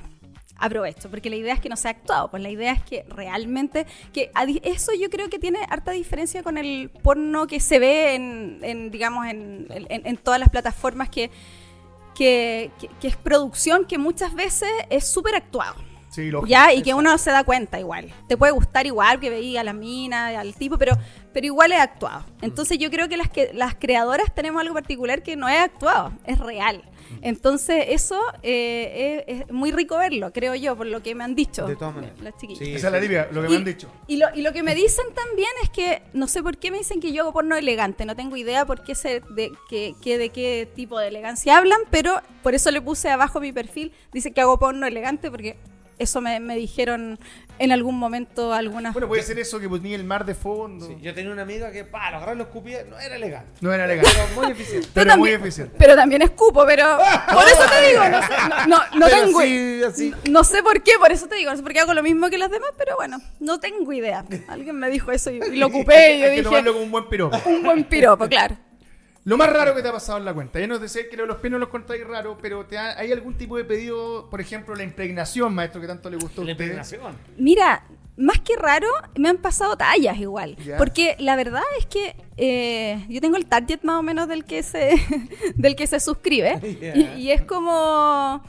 [0.57, 1.09] aprovecho.
[1.09, 2.29] Porque la idea es que no sea actuado.
[2.31, 3.85] Pues la idea es que realmente.
[4.13, 4.31] que
[4.63, 8.91] Eso yo creo que tiene harta diferencia con el porno que se ve en, en,
[8.91, 11.29] digamos, en, en- en todas las plataformas que,
[12.15, 15.75] que, que- que es producción que muchas veces es súper actuado.
[16.09, 16.31] Sí.
[16.47, 18.13] Ya, y que uno se da cuenta igual.
[18.29, 20.97] Te puede gustar igual que veía a la mina, al tipo, pero,
[21.33, 22.23] pero igual es actuado.
[22.41, 26.13] Entonces yo creo que las, que las creadoras tenemos algo particular que no es actuado,
[26.25, 26.83] es real.
[27.21, 31.35] Entonces eso eh, es, es muy rico verlo, creo yo, por lo que me han
[31.35, 32.19] dicho De todas maneras.
[32.21, 32.59] las chiquillas.
[32.65, 33.87] Sí, Esa es la típica, lo que Y- me han dicho.
[34.07, 36.77] Y lo, y lo que me dicen también es que, no sé por qué me
[36.77, 40.17] dicen que yo hago porno elegante, no tengo idea por qué se, de, qué- qué-
[40.17, 44.31] de qué tipo de elegancia hablan, pero por eso le puse abajo mi perfil, dice
[44.31, 45.57] que hago porno elegante porque
[45.99, 47.17] eso me, me dijeron
[47.57, 48.91] en algún momento algunas...
[48.91, 50.87] Bueno, puede ser eso que ponía el mar de fondo.
[50.87, 53.45] Sí, yo tenía una amiga que, para, lo agarrar los escupía, no era legal.
[53.61, 54.89] No era legal, Pero muy eficiente.
[54.93, 55.75] pero Yo muy también- eficiente.
[55.79, 56.97] Pero también escupo, pero
[57.33, 59.39] por eso te digo, no, sé, no, no- no Pero tengo...
[59.87, 60.13] así.
[60.29, 62.29] No sé por qué, por eso te digo, no sé por qué hago lo mismo
[62.29, 64.25] que las demás, pero bueno, no tengo idea.
[64.49, 66.85] Alguien me dijo eso y, y lo ocupé y yo Hay que dije, tomarlo como
[66.85, 67.37] un buen piropo.
[67.45, 68.57] un buen piropo, claro.
[69.25, 70.59] Lo más raro que te ha pasado en la cuenta.
[70.59, 73.33] Ya nos decís que los pies no los contáis raro, pero te ha- ¿hay algún
[73.35, 76.63] tipo de pedido, por ejemplo, la impregnación, maestro, que tanto le gustó a La usted?
[76.63, 77.15] impregnación.
[77.37, 77.83] Mira,
[78.17, 78.87] más que raro,
[79.17, 80.55] me han pasado tallas igual.
[80.77, 84.61] Porque la verdad es que eh, yo tengo el target más o menos del que
[84.63, 84.91] se,
[85.55, 86.59] del que se suscribe.
[86.95, 88.41] Y, y es como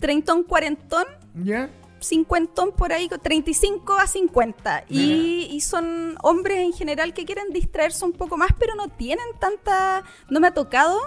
[0.00, 1.04] treintón, cuarentón,
[1.34, 1.70] ¿Ya?
[2.00, 4.84] Cincuentón por ahí, 35 a 50.
[4.88, 9.26] Y, y son hombres en general que quieren distraerse un poco más, pero no tienen
[9.38, 10.04] tanta...
[10.28, 10.98] No me ha tocado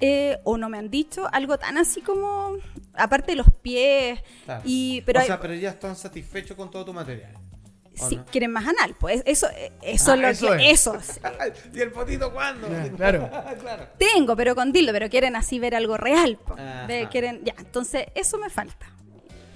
[0.00, 2.56] eh, o no me han dicho algo tan así como...
[2.94, 4.20] Aparte de los pies.
[4.44, 4.62] Claro.
[4.64, 7.34] Y, pero o hay- sea, pero ya están satisfechos con todo tu material.
[7.98, 8.26] ¿O Sí, no?
[8.26, 9.46] quieren más anal, pues eso,
[9.80, 10.80] eso Ah, es lo eso que es.
[10.80, 11.18] eso es.
[11.74, 12.68] ¿Y el potito cuándo?
[12.96, 13.30] Claro.
[13.60, 13.86] claro.
[13.98, 16.38] tengo, pero con dildo, pero quieren así ver algo real,
[17.10, 18.86] quieren, ya, entonces eso me falta.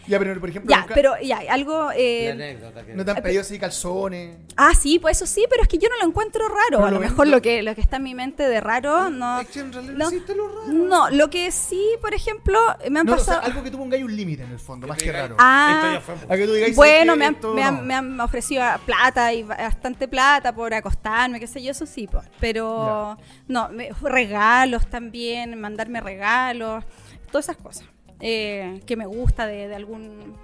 [0.07, 2.95] Ya, pero por ejemplo, Ya, nunca- pero ya, algo La eh, anécdota que...
[2.95, 4.37] no te han pedido así calzones.
[4.57, 6.59] Ah, sí, pues eso sí, pero es que yo no lo encuentro raro.
[6.71, 9.41] Pero A lo mejor lo- que lo que está en mi mente de raro no
[9.41, 10.73] Es que en realidad no, no existe lo raro.
[10.73, 12.59] no, lo que sí, por ejemplo,
[12.91, 14.59] me han No, o sea, pasado algo que tuvo un gallo un límite en el
[14.59, 15.37] fondo, más que raro.
[15.39, 16.33] Ah, Esto ya fue mucho.
[16.33, 17.83] A que tú digáis, Bueno, ¿sabes me han, Esto me, han, no.
[17.83, 22.25] me han ofrecido plata y bastante plata por acostarme, qué sé yo, eso sí, pues.
[22.41, 23.17] pero
[23.49, 26.85] no, me- regalos también, mandarme regalos,
[27.31, 27.85] todas esas cosas
[28.21, 30.35] eh, que me gusta de, de algún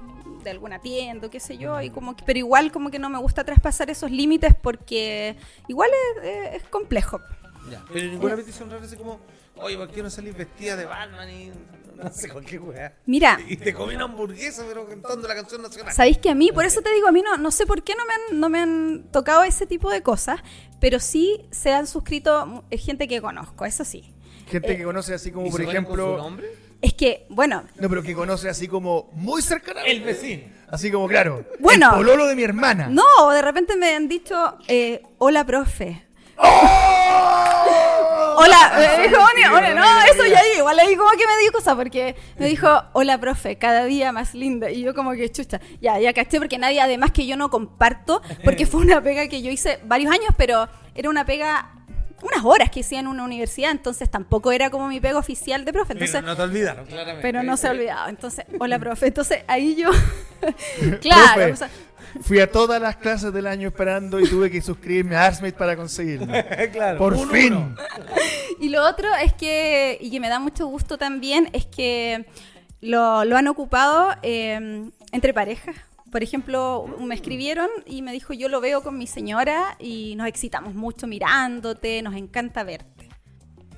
[0.43, 3.19] de alguna tienda, qué sé yo, y como que, pero igual como que no me
[3.19, 5.37] gusta traspasar esos límites porque
[5.67, 5.91] igual
[6.23, 7.21] es, es- complejo.
[7.69, 9.19] Ya, Pero ninguna petición rara así como,
[9.57, 11.51] oye, ¿por qué no salís vestida de Batman y
[11.97, 12.95] no sé con qué weá?
[13.07, 15.93] Mira, Y te comí una hamburguesa, pero cantando la canción nacional.
[15.93, 17.95] Sabéis que a mí, por eso te digo, a mí no, no sé por qué
[17.97, 20.39] no me, han, no me han tocado ese tipo de cosas,
[20.81, 24.15] pero sí se han suscrito eh, gente que conozco, eso sí.
[24.49, 26.19] Gente eh, que conoce así como, ¿Y por ponen con su ejemplo.
[26.19, 26.66] nombre?
[26.87, 29.83] Es que, bueno, No, pero que conoce así como muy cercana.
[29.83, 30.45] El vecino.
[30.71, 31.45] Así como, claro.
[31.59, 31.91] Bueno.
[31.91, 32.87] El pololo de mi hermana.
[32.89, 36.05] no, de repente me han dicho, eh, hola, profe.
[36.37, 38.37] ¡Oh!
[38.39, 41.39] Hola, me dijo, sí, "Hola, hola", sí, no, eso ya igual ahí como que me
[41.41, 44.71] dio cosa, porque me dijo, hola, profe, cada día más linda.
[44.71, 48.23] Y yo como que chucha, ya, ya caché, porque nadie, además que yo no comparto,
[48.45, 51.73] porque fue una pega que yo hice varios años, pero era una pega,
[52.23, 55.73] unas horas que hacía en una universidad, entonces tampoco era como mi pega oficial de
[55.73, 55.93] profe.
[55.93, 57.23] Entonces, Pero no te olvidaron, claramente.
[57.23, 58.09] pero no se ha olvidado.
[58.09, 59.09] Entonces, hola, profe.
[59.09, 59.91] Entonces ahí yo,
[61.01, 61.71] claro, Profe, o sea,
[62.23, 65.77] Fui a todas las clases del año esperando y tuve que suscribirme a Arsmate para
[65.77, 66.27] conseguirlo.
[66.73, 66.99] claro.
[66.99, 67.55] Por fin.
[67.55, 67.77] uno.
[68.59, 72.25] Y lo otro es que, y que me da mucho gusto también, es que
[72.81, 75.77] lo, lo han ocupado eh, entre parejas.
[76.13, 80.27] Por ejemplo, me escribieron y me dijo, yo lo veo con mi señora y nos
[80.29, 83.09] excitamos mucho mirándote, nos encanta verte.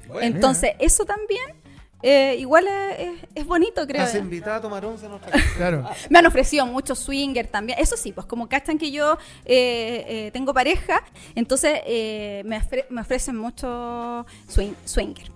[0.07, 1.43] Bueno, Entonces, eso también,
[2.03, 2.67] eh, igual
[3.35, 4.03] es, bonito, creo.
[4.03, 5.45] Has invitado a tomar once a nuestra casa.
[5.57, 5.89] Claro.
[6.11, 7.79] Me han ofrecido mucho swinger también.
[7.81, 11.03] Eso sí, pues como cachan que yo eh, eh, tengo pareja,
[11.35, 15.31] entonces eh, me, ofre- me ofrecen mucho swing- swinger.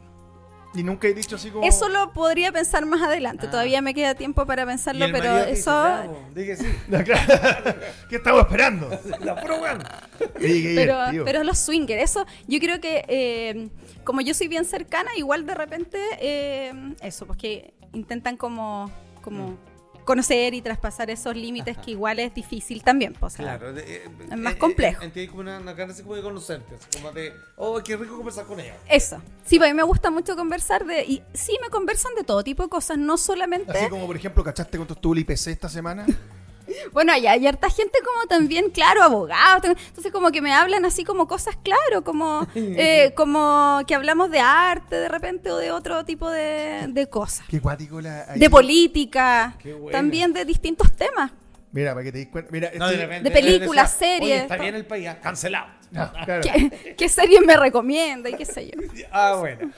[0.75, 1.67] Y nunca he dicho así como.
[1.67, 3.47] Eso lo podría pensar más adelante.
[3.47, 3.51] Ah.
[3.51, 5.71] Todavía me queda tiempo para Y pensarlo, el pero eso.
[5.71, 6.67] "Ya, po, di que sí.
[8.09, 8.89] ¿Qué estamos esperando?
[9.21, 9.35] La
[10.39, 13.69] qué Pero, pero los swingers, eso yo creo que eh,
[14.05, 16.73] como yo soy bien cercana, igual de repente eh,
[17.03, 18.91] eso, porque intentan como,
[19.21, 19.59] como
[20.05, 23.15] conocer y traspasar esos límites que igual es difícil también.
[23.19, 25.03] pues, o sea, Claro, de- eh, es más eh, complejo.
[25.03, 27.97] eh, Entiendes como una, una ganas así como de conocerte, así como de, oh, qué
[27.97, 28.77] rico conversar con ella.
[28.89, 29.21] Eso.
[29.45, 31.05] Sí, pues a mí me gusta mucho conversar de.
[31.05, 33.71] Y sí, me conversan de todo tipo de cosas, no solamente.
[33.73, 36.07] Así como, por ejemplo, ¿cachaste cuánto estuvo el IPC esta semana?
[36.93, 39.65] Bueno, hay, hay harta gente como también, claro, abogados.
[39.65, 44.41] Entonces, como que me hablan así como cosas, claro, como, eh, como que hablamos de
[44.41, 47.45] arte de repente o de otro tipo de, de cosas.
[47.49, 48.27] Qué cuático la...
[48.29, 49.57] ahí- De política,
[49.91, 51.31] también de distintos temas.
[51.73, 52.51] Mira, para que te des cuenta.
[52.53, 53.31] Mira, No, este- de repente.
[53.31, 55.67] De películas, decía, Oye, series, está bien el país, ah, cancelado.
[55.93, 56.41] No, claro.
[56.43, 58.81] ¿Qué, qué series me recomienda y qué sé yo?
[59.13, 59.71] Ah, bueno.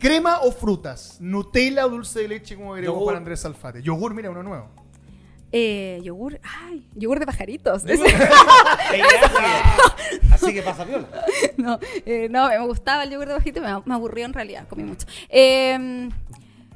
[0.00, 1.18] ¿Crema o frutas?
[1.20, 3.06] ¿Nutella o dulce de leche como agregó Yogur.
[3.08, 3.82] para Andrés Alfate?
[3.82, 4.70] Yogur, mira, uno nuevo.
[5.50, 7.82] Eh, yogur, ay, yogur de pajaritos.
[10.32, 11.08] Así que pasa viola.
[11.56, 14.84] no, eh, no, me gustaba el yogur de pajaritos, me, me aburrió en realidad, comí
[14.84, 15.06] mucho.
[15.28, 16.08] Eh,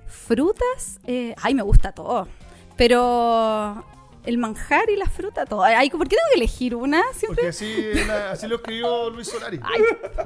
[0.07, 2.28] frutas, eh, ay, me gusta todo.
[2.77, 3.85] Pero
[4.24, 5.62] el manjar y la fruta, todo.
[5.62, 7.03] Ay, ¿Por qué tengo que elegir una?
[7.12, 9.61] Siempre Porque así, lo escribió Luis Solari.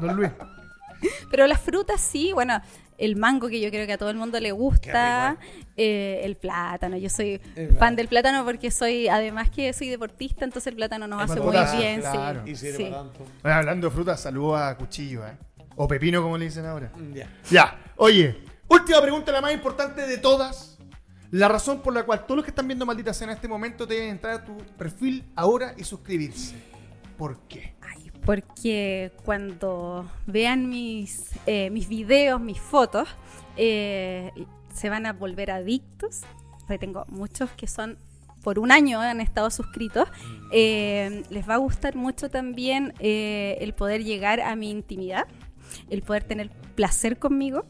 [0.01, 0.31] Don Luis.
[1.31, 2.61] Pero las frutas sí, bueno,
[2.99, 5.37] el mango que yo creo que a todo el mundo le gusta,
[5.77, 7.97] eh, el plátano, yo soy El fan plátano.
[7.97, 11.57] del plátano porque soy, además que soy deportista, entonces el plátano nos Es hace muy
[11.79, 12.43] bien, claro.
[12.45, 12.51] sí.
[12.51, 12.85] Y sirve sí.
[12.85, 13.19] para tanto.
[13.43, 15.37] Bueno, hablando de frutas, saludo a Cuchillo, ¿eh?
[15.77, 16.91] O Pepino, como le dicen ahora.
[16.97, 17.29] Mm, Ya.
[17.51, 18.37] Ya, oye,
[18.69, 20.79] última pregunta, la más importante de todas.
[21.33, 23.85] La razón por la cual todos los que están viendo Maldita Cena en este momento
[23.85, 26.55] deben entrar a tu perfil ahora y suscribirse.
[27.19, 27.75] ¿Por qué?
[27.83, 33.09] Ay, porque cuando vean mis, eh, mis videos, mis fotos,
[33.57, 34.33] eh,
[34.75, 36.23] se van a volver adictos.
[36.67, 37.97] Porque tengo muchos que son
[38.43, 40.09] por un año han estado suscritos.
[40.51, 45.29] Eh, les va a gustar mucho también el poder llegar a mi intimidad,
[45.89, 47.65] el poder tener placer conmigo.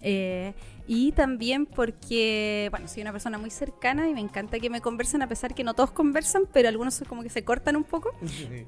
[0.00, 0.54] eh,
[0.92, 5.22] y también porque, bueno, soy una persona muy cercana y me encanta que me conversen,
[5.22, 8.10] a pesar que no todos conversan, pero algunos como que se cortan un poco.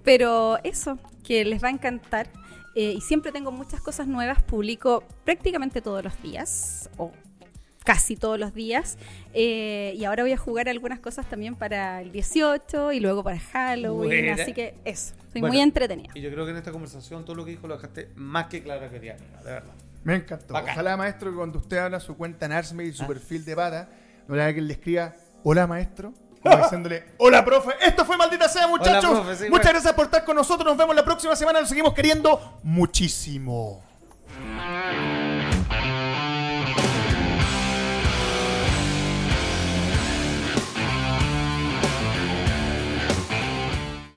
[0.04, 2.30] Pero eso, que les va a encantar.
[2.76, 7.10] Eh, y siempre tengo muchas cosas nuevas, publico prácticamente todos los días, o
[7.82, 8.98] casi todos los días.
[9.34, 13.40] Eh, y ahora voy a jugar algunas cosas también para el 18 y luego para
[13.40, 14.26] Halloween.
[14.26, 14.40] Buena.
[14.40, 16.12] Así que eso, soy Bueno, muy entretenida.
[16.14, 18.62] Y yo creo que en esta conversación todo lo que dijo lo dejaste más que
[18.62, 19.74] claro que día, de verdad.
[20.04, 20.54] Me encantó.
[20.54, 20.72] Bacán.
[20.74, 23.08] Ojalá, maestro, que cuando usted habla su cuenta en Arsme y su Ah.
[23.08, 23.88] perfil de pata,
[24.26, 25.12] no le haga que le escriba
[25.44, 26.12] Hola, maestro.
[26.42, 27.70] Como diciéndole, hola, profe.
[27.80, 29.10] Esto fue Maldita Sea, muchachos.
[29.10, 29.70] profe, sí, Muchas bueno.
[29.70, 30.66] gracias por estar con nosotros.
[30.66, 31.60] Nos vemos la próxima semana.
[31.60, 33.80] Nos seguimos queriendo muchísimo.